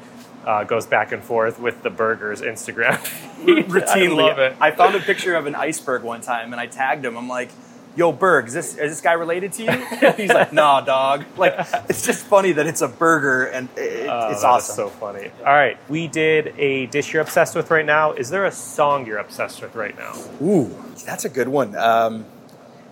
uh, 0.45 0.63
goes 0.63 0.85
back 0.87 1.11
and 1.11 1.23
forth 1.23 1.59
with 1.59 1.83
the 1.83 1.89
burger's 1.89 2.41
Instagram 2.41 2.97
routinely. 3.67 4.23
I 4.23 4.27
love 4.29 4.39
it. 4.39 4.55
I 4.59 4.71
found 4.71 4.95
a 4.95 4.99
picture 4.99 5.35
of 5.35 5.45
an 5.45 5.55
iceberg 5.55 6.03
one 6.03 6.21
time, 6.21 6.51
and 6.53 6.59
I 6.59 6.67
tagged 6.67 7.05
him. 7.05 7.17
I'm 7.17 7.27
like, 7.29 7.49
"Yo, 7.95 8.11
Berg, 8.11 8.47
is 8.47 8.53
this 8.53 8.71
is 8.73 8.91
this 8.91 9.01
guy 9.01 9.13
related 9.13 9.53
to 9.53 9.63
you?" 9.63 9.71
He's 10.17 10.29
like, 10.33 10.53
"Nah, 10.53 10.81
dog." 10.81 11.25
Like, 11.37 11.55
it's 11.89 12.05
just 12.05 12.25
funny 12.25 12.51
that 12.53 12.65
it's 12.67 12.81
a 12.81 12.87
burger, 12.87 13.45
and 13.45 13.69
it, 13.75 14.07
Oh, 14.09 14.31
it's 14.31 14.43
awesome. 14.43 14.75
so 14.75 14.89
funny. 14.89 15.29
All 15.39 15.53
right, 15.53 15.77
we 15.89 16.07
did 16.07 16.53
a 16.57 16.85
dish 16.87 17.13
you're 17.13 17.21
obsessed 17.21 17.55
with 17.55 17.69
right 17.69 17.85
now. 17.85 18.13
Is 18.13 18.29
there 18.29 18.45
a 18.45 18.51
song 18.51 19.05
you're 19.05 19.17
obsessed 19.19 19.61
with 19.61 19.75
right 19.75 19.97
now? 19.97 20.13
Ooh, 20.41 20.75
that's 21.05 21.25
a 21.25 21.29
good 21.29 21.47
one. 21.49 21.75
Um, 21.75 22.25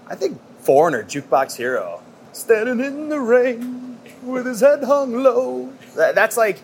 I 0.08 0.16
think 0.16 0.40
Foreigner, 0.60 1.04
Jukebox 1.04 1.56
Hero. 1.58 2.02
Standing 2.34 2.86
in 2.86 3.10
the 3.10 3.20
rain 3.20 3.98
with 4.22 4.46
his 4.46 4.60
head 4.62 4.84
hung 4.84 5.24
low. 5.24 5.74
That- 5.96 6.14
that's 6.14 6.38
like, 6.38 6.60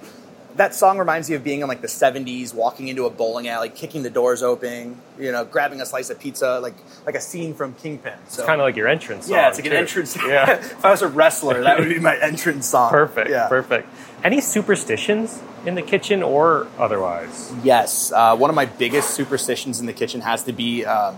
that 0.55 0.75
song 0.75 0.97
reminds 0.99 1.29
me 1.29 1.35
of 1.35 1.43
being 1.43 1.61
in 1.61 1.67
like 1.67 1.81
the 1.81 1.87
70s, 1.87 2.53
walking 2.53 2.87
into 2.87 3.05
a 3.05 3.09
bowling 3.09 3.47
alley, 3.47 3.69
kicking 3.69 4.03
the 4.03 4.09
doors 4.09 4.43
open, 4.43 5.01
you 5.19 5.31
know, 5.31 5.45
grabbing 5.45 5.81
a 5.81 5.85
slice 5.85 6.09
of 6.09 6.19
pizza, 6.19 6.59
like 6.59 6.75
like 7.05 7.15
a 7.15 7.21
scene 7.21 7.53
from 7.53 7.73
Kingpin. 7.75 8.13
So, 8.27 8.41
It's 8.41 8.47
kind 8.47 8.61
of 8.61 8.65
like 8.65 8.75
your 8.75 8.87
entrance 8.87 9.25
song. 9.27 9.35
yeah, 9.35 9.49
it's 9.49 9.57
like 9.57 9.65
an 9.65 9.73
entrance. 9.73 10.15
Yeah. 10.17 10.51
if 10.59 10.85
I 10.85 10.91
was 10.91 11.01
a 11.01 11.07
wrestler, 11.07 11.61
that 11.63 11.79
would 11.79 11.89
be 11.89 11.99
my 11.99 12.17
entrance 12.21 12.67
song. 12.67 12.89
Perfect. 12.91 13.29
Yeah. 13.29 13.47
Perfect. 13.47 13.87
Any 14.23 14.39
superstitions 14.41 15.41
in 15.65 15.75
the 15.75 15.81
kitchen 15.81 16.23
or 16.23 16.67
otherwise? 16.77 17.51
Yes, 17.63 18.11
uh, 18.11 18.35
one 18.35 18.49
of 18.49 18.55
my 18.55 18.65
biggest 18.65 19.11
superstitions 19.11 19.79
in 19.79 19.85
the 19.85 19.93
kitchen 19.93 20.21
has 20.21 20.43
to 20.43 20.53
be 20.53 20.85
um, 20.85 21.15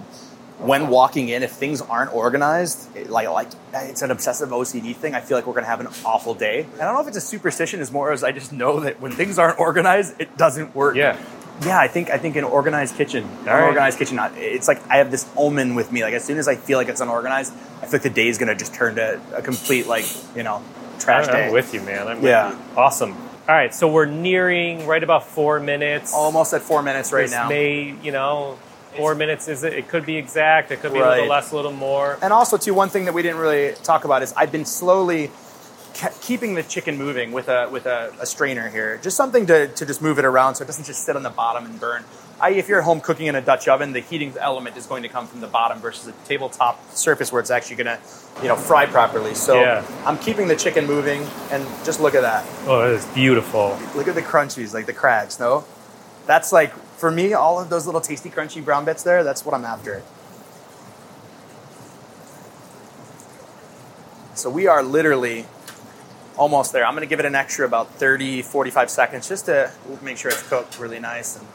when 0.59 0.87
walking 0.87 1.29
in. 1.29 1.43
If 1.43 1.51
things 1.51 1.81
aren't 1.81 2.13
organized, 2.13 2.95
it- 2.95 3.09
like 3.09 3.29
like 3.29 3.47
it's 3.73 4.01
an 4.01 4.11
obsessive 4.11 4.49
OCD 4.49 4.95
thing. 4.95 5.13
I 5.15 5.21
feel 5.21 5.37
like 5.37 5.45
we're 5.47 5.53
gonna 5.53 5.65
have 5.67 5.79
an 5.81 5.87
awful 6.05 6.33
day. 6.33 6.61
And 6.73 6.81
I 6.81 6.85
don't 6.85 6.95
know 6.95 7.01
if 7.01 7.07
it's 7.07 7.17
a 7.17 7.21
superstition 7.21 7.79
as 7.81 7.91
more 7.91 8.11
as 8.11 8.23
I 8.23 8.31
just 8.31 8.53
know 8.53 8.79
that 8.81 8.99
when 9.01 9.11
things 9.11 9.37
aren't 9.39 9.59
organized, 9.59 10.19
it 10.19 10.37
doesn't 10.37 10.73
work. 10.75 10.95
Yeah. 10.95 11.17
yeah. 11.65 11.77
I 11.79 11.87
think 11.87 12.09
I 12.09 12.17
think 12.17 12.35
an 12.35 12.43
organized 12.45 12.95
kitchen, 12.95 13.23
an 13.41 13.45
right. 13.45 13.63
organized 13.63 13.97
kitchen. 13.99 14.19
It's 14.37 14.67
like 14.67 14.81
I 14.89 14.97
have 14.97 15.11
this 15.11 15.27
omen 15.35 15.75
with 15.75 15.91
me. 15.91 16.03
Like 16.03 16.13
as 16.13 16.23
soon 16.23 16.37
as 16.37 16.47
I 16.47 16.55
feel 16.55 16.77
like 16.77 16.87
it's 16.89 17.01
unorganized, 17.01 17.53
I 17.81 17.85
feel 17.85 17.93
like 17.93 18.03
the 18.03 18.09
day 18.09 18.27
is 18.27 18.37
gonna 18.37 18.55
just 18.55 18.73
turn 18.73 18.95
to 18.95 19.19
a 19.35 19.41
complete 19.41 19.87
like 19.87 20.05
you 20.35 20.43
know 20.43 20.61
trash 20.99 21.27
I'm 21.27 21.33
day. 21.33 21.51
with 21.51 21.73
you, 21.73 21.81
man. 21.81 22.07
I'm 22.07 22.23
Yeah. 22.23 22.49
with 22.51 22.57
you. 22.59 22.77
Awesome. 22.77 23.11
All 23.47 23.53
right, 23.53 23.75
so 23.75 23.87
we're 23.87 24.05
nearing 24.07 24.87
right 24.87 25.03
about 25.03 25.27
four 25.27 25.59
minutes. 25.59 26.15
Almost 26.15 26.51
at 26.55 26.63
four 26.63 26.81
minutes 26.81 27.13
right 27.13 27.23
This 27.25 27.31
now. 27.31 27.47
may, 27.47 27.93
you 28.01 28.11
know, 28.11 28.57
four 28.95 29.15
minutes 29.15 29.47
is 29.47 29.63
it? 29.63 29.73
It 29.73 29.87
could 29.87 30.05
be 30.05 30.15
exact. 30.17 30.71
It 30.71 30.81
could 30.81 30.93
be 30.93 30.99
a 30.99 31.07
little 31.07 31.27
less, 31.27 31.51
a 31.51 31.55
little 31.55 31.71
more. 31.71 32.17
And 32.21 32.31
also, 32.33 32.57
too, 32.57 32.73
one 32.73 32.89
thing 32.89 33.05
that 33.05 33.13
we 33.13 33.21
didn't 33.21 33.37
really 33.39 33.73
talk 33.83 34.05
about 34.05 34.21
is 34.23 34.33
I've 34.33 34.51
been 34.51 34.65
slowly 34.65 35.31
ke- 35.93 36.19
keeping 36.21 36.55
the 36.55 36.63
chicken 36.63 36.97
moving 36.97 37.31
with 37.31 37.47
a 37.49 37.69
with 37.69 37.85
a, 37.85 38.13
a 38.19 38.25
strainer 38.25 38.69
here. 38.69 38.97
Just 39.01 39.17
something 39.17 39.45
to, 39.47 39.67
to 39.67 39.85
just 39.85 40.01
move 40.01 40.19
it 40.19 40.25
around 40.25 40.55
so 40.55 40.63
it 40.63 40.67
doesn't 40.67 40.85
just 40.85 41.03
sit 41.05 41.15
on 41.15 41.23
the 41.23 41.29
bottom 41.29 41.65
and 41.65 41.79
burn. 41.79 42.03
I, 42.37 42.49
if 42.51 42.67
you're 42.67 42.79
at 42.79 42.83
home 42.83 42.99
cooking 42.99 43.27
in 43.27 43.35
a 43.35 43.41
Dutch 43.41 43.69
oven, 43.69 43.93
the 43.93 44.01
heating 44.01 44.33
element 44.37 44.75
is 44.75 44.85
going 44.87 45.03
to 45.03 45.09
come 45.09 45.25
from 45.25 45.39
the 45.39 45.47
bottom 45.47 45.79
versus 45.79 46.05
the 46.07 46.11
tabletop 46.25 46.77
surface 46.91 47.31
where 47.31 47.39
it's 47.39 47.49
actually 47.49 47.77
going 47.77 47.97
to, 47.97 47.99
you 48.41 48.49
know, 48.49 48.57
fry 48.57 48.85
properly. 48.87 49.33
So 49.35 49.61
Yeah. 49.61 49.85
I'm 50.05 50.17
keeping 50.17 50.49
the 50.49 50.55
chicken 50.57 50.85
moving, 50.85 51.25
and 51.49 51.65
just 51.85 52.01
look 52.01 52.13
at 52.13 52.23
that. 52.23 52.45
Oh, 52.67 52.81
it 52.91 52.91
is 52.95 53.05
beautiful. 53.13 53.79
Look 53.95 54.09
at 54.09 54.15
the 54.15 54.21
crunchies, 54.21 54.73
like 54.73 54.85
the 54.85 54.91
crags. 54.91 55.39
No, 55.39 55.63
that's 56.25 56.51
like 56.51 56.73
for 56.97 57.11
me, 57.11 57.33
all 57.33 57.59
of 57.59 57.69
those 57.69 57.85
little 57.85 58.01
tasty, 58.01 58.29
crunchy 58.29 58.63
brown 58.63 58.85
bits 58.85 59.03
there. 59.03 59.23
That's 59.23 59.45
what 59.45 59.53
I'm 59.53 59.65
after. 59.65 60.03
So 64.33 64.49
we 64.49 64.67
are 64.67 64.83
literally 64.83 65.45
almost 66.37 66.73
there. 66.73 66.85
I'm 66.85 66.93
to 67.03 67.05
give 67.05 67.19
it 67.19 67.25
an 67.25 67.35
extra 67.35 67.65
about 67.65 67.91
30, 67.91 68.41
45 68.41 68.89
seconds 68.89 69.29
just 69.29 69.45
to 69.45 69.71
make 70.01 70.17
sure 70.17 70.31
it's 70.31 70.47
cooked 70.47 70.79
really 70.79 70.99
nice, 70.99 71.37
and 71.37 71.47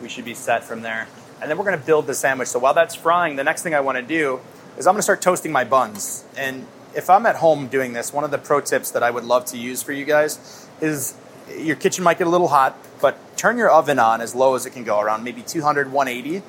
we 0.00 0.08
should 0.08 0.24
be 0.24 0.34
set 0.34 0.62
from 0.64 0.82
there. 0.82 1.08
And 1.40 1.50
then 1.50 1.58
we're 1.58 1.64
to 1.78 1.84
build 1.84 2.06
the 2.06 2.14
sandwich. 2.14 2.48
So 2.48 2.60
while 2.60 2.74
that's 2.74 2.94
frying, 2.94 3.36
the 3.36 3.44
next 3.44 3.62
thing 3.62 3.74
I 3.74 3.80
want 3.80 3.98
to 3.98 4.02
do 4.02 4.40
is 4.78 4.86
I'm 4.86 4.94
to 4.98 5.02
start 5.02 5.20
toasting 5.20 5.50
my 5.50 5.64
buns. 5.64 6.24
And 6.36 6.66
if 6.94 7.10
I'm 7.10 7.26
at 7.26 7.36
home 7.36 7.66
doing 7.66 7.92
this, 7.92 8.12
one 8.12 8.22
of 8.22 8.30
the 8.30 8.38
pro 8.38 8.60
tips 8.60 8.92
that 8.92 9.02
I 9.02 9.10
would 9.10 9.24
love 9.24 9.44
to 9.46 9.58
use 9.58 9.82
for 9.82 9.92
you 9.92 10.04
guys 10.04 10.68
is 10.80 11.16
your 11.58 11.76
kitchen 11.76 12.04
might 12.04 12.18
get 12.18 12.28
a 12.28 12.30
little 12.30 12.48
hot, 12.48 12.78
but 13.02 13.36
turn 13.36 13.58
your 13.58 13.70
oven 13.70 13.98
on 13.98 14.22
as 14.22 14.34
low 14.34 14.54
as 14.54 14.64
it 14.64 14.70
can 14.70 14.84
go, 14.84 15.00
around 15.00 15.24
maybe 15.24 15.42
200, 15.42 15.92
180. 15.92 16.42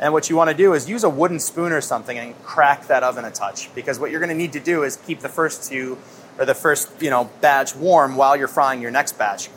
And 0.00 0.12
what 0.12 0.28
you 0.28 0.36
want 0.36 0.50
to 0.50 0.56
do 0.56 0.74
is 0.74 0.88
use 0.88 1.04
a 1.04 1.08
wooden 1.08 1.38
spoon 1.38 1.72
or 1.72 1.80
something 1.80 2.18
and 2.18 2.34
crack 2.42 2.88
that 2.88 3.02
oven 3.02 3.24
a 3.24 3.30
touch 3.30 3.74
because 3.74 3.98
what 3.98 4.10
you're 4.10 4.20
going 4.20 4.30
to 4.30 4.36
need 4.36 4.52
to 4.54 4.60
do 4.60 4.82
is 4.82 4.96
keep 4.96 5.20
the 5.20 5.28
first 5.28 5.70
two 5.70 5.96
or 6.38 6.44
the 6.44 6.54
first 6.54 6.90
you 7.00 7.10
know 7.10 7.30
batch 7.40 7.76
warm 7.76 8.16
while 8.16 8.36
you're 8.36 8.48
frying 8.48 8.82
your 8.82 8.90
next 8.90 9.18
batch. 9.18 9.48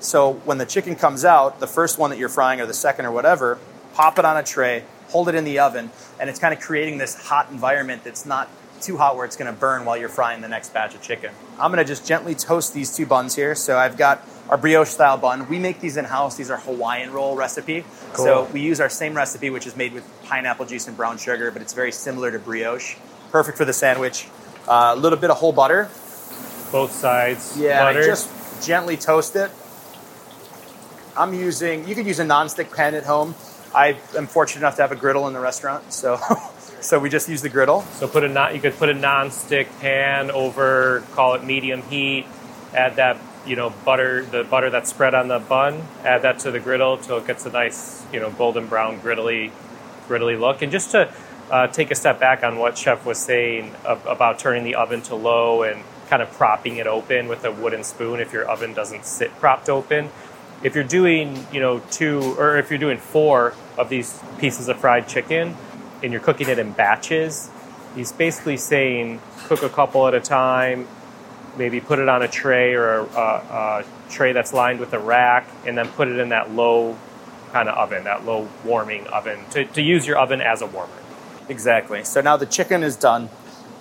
So 0.00 0.32
when 0.44 0.58
the 0.58 0.66
chicken 0.66 0.96
comes 0.96 1.24
out, 1.24 1.60
the 1.60 1.66
first 1.66 1.98
one 1.98 2.10
that 2.10 2.18
you're 2.18 2.28
frying 2.28 2.60
or 2.60 2.66
the 2.66 2.74
second 2.74 3.06
or 3.06 3.12
whatever, 3.12 3.58
pop 3.94 4.18
it 4.18 4.24
on 4.24 4.36
a 4.36 4.42
tray, 4.42 4.84
hold 5.10 5.28
it 5.28 5.34
in 5.34 5.44
the 5.44 5.60
oven, 5.60 5.90
and 6.18 6.28
it's 6.28 6.38
kind 6.38 6.52
of 6.52 6.60
creating 6.60 6.98
this 6.98 7.28
hot 7.28 7.50
environment 7.50 8.02
that's 8.02 8.26
not 8.26 8.48
too 8.82 8.96
hot 8.96 9.16
where 9.16 9.24
it's 9.24 9.36
going 9.36 9.52
to 9.52 9.58
burn 9.58 9.84
while 9.84 9.96
you're 9.96 10.08
frying 10.08 10.40
the 10.40 10.48
next 10.48 10.74
batch 10.74 10.94
of 10.94 11.02
chicken. 11.02 11.30
I'm 11.58 11.70
going 11.70 11.84
to 11.84 11.88
just 11.88 12.06
gently 12.06 12.34
toast 12.34 12.74
these 12.74 12.94
two 12.94 13.06
buns 13.06 13.34
here. 13.34 13.54
So 13.54 13.78
I've 13.78 13.96
got 13.96 14.26
our 14.48 14.58
brioche 14.58 14.88
style 14.88 15.16
bun. 15.16 15.48
We 15.48 15.58
make 15.58 15.80
these 15.80 15.96
in 15.96 16.04
house. 16.04 16.36
These 16.36 16.50
are 16.50 16.58
Hawaiian 16.58 17.12
roll 17.12 17.36
recipe. 17.36 17.84
Cool. 18.12 18.24
So 18.24 18.44
we 18.52 18.60
use 18.60 18.80
our 18.80 18.88
same 18.88 19.14
recipe, 19.14 19.50
which 19.50 19.66
is 19.66 19.76
made 19.76 19.92
with 19.92 20.08
pineapple 20.24 20.66
juice 20.66 20.88
and 20.88 20.96
brown 20.96 21.18
sugar, 21.18 21.50
but 21.50 21.62
it's 21.62 21.72
very 21.72 21.92
similar 21.92 22.30
to 22.30 22.38
brioche. 22.38 22.96
Perfect 23.30 23.56
for 23.56 23.64
the 23.64 23.72
sandwich. 23.72 24.28
Uh, 24.68 24.92
a 24.94 24.96
little 24.96 25.18
bit 25.18 25.30
of 25.30 25.38
whole 25.38 25.52
butter. 25.52 25.84
Both 26.70 26.92
sides. 26.92 27.58
Yeah, 27.58 27.84
buttered. 27.84 28.04
just 28.04 28.66
gently 28.66 28.96
toast 28.96 29.36
it. 29.36 29.50
I'm 31.16 31.34
using. 31.34 31.86
You 31.86 31.94
could 31.94 32.06
use 32.06 32.18
a 32.18 32.24
non-stick 32.24 32.72
pan 32.72 32.94
at 32.94 33.04
home. 33.04 33.34
I 33.74 33.96
am 34.16 34.26
fortunate 34.26 34.60
enough 34.60 34.76
to 34.76 34.82
have 34.82 34.92
a 34.92 34.96
griddle 34.96 35.26
in 35.28 35.34
the 35.34 35.40
restaurant, 35.40 35.92
so 35.92 36.18
so 36.82 36.98
we 36.98 37.08
just 37.08 37.28
use 37.28 37.42
the 37.42 37.48
griddle. 37.48 37.82
So 37.82 38.08
put 38.08 38.24
a 38.24 38.28
non, 38.28 38.54
you 38.54 38.60
could 38.60 38.76
put 38.76 38.88
a 38.88 38.94
non-stick 38.94 39.68
pan 39.80 40.30
over, 40.30 41.04
call 41.12 41.34
it 41.34 41.44
medium 41.44 41.82
heat. 41.82 42.26
Add 42.74 42.96
that 42.96 43.18
you 43.46 43.56
know 43.56 43.70
butter, 43.84 44.24
the 44.24 44.44
butter 44.44 44.70
that's 44.70 44.90
spread 44.90 45.14
on 45.14 45.28
the 45.28 45.38
bun. 45.38 45.82
Add 46.04 46.22
that 46.22 46.40
to 46.40 46.50
the 46.50 46.60
griddle 46.60 46.98
till 46.98 47.18
it 47.18 47.26
gets 47.26 47.46
a 47.46 47.50
nice 47.50 48.04
you 48.12 48.20
know 48.20 48.30
golden 48.30 48.66
brown 48.66 49.00
griddly, 49.00 49.52
griddly 50.08 50.38
look. 50.38 50.62
And 50.62 50.72
just 50.72 50.90
to 50.90 51.12
uh, 51.50 51.68
take 51.68 51.90
a 51.90 51.94
step 51.94 52.18
back 52.18 52.42
on 52.42 52.58
what 52.58 52.76
Chef 52.76 53.04
was 53.06 53.18
saying 53.18 53.74
about 53.84 54.38
turning 54.38 54.64
the 54.64 54.74
oven 54.74 55.02
to 55.02 55.14
low 55.14 55.62
and 55.62 55.82
kind 56.08 56.22
of 56.22 56.30
propping 56.32 56.76
it 56.76 56.86
open 56.86 57.28
with 57.28 57.44
a 57.44 57.52
wooden 57.52 57.84
spoon 57.84 58.20
if 58.20 58.32
your 58.32 58.44
oven 58.44 58.74
doesn't 58.74 59.04
sit 59.04 59.30
propped 59.38 59.68
open. 59.68 60.10
If 60.62 60.74
you're 60.74 60.84
doing 60.84 61.46
you 61.52 61.60
know 61.60 61.80
two 61.90 62.34
or 62.38 62.56
if 62.58 62.70
you're 62.70 62.78
doing 62.78 62.98
four 62.98 63.54
of 63.78 63.88
these 63.88 64.18
pieces 64.38 64.68
of 64.68 64.78
fried 64.78 65.06
chicken 65.06 65.56
and 66.02 66.12
you're 66.12 66.20
cooking 66.20 66.48
it 66.48 66.58
in 66.58 66.72
batches, 66.72 67.50
he's 67.94 68.12
basically 68.12 68.56
saying 68.56 69.20
cook 69.46 69.62
a 69.62 69.68
couple 69.68 70.06
at 70.08 70.14
a 70.14 70.20
time, 70.20 70.86
maybe 71.56 71.80
put 71.80 71.98
it 71.98 72.08
on 72.08 72.22
a 72.22 72.28
tray 72.28 72.74
or 72.74 73.00
a, 73.00 73.04
a, 73.04 73.80
a 73.80 73.84
tray 74.10 74.32
that's 74.32 74.52
lined 74.52 74.80
with 74.80 74.92
a 74.92 74.98
rack, 74.98 75.46
and 75.66 75.76
then 75.76 75.88
put 75.88 76.08
it 76.08 76.18
in 76.18 76.30
that 76.30 76.50
low 76.50 76.96
kind 77.52 77.68
of 77.68 77.76
oven, 77.76 78.04
that 78.04 78.24
low 78.24 78.48
warming 78.64 79.06
oven, 79.08 79.38
to, 79.50 79.64
to 79.64 79.82
use 79.82 80.06
your 80.06 80.18
oven 80.18 80.40
as 80.40 80.62
a 80.62 80.66
warmer. 80.66 80.92
Exactly. 81.48 82.04
So 82.04 82.20
now 82.20 82.36
the 82.36 82.46
chicken 82.46 82.82
is 82.82 82.96
done. 82.96 83.28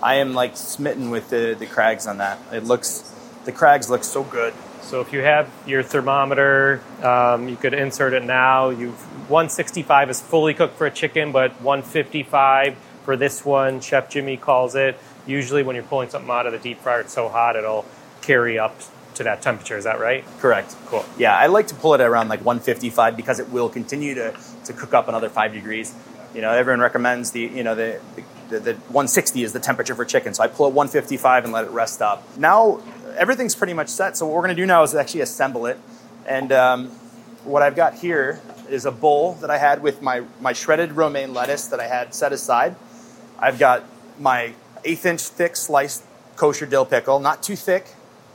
I 0.04 0.16
am 0.16 0.34
like 0.34 0.58
smitten 0.58 1.12
with 1.12 1.30
the 1.30 1.56
the 1.58 1.68
crags 1.68 2.08
on 2.08 2.18
that. 2.18 2.40
It 2.52 2.64
looks 2.64 3.14
the 3.46 3.52
crags 3.52 3.90
look 3.90 4.04
so 4.04 4.24
good. 4.24 4.54
So 4.82 5.02
if 5.02 5.14
you 5.14 5.22
have 5.22 5.50
your 5.66 5.84
thermometer, 5.84 6.82
um, 7.04 7.48
you 7.48 7.56
could 7.56 7.74
insert 7.74 8.14
it 8.14 8.24
now. 8.24 8.70
You've 8.70 9.00
165 9.30 10.10
is 10.10 10.22
fully 10.22 10.54
cooked 10.54 10.78
for 10.78 10.86
a 10.86 10.92
chicken, 10.92 11.32
but 11.32 11.62
155 11.62 12.78
for 13.04 13.16
this 13.16 13.46
one, 13.46 13.80
Chef 13.80 14.10
Jimmy 14.10 14.38
calls 14.38 14.76
it. 14.76 14.98
Usually, 15.26 15.64
when 15.64 15.76
you're 15.76 15.86
pulling 15.86 16.10
something 16.10 16.30
out 16.30 16.46
of 16.46 16.54
the 16.54 16.60
deep 16.60 16.80
fryer, 16.80 17.02
it's 17.02 17.14
so 17.14 17.30
hot 17.30 17.56
it'll 17.56 17.86
carry 18.22 18.60
up 18.60 18.76
to 19.16 19.24
that 19.24 19.42
temperature. 19.42 19.78
Is 19.78 19.84
that 19.84 20.00
right? 20.00 20.26
Correct. 20.40 20.76
Cool. 20.88 21.06
Yeah, 21.18 21.38
I 21.38 21.48
like 21.48 21.68
to 21.68 21.76
pull 21.76 21.94
it 21.94 22.02
around 22.02 22.30
like 22.30 22.44
155 22.44 23.16
because 23.16 23.40
it 23.40 23.50
will 23.50 23.70
continue 23.70 24.16
to, 24.16 24.36
to 24.66 24.74
cook 24.74 24.94
up 24.94 25.08
another 25.08 25.30
five 25.30 25.54
degrees. 25.54 25.94
You 26.34 26.42
know, 26.42 26.52
everyone 26.52 26.80
recommends 26.80 27.32
the 27.32 27.42
you 27.42 27.64
know 27.64 27.76
the, 27.76 28.00
the 28.50 28.60
the 28.60 28.74
160 28.74 29.44
is 29.44 29.54
the 29.54 29.60
temperature 29.60 29.96
for 29.96 30.06
chicken, 30.06 30.34
so 30.34 30.44
I 30.44 30.48
pull 30.48 30.68
it 30.68 30.74
155 30.74 31.44
and 31.44 31.54
let 31.54 31.66
it 31.66 31.72
rest 31.72 32.02
up. 32.02 32.24
Now 32.38 32.82
everything's 33.18 33.56
pretty 33.56 33.74
much 33.74 33.90
set. 33.90 34.18
So 34.18 34.26
what 34.26 34.36
we're 34.36 34.42
going 34.42 34.56
to 34.56 34.62
do 34.62 34.66
now 34.66 34.84
is 34.84 34.96
actually 34.96 35.22
assemble 35.22 35.66
it. 35.66 35.80
And 36.28 36.52
um, 36.52 36.90
what 37.44 37.62
I've 37.62 37.76
got 37.76 37.96
here 37.96 38.40
is 38.70 38.86
a 38.86 38.92
bowl 38.92 39.34
that 39.36 39.50
I 39.50 39.58
had 39.58 39.82
with 39.82 40.02
my 40.02 40.24
my 40.40 40.54
shredded 40.54 40.94
romaine 40.94 41.34
lettuce 41.34 41.68
that 41.68 41.80
I 41.80 41.88
had 41.88 42.14
set 42.14 42.32
aside. 42.32 42.76
I've 43.40 43.60
got 43.60 43.84
my 44.20 44.54
eighth 44.86 45.06
inch 45.06 45.22
thick 45.22 45.56
sliced 45.56 46.04
kosher 46.36 46.66
dill 46.66 46.86
pickle, 46.86 47.20
not 47.20 47.44
too 47.44 47.56
thick, 47.56 47.86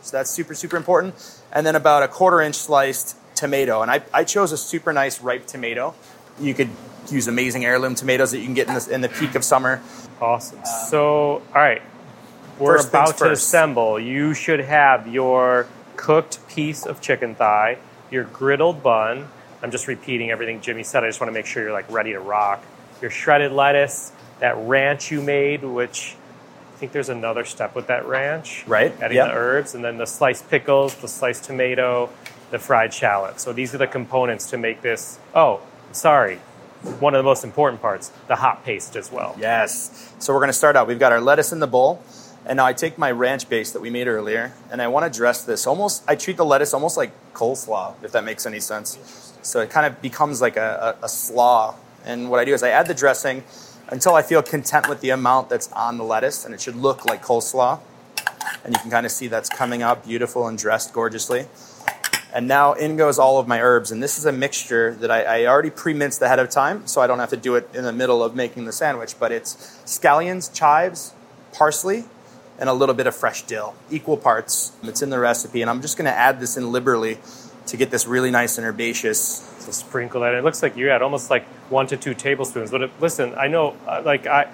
so 0.03 0.17
that's 0.17 0.31
super, 0.31 0.55
super 0.55 0.77
important. 0.77 1.15
And 1.53 1.67
then 1.67 1.75
about 1.75 2.03
a 2.03 2.09
quarter 2.09 2.41
inch 2.41 2.57
sliced 2.57 3.17
tomato. 3.35 3.83
And 3.83 3.91
I, 3.91 4.03
I 4.13 4.25
chose 4.25 4.53
a 4.53 4.57
super 4.57 4.93
nice 4.93 5.21
ripe 5.21 5.47
tomato. 5.47 5.95
You 6.41 6.55
could 6.55 6.71
use 7.11 7.29
amazing 7.29 7.65
heirloom 7.65 7.95
tomatoes 7.95 8.33
that 8.33 8.39
you 8.39 8.45
can 8.45 8.55
get 8.55 8.69
in, 8.69 8.95
in 8.95 9.01
the 9.01 9.09
peak 9.09 9.35
of 9.35 9.45
summer. 9.45 9.81
Awesome. 10.21 10.61
So, 10.91 11.01
all 11.01 11.43
right, 11.55 11.83
we're 12.59 12.77
First 12.77 12.89
about 12.89 13.19
to 13.19 13.31
assemble. 13.33 14.01
You 14.01 14.35
should 14.35 14.61
have 14.61 15.07
your 15.07 15.67
cooked 15.97 16.47
piece 16.49 16.87
of 16.87 17.01
chicken 17.01 17.35
thigh, 17.35 17.79
your 18.11 18.25
griddled 18.25 18.83
bun. 18.83 19.29
I'm 19.63 19.71
just 19.71 19.89
repeating 19.89 20.31
everything 20.31 20.61
Jimmy 20.61 20.83
said. 20.83 21.05
I 21.05 21.09
just 21.09 21.21
want 21.21 21.29
to 21.29 21.35
make 21.35 21.47
sure 21.47 21.63
you're 21.63 21.73
like 21.73 21.91
ready 21.91 22.13
to 22.13 22.21
rock. 22.21 22.63
Your 23.01 23.11
shredded 23.11 23.53
lettuce, 23.53 24.13
that 24.41 24.57
ranch 24.57 25.11
you 25.11 25.23
made, 25.23 25.65
which 25.65 26.17
I 26.75 26.79
think 26.79 26.93
there's 26.93 27.09
another 27.09 27.45
step 27.45 27.75
with 27.75 27.87
that 27.89 28.07
ranch. 28.07 28.65
Right, 28.67 28.93
Adding 29.01 29.17
yep. 29.17 29.29
the 29.29 29.35
herbs, 29.35 29.75
and 29.75 29.85
then 29.85 29.99
the 29.99 30.07
sliced 30.07 30.49
pickles, 30.51 30.95
the 30.97 31.09
sliced 31.09 31.45
tomato, 31.45 32.11
the 32.51 32.59
fried 32.59 32.93
shallot. 32.93 33.41
So 33.41 33.53
these 33.53 33.75
are 33.75 33.79
the 33.79 33.87
components 33.87 34.51
to 34.51 34.59
make 34.59 34.83
this. 34.83 35.19
Oh, 35.35 35.61
sorry. 35.93 36.37
One 37.01 37.15
of 37.15 37.19
the 37.19 37.25
most 37.25 37.45
important 37.45 37.81
parts, 37.83 38.13
the 38.29 38.37
hot 38.37 38.65
paste 38.65 38.95
as 38.95 39.11
well. 39.11 39.35
Yes. 39.39 40.15
So 40.19 40.33
we're 40.33 40.41
going 40.41 40.49
to 40.49 40.53
start 40.53 40.77
out. 40.77 40.87
We've 40.87 40.99
got 40.99 41.13
our 41.13 41.21
lettuce 41.21 41.53
in 41.53 41.59
the 41.61 41.67
bowl. 41.67 42.03
And 42.47 42.59
now 42.59 42.65
I 42.65 42.73
take 42.73 42.97
my 42.97 43.11
ranch 43.11 43.49
base 43.49 43.73
that 43.73 43.81
we 43.81 43.91
made 43.91 44.07
earlier, 44.07 44.53
and 44.71 44.81
I 44.81 44.87
want 44.87 45.13
to 45.13 45.19
dress 45.19 45.43
this 45.43 45.67
almost. 45.67 46.05
I 46.07 46.15
treat 46.15 46.37
the 46.37 46.45
lettuce 46.45 46.73
almost 46.73 46.97
like 46.97 47.11
coleslaw, 47.35 47.95
if 48.05 48.13
that 48.13 48.23
makes 48.23 48.47
any 48.47 48.61
sense. 48.61 49.35
So 49.43 49.61
it 49.61 49.71
kind 49.71 49.85
of 49.85 50.01
becomes 50.01 50.41
like 50.41 50.57
a, 50.57 50.97
a, 51.03 51.07
a 51.07 51.09
slaw. 51.09 51.75
And 52.05 52.31
what 52.31 52.39
I 52.39 52.45
do 52.45 52.55
is 52.55 52.63
I 52.63 52.69
add 52.69 52.87
the 52.87 52.95
dressing 52.95 53.43
until 53.89 54.15
I 54.15 54.23
feel 54.23 54.43
content 54.43 54.89
with 54.89 55.01
the 55.01 55.11
amount 55.11 55.49
that's 55.49 55.71
on 55.73 55.99
the 55.99 56.05
lettuce, 56.05 56.45
and 56.45 56.55
it 56.55 56.61
should 56.61 56.77
look 56.77 57.05
like 57.05 57.21
coleslaw. 57.21 57.81
And 58.65 58.73
you 58.73 58.81
can 58.81 58.93
kind 58.93 59.07
of 59.07 59.11
see 59.11 59.27
that's 59.27 59.49
coming 59.49 59.83
out 59.83 60.05
beautiful 60.05 60.47
and 60.47 60.57
dressed 60.57 60.93
gorgeously. 60.93 61.47
And 62.33 62.47
now 62.47 62.75
in 62.75 62.97
goes 62.97 63.19
all 63.19 63.39
of 63.41 63.49
my 63.49 63.61
herbs. 63.61 63.91
And 63.91 64.01
this 64.01 64.19
is 64.19 64.25
a 64.25 64.33
mixture 64.33 64.95
that 64.97 65.11
I, 65.11 65.23
I 65.23 65.47
already 65.47 65.71
pre 65.71 65.95
minced 65.95 66.23
ahead 66.23 66.39
of 66.39 66.49
time, 66.51 66.87
so 66.87 67.01
I 67.01 67.09
don't 67.09 67.19
have 67.19 67.31
to 67.31 67.37
do 67.37 67.57
it 67.57 67.69
in 67.75 67.83
the 67.83 67.93
middle 67.93 68.23
of 68.23 68.37
making 68.37 68.67
the 68.67 68.73
sandwich. 68.73 69.19
But 69.19 69.33
it's 69.33 69.55
scallions, 69.85 70.53
chives, 70.53 71.13
parsley, 71.53 72.05
and 72.59 72.69
a 72.69 72.73
little 72.73 72.95
bit 72.95 73.07
of 73.07 73.15
fresh 73.15 73.43
dill, 73.43 73.75
equal 73.91 74.17
parts. 74.17 74.73
It's 74.83 75.03
in 75.03 75.11
the 75.11 75.19
recipe. 75.19 75.63
And 75.63 75.71
I'm 75.71 75.83
just 75.83 75.97
going 75.97 76.07
to 76.07 76.17
add 76.17 76.41
this 76.41 76.57
in 76.57 76.73
liberally 76.73 77.19
to 77.67 77.77
get 77.77 77.91
this 77.91 78.07
really 78.07 78.31
nice 78.31 78.59
and 78.59 78.67
herbaceous. 78.67 79.21
So 79.59 79.73
sprinkle 79.73 80.21
that. 80.23 80.35
It 80.35 80.45
looks 80.45 80.63
like 80.63 80.77
you 80.77 80.87
had 80.89 81.03
almost 81.03 81.31
like 81.31 81.45
one 81.71 81.87
to 81.89 81.97
two 81.97 82.15
tablespoons. 82.15 82.71
But 82.71 82.83
it, 82.83 82.91
listen, 83.01 83.35
I 83.37 83.49
know, 83.49 83.77
uh, 83.87 84.03
like 84.05 84.27
I, 84.27 84.49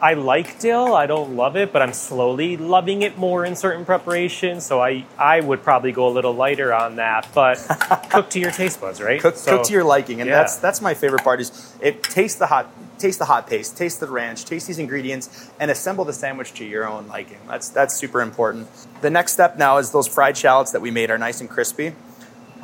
I 0.00 0.14
like 0.14 0.60
dill. 0.60 0.94
I 0.94 1.06
don't 1.06 1.34
love 1.34 1.56
it, 1.56 1.72
but 1.72 1.82
I'm 1.82 1.92
slowly 1.92 2.56
loving 2.56 3.02
it 3.02 3.18
more 3.18 3.44
in 3.44 3.56
certain 3.56 3.84
preparations. 3.84 4.64
So 4.64 4.80
I, 4.80 5.04
I 5.18 5.40
would 5.40 5.62
probably 5.62 5.90
go 5.90 6.06
a 6.08 6.10
little 6.10 6.32
lighter 6.34 6.72
on 6.72 6.96
that. 6.96 7.28
But 7.34 7.56
cook 8.10 8.30
to 8.30 8.40
your 8.40 8.52
taste 8.52 8.80
buds, 8.80 9.00
right? 9.00 9.20
Cook, 9.20 9.36
So- 9.36 9.56
cook 9.56 9.66
to 9.66 9.72
your 9.72 9.84
liking. 9.84 10.20
And 10.20 10.28
yeah. 10.28 10.38
that's, 10.38 10.56
that's 10.56 10.80
my 10.80 10.94
favorite 10.94 11.24
part 11.24 11.40
is 11.40 11.74
it 11.80 12.02
taste 12.02 12.38
the 12.38 12.46
hot 12.46 12.70
taste 12.98 13.20
the 13.20 13.24
hot 13.24 13.46
paste, 13.46 13.76
taste 13.76 14.00
the 14.00 14.08
ranch, 14.08 14.44
taste 14.44 14.66
these 14.66 14.80
ingredients, 14.80 15.50
and 15.60 15.70
assemble 15.70 16.04
the 16.04 16.12
sandwich 16.12 16.52
to 16.54 16.64
your 16.64 16.86
own 16.86 17.06
liking. 17.06 17.38
That's 17.46 17.68
that's 17.68 17.94
super 17.94 18.20
important. 18.20 18.68
The 19.02 19.10
next 19.10 19.32
step 19.32 19.56
now 19.56 19.78
is 19.78 19.92
those 19.92 20.08
fried 20.08 20.36
shallots 20.36 20.72
that 20.72 20.80
we 20.80 20.90
made 20.90 21.10
are 21.10 21.18
nice 21.18 21.40
and 21.40 21.48
crispy. 21.48 21.94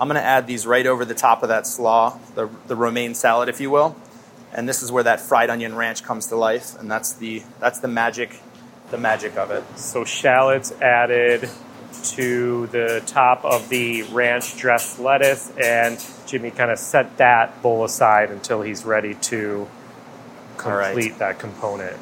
I'm 0.00 0.08
to 0.08 0.20
add 0.20 0.46
these 0.48 0.66
right 0.66 0.86
over 0.86 1.04
the 1.04 1.14
top 1.14 1.42
of 1.42 1.50
that 1.50 1.66
slaw, 1.68 2.18
the, 2.34 2.50
the 2.66 2.74
romaine 2.74 3.14
salad, 3.14 3.48
if 3.48 3.60
you 3.60 3.70
will. 3.70 3.94
And 4.54 4.68
this 4.68 4.82
is 4.82 4.92
where 4.92 5.02
that 5.02 5.20
fried 5.20 5.50
onion 5.50 5.74
ranch 5.74 6.04
comes 6.04 6.26
to 6.28 6.36
life, 6.36 6.78
and 6.78 6.90
that's 6.90 7.14
the 7.14 7.42
that's 7.60 7.80
the 7.80 7.88
magic, 7.88 8.40
the 8.90 8.98
magic 8.98 9.36
of 9.36 9.50
it. 9.50 9.64
So 9.76 10.04
shallots 10.04 10.72
added 10.80 11.48
to 12.04 12.66
the 12.68 13.02
top 13.06 13.44
of 13.44 13.68
the 13.68 14.02
ranch 14.04 14.56
dressed 14.56 15.00
lettuce, 15.00 15.52
and 15.62 16.04
Jimmy 16.26 16.50
kind 16.50 16.70
of 16.70 16.78
set 16.78 17.16
that 17.18 17.62
bowl 17.62 17.84
aside 17.84 18.30
until 18.30 18.62
he's 18.62 18.84
ready 18.84 19.14
to 19.14 19.66
All 20.64 20.72
right. 20.72 20.92
complete 20.92 21.18
that 21.18 21.38
component. 21.38 21.96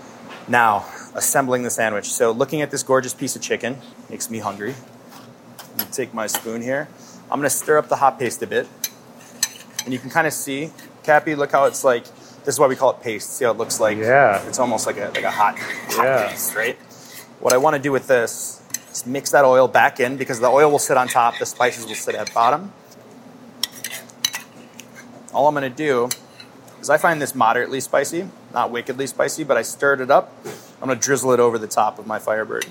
Now, 0.49 0.87
assembling 1.15 1.63
the 1.63 1.71
sandwich. 1.71 2.13
So, 2.13 2.33
looking 2.33 2.61
at 2.63 2.71
this 2.71 2.83
gorgeous 2.83 3.15
piece 3.15 3.37
of 3.37 3.43
chicken 3.43 3.79
makes 4.11 4.29
me 4.29 4.41
hungry. 4.41 4.75
I'm 5.71 5.77
gonna 5.79 5.91
take 5.91 6.13
my 6.13 6.27
spoon 6.27 6.61
here. 6.61 6.89
I'm 7.33 7.39
going 7.39 7.49
to 7.49 7.57
stir 7.57 7.79
up 7.79 7.89
the 7.89 7.97
hot 7.97 8.19
paste 8.19 8.43
a 8.43 8.47
bit. 8.47 8.69
And 9.85 9.93
you 9.95 9.99
can 9.99 10.11
kind 10.11 10.27
of 10.27 10.35
see, 10.35 10.71
Cappy, 11.03 11.35
look 11.35 11.51
how 11.51 11.65
it's 11.65 11.83
like, 11.83 12.05
this 12.45 12.55
is 12.57 12.59
why 12.59 12.67
we 12.67 12.77
call 12.77 12.91
it 12.91 13.01
paste. 13.01 13.31
See 13.37 13.45
how 13.45 13.53
it 13.53 13.59
looks 13.59 13.81
like? 13.81 13.99
Yeah. 13.99 14.45
It's 14.47 14.59
almost 14.59 14.87
like 14.87 14.97
a, 14.97 15.11
like 15.15 15.25
a 15.25 15.31
hot, 15.31 15.59
hot 15.59 16.05
Yeah. 16.05 16.29
paste, 16.29 16.55
right? 16.55 16.77
What 17.41 17.53
I 17.53 17.57
want 17.57 17.77
to 17.77 17.83
do 17.83 17.93
with 17.93 18.07
this 18.07 18.63
is 18.91 19.07
mix 19.07 19.31
that 19.31 19.45
oil 19.45 19.69
back 19.69 20.01
in 20.01 20.17
because 20.17 20.41
the 20.41 20.49
oil 20.49 20.71
will 20.71 20.79
sit 20.79 20.97
on 20.97 21.09
top, 21.09 21.39
the 21.39 21.47
spices 21.47 21.87
will 21.87 21.95
sit 21.95 22.15
at 22.15 22.33
bottom. 22.35 22.73
All 25.33 25.49
I'm 25.49 25.55
going 25.55 25.71
to 25.71 25.77
do 25.77 26.09
is 26.83 26.91
I 26.91 26.99
find 26.99 27.23
this 27.23 27.35
moderately 27.35 27.81
spicy, 27.81 28.29
not 28.53 28.71
wickedly 28.71 29.07
spicy, 29.07 29.45
but 29.45 29.57
I 29.57 29.63
stirred 29.63 30.01
it 30.01 30.11
up. 30.11 30.33
I'm 30.83 30.89
gonna 30.89 30.99
drizzle 30.99 31.31
it 31.31 31.39
over 31.39 31.59
the 31.59 31.69
top 31.69 32.01
of 32.01 32.09
my 32.09 32.19
Firebird. 32.19 32.67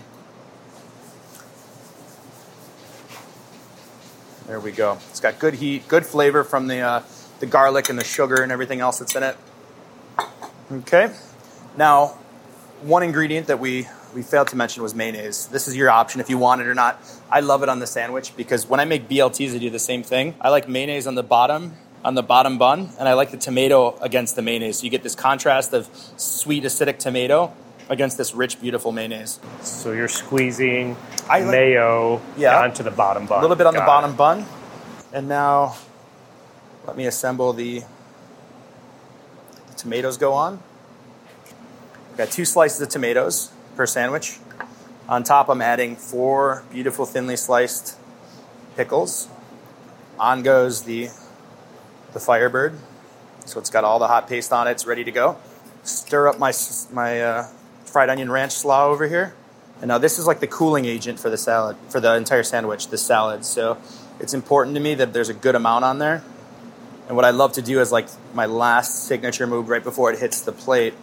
There 4.47 4.59
we 4.59 4.73
go. 4.73 4.97
It's 5.09 5.21
got 5.21 5.39
good 5.39 5.53
heat, 5.53 5.87
good 5.87 6.05
flavor 6.05 6.43
from 6.43 6.67
the 6.67 6.79
uh, 6.79 7.03
the 7.39 7.45
garlic 7.45 7.87
and 7.87 7.97
the 7.97 8.03
sugar 8.03 8.43
and 8.43 8.51
everything 8.51 8.81
else 8.81 8.99
that's 8.99 9.15
in 9.15 9.23
it. 9.23 9.37
Okay. 10.71 11.11
Now, 11.77 12.17
one 12.81 13.03
ingredient 13.03 13.47
that 13.47 13.59
we 13.59 13.87
we 14.13 14.21
failed 14.23 14.49
to 14.49 14.55
mention 14.57 14.83
was 14.83 14.93
mayonnaise. 14.93 15.47
This 15.47 15.67
is 15.67 15.75
your 15.75 15.89
option 15.89 16.19
if 16.19 16.29
you 16.29 16.37
want 16.37 16.61
it 16.61 16.67
or 16.67 16.75
not. 16.75 17.01
I 17.29 17.39
love 17.39 17.63
it 17.63 17.69
on 17.69 17.79
the 17.79 17.87
sandwich 17.87 18.35
because 18.35 18.67
when 18.67 18.79
I 18.79 18.85
make 18.85 19.07
BLTs, 19.07 19.55
I 19.55 19.57
do 19.57 19.69
the 19.69 19.79
same 19.79 20.03
thing. 20.03 20.35
I 20.41 20.49
like 20.49 20.67
mayonnaise 20.67 21.07
on 21.07 21.15
the 21.15 21.23
bottom 21.23 21.77
on 22.03 22.15
the 22.15 22.23
bottom 22.23 22.57
bun, 22.57 22.89
and 22.99 23.07
I 23.07 23.13
like 23.13 23.29
the 23.31 23.37
tomato 23.37 23.95
against 24.01 24.35
the 24.35 24.41
mayonnaise. 24.41 24.79
So 24.79 24.85
you 24.85 24.89
get 24.89 25.03
this 25.03 25.13
contrast 25.15 25.71
of 25.73 25.87
sweet 26.17 26.63
acidic 26.63 26.97
tomato 26.97 27.53
against 27.89 28.17
this 28.17 28.33
rich, 28.33 28.59
beautiful 28.59 28.91
mayonnaise. 28.91 29.39
So 29.61 29.91
you're 29.91 30.07
squeezing 30.07 30.97
like- 31.27 31.45
mayo 31.45 32.21
Yeah. 32.37 32.59
onto 32.61 32.81
the 32.83 32.91
bottom 32.91 33.27
bun. 33.27 33.39
A 33.39 33.41
little 33.41 33.55
bit 33.55 33.67
on 33.67 33.73
the 33.73 33.81
bottom 33.81 34.11
it. 34.11 34.17
bun. 34.17 34.45
And 35.13 35.27
now 35.27 35.75
let 36.87 36.97
me 36.97 37.05
assemble 37.05 37.53
the 37.53 37.83
tomatoes 39.81 40.17
go 40.17 40.33
on. 40.33 40.61
I've 42.11 42.17
got 42.17 42.31
two 42.31 42.45
slices 42.45 42.79
of 42.81 42.89
tomatoes 42.89 43.51
per 43.75 43.87
sandwich. 43.87 44.37
On 45.09 45.23
top, 45.23 45.49
I'm 45.49 45.61
adding 45.61 45.95
four 45.95 46.63
beautiful 46.71 47.05
thinly 47.05 47.35
sliced 47.35 47.97
pickles. 48.77 49.27
On 50.19 50.43
goes 50.43 50.83
the 50.83 51.09
the 52.13 52.19
Firebird. 52.19 52.77
So 53.45 53.59
it's 53.59 53.71
got 53.71 53.83
all 53.83 53.97
the 53.97 54.07
hot 54.07 54.27
paste 54.27 54.53
on 54.53 54.67
it. 54.67 54.71
It's 54.71 54.85
ready 54.85 55.03
to 55.03 55.11
go. 55.11 55.37
Stir 55.83 56.27
up 56.27 56.37
my 56.37 56.53
my 56.91 57.21
uh, 57.21 57.47
fried 57.85 58.09
onion 58.09 58.31
ranch 58.31 58.51
slaw 58.51 58.87
over 58.87 59.07
here. 59.07 59.33
And 59.79 59.87
now 59.87 59.97
this 59.97 60.19
is 60.19 60.27
like 60.27 60.39
the 60.39 60.47
cooling 60.47 60.85
agent 60.85 61.19
for 61.19 61.31
the 61.31 61.37
salad, 61.37 61.75
for 61.89 61.99
the 61.99 62.15
entire 62.15 62.43
sandwich, 62.43 62.89
the 62.89 62.99
salad. 62.99 63.43
So 63.45 63.79
it's 64.19 64.35
important 64.35 64.75
to 64.75 64.81
me 64.81 64.93
that 64.93 65.11
there's 65.11 65.29
a 65.29 65.33
good 65.33 65.55
amount 65.55 65.85
on 65.85 65.97
there. 65.97 66.23
And 67.11 67.17
what 67.17 67.25
I 67.25 67.31
love 67.31 67.51
to 67.53 67.61
do 67.61 67.81
is 67.81 67.91
like 67.91 68.07
my 68.33 68.45
last 68.45 69.03
signature 69.03 69.45
move 69.45 69.67
right 69.67 69.83
before 69.83 70.13
it 70.13 70.19
hits 70.19 70.39
the 70.39 70.53
plate 70.53 70.93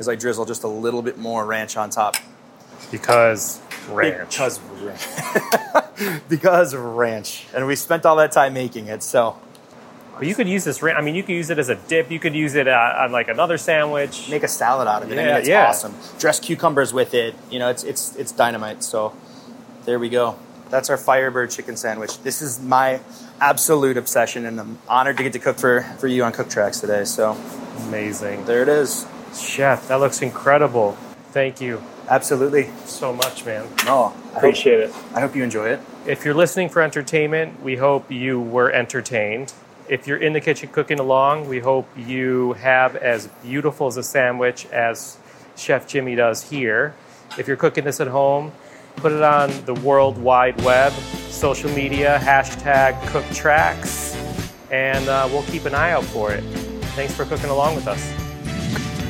is 0.00 0.08
I 0.08 0.16
drizzle 0.16 0.46
just 0.46 0.64
a 0.64 0.66
little 0.68 1.00
bit 1.00 1.16
more 1.16 1.46
ranch 1.46 1.76
on 1.76 1.90
top. 1.90 2.16
because 2.90 3.60
ranch. 3.88 4.30
Because 4.30 4.58
ranch. 4.82 6.22
because 6.28 6.74
ranch. 6.74 7.46
And 7.54 7.68
we 7.68 7.76
spent 7.76 8.04
all 8.04 8.16
that 8.16 8.32
time 8.32 8.52
making 8.54 8.88
it, 8.88 9.04
so 9.04 9.38
But 10.18 10.26
you 10.26 10.34
could 10.34 10.48
use 10.48 10.64
this. 10.64 10.82
ra- 10.82 10.94
I 10.94 11.02
mean, 11.02 11.14
you 11.14 11.22
could 11.22 11.36
use 11.36 11.50
it 11.50 11.60
as 11.60 11.68
a 11.68 11.76
dip. 11.76 12.10
You 12.10 12.18
could 12.18 12.34
use 12.34 12.56
it 12.56 12.66
uh, 12.66 12.96
on 12.98 13.12
like 13.12 13.28
another 13.28 13.58
sandwich. 13.58 14.28
make 14.28 14.42
a 14.42 14.48
salad 14.48 14.88
out 14.88 15.04
of 15.04 15.12
it. 15.12 15.18
I 15.18 15.22
Yeah, 15.22 15.28
mean, 15.28 15.36
it's 15.36 15.48
yeah. 15.48 15.68
awesome. 15.68 15.94
Dress 16.18 16.40
cucumbers 16.40 16.92
with 16.92 17.14
it. 17.14 17.36
You 17.48 17.60
know, 17.60 17.68
it's 17.70 17.84
it's 17.84 18.16
it's 18.16 18.32
dynamite. 18.32 18.82
So 18.82 19.14
there 19.84 20.00
we 20.00 20.08
go. 20.08 20.34
That's 20.68 20.90
our 20.90 20.96
Firebird 20.96 21.52
chicken 21.52 21.76
sandwich. 21.76 22.18
This 22.24 22.42
is 22.42 22.60
my 22.60 22.98
absolute 23.40 23.96
obsession, 23.96 24.46
and 24.46 24.60
I'm 24.60 24.78
honored 24.88 25.16
to 25.18 25.22
get 25.22 25.32
to 25.34 25.38
cook 25.38 25.58
for 25.58 25.82
for 25.98 26.06
you 26.06 26.24
on 26.24 26.32
Cook 26.32 26.48
Tracks 26.50 26.80
today. 26.80 27.04
So 27.04 27.36
Amazing, 27.88 28.44
there 28.44 28.62
it 28.62 28.68
is. 28.68 29.06
chef. 29.36 29.88
That 29.88 29.96
looks 29.96 30.22
incredible. 30.22 30.92
Thank 31.32 31.60
you 31.60 31.82
Absolutely. 32.08 32.70
so 32.84 33.12
much, 33.12 33.44
man. 33.44 33.66
No, 33.84 34.14
I 34.36 34.40
hope, 34.40 34.66
it. 34.66 34.94
I 35.14 35.20
hope 35.20 35.34
you 35.34 35.42
enjoy 35.42 35.68
it. 35.70 35.80
If 36.06 36.24
you're 36.24 36.34
listening 36.34 36.68
for 36.68 36.80
entertainment, 36.80 37.60
we 37.62 37.76
hope 37.76 38.10
you 38.12 38.40
were 38.40 38.70
entertained. 38.70 39.52
If 39.88 40.06
you're 40.06 40.18
in 40.18 40.32
the 40.32 40.40
kitchen 40.40 40.68
cooking 40.68 41.00
along, 41.00 41.48
we 41.48 41.58
hope 41.58 41.88
you 41.96 42.52
have 42.54 42.94
as 42.96 43.26
beautiful 43.42 43.88
as 43.88 43.96
a 43.96 44.02
sandwich 44.02 44.66
as 44.66 45.16
Chef 45.56 45.88
Jimmy 45.88 46.14
does 46.14 46.50
here. 46.50 46.94
If 47.36 47.48
you're 47.48 47.56
cooking 47.56 47.84
this 47.84 48.00
at 48.00 48.06
home, 48.06 48.52
put 48.96 49.12
it 49.12 49.22
on 49.22 49.50
the 49.64 49.74
World 49.74 50.18
Wide 50.18 50.60
Web, 50.62 50.92
social 51.28 51.70
media, 51.70 52.18
hashtag 52.22 53.00
cooktracks, 53.02 54.14
and 54.70 55.08
uh, 55.08 55.28
we'll 55.30 55.42
keep 55.44 55.64
an 55.64 55.74
eye 55.74 55.90
out 55.90 56.04
for 56.04 56.32
it. 56.32 56.42
Thanks 56.96 57.14
for 57.14 57.24
cooking 57.24 57.50
along 57.50 57.74
with 57.74 57.86
us. 57.86 58.12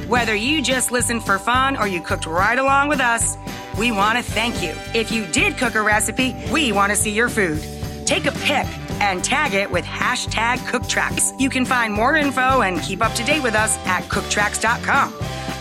Whether 0.09 0.35
you 0.35 0.63
just 0.63 0.93
listened 0.93 1.25
for 1.25 1.39
fun 1.39 1.77
or 1.77 1.87
you 1.89 2.01
cooked 2.01 2.27
right 2.27 2.59
along 2.59 2.89
with 2.89 3.01
us, 3.01 3.37
we 3.79 3.91
want 3.91 4.19
to 4.19 4.25
thank 4.25 4.63
you. 4.63 4.75
If 4.95 5.11
you 5.11 5.27
did 5.27 5.57
cook 5.57 5.75
a 5.75 5.83
recipe, 5.83 6.35
we 6.53 6.73
want 6.73 6.91
to 6.91 6.97
see 6.97 7.11
your 7.11 7.29
food. 7.29 7.63
Take 8.07 8.27
a 8.27 8.33
pic 8.33 8.67
and 9.01 9.25
tag 9.25 9.55
it 9.55 9.71
with 9.71 9.85
hashtag 9.85 10.59
cooktracks. 10.59 11.39
You 11.41 11.51
can 11.51 11.65
find 11.65 11.93
more 11.93 12.17
info 12.17 12.61
and 12.63 12.81
keep 12.81 13.03
up 13.03 13.15
to 13.15 13.25
date 13.25 13.43
with 13.43 13.55
us 13.55 13.77
at 13.87 14.03
cooktracks.com. 14.05 15.13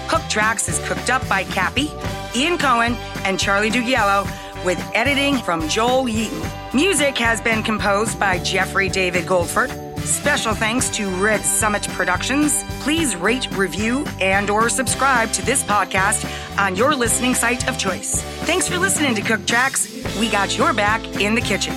Cooktracks 0.08 0.70
is 0.70 0.80
cooked 0.88 1.10
up 1.10 1.28
by 1.28 1.44
Cappy, 1.46 1.90
Ian 2.36 2.58
Cohen, 2.58 2.96
and 3.24 3.40
Charlie 3.40 3.72
Dugiello 3.72 4.26
with 4.66 4.80
editing 4.94 5.38
from 5.38 5.68
Joel 5.68 6.06
Yeaton. 6.06 6.74
Music 6.74 7.18
has 7.18 7.42
been 7.42 7.64
composed 7.64 8.20
by 8.20 8.40
Jeffrey 8.40 8.90
David 8.90 9.26
Goldford. 9.26 9.70
Special 10.00 10.54
thanks 10.54 10.90
to 10.90 11.10
Red 11.22 11.42
Summit 11.42 11.88
Productions. 11.90 12.64
Please 12.82 13.16
rate, 13.16 13.50
review, 13.56 14.06
and 14.20 14.50
or 14.50 14.68
subscribe 14.68 15.32
to 15.32 15.46
this 15.46 15.64
podcast 15.64 16.26
on 16.60 16.76
your 16.76 16.94
listening 16.94 17.34
site 17.34 17.68
of 17.70 17.78
choice. 17.78 18.22
Thanks 18.46 18.68
for 18.68 18.78
listening 18.78 19.16
to 19.16 19.22
Cook 19.22 19.46
Tracks. 19.46 19.90
We 20.20 20.30
got 20.30 20.58
your 20.58 20.74
back 20.74 21.06
in 21.22 21.36
the 21.36 21.42
kitchen. 21.42 21.74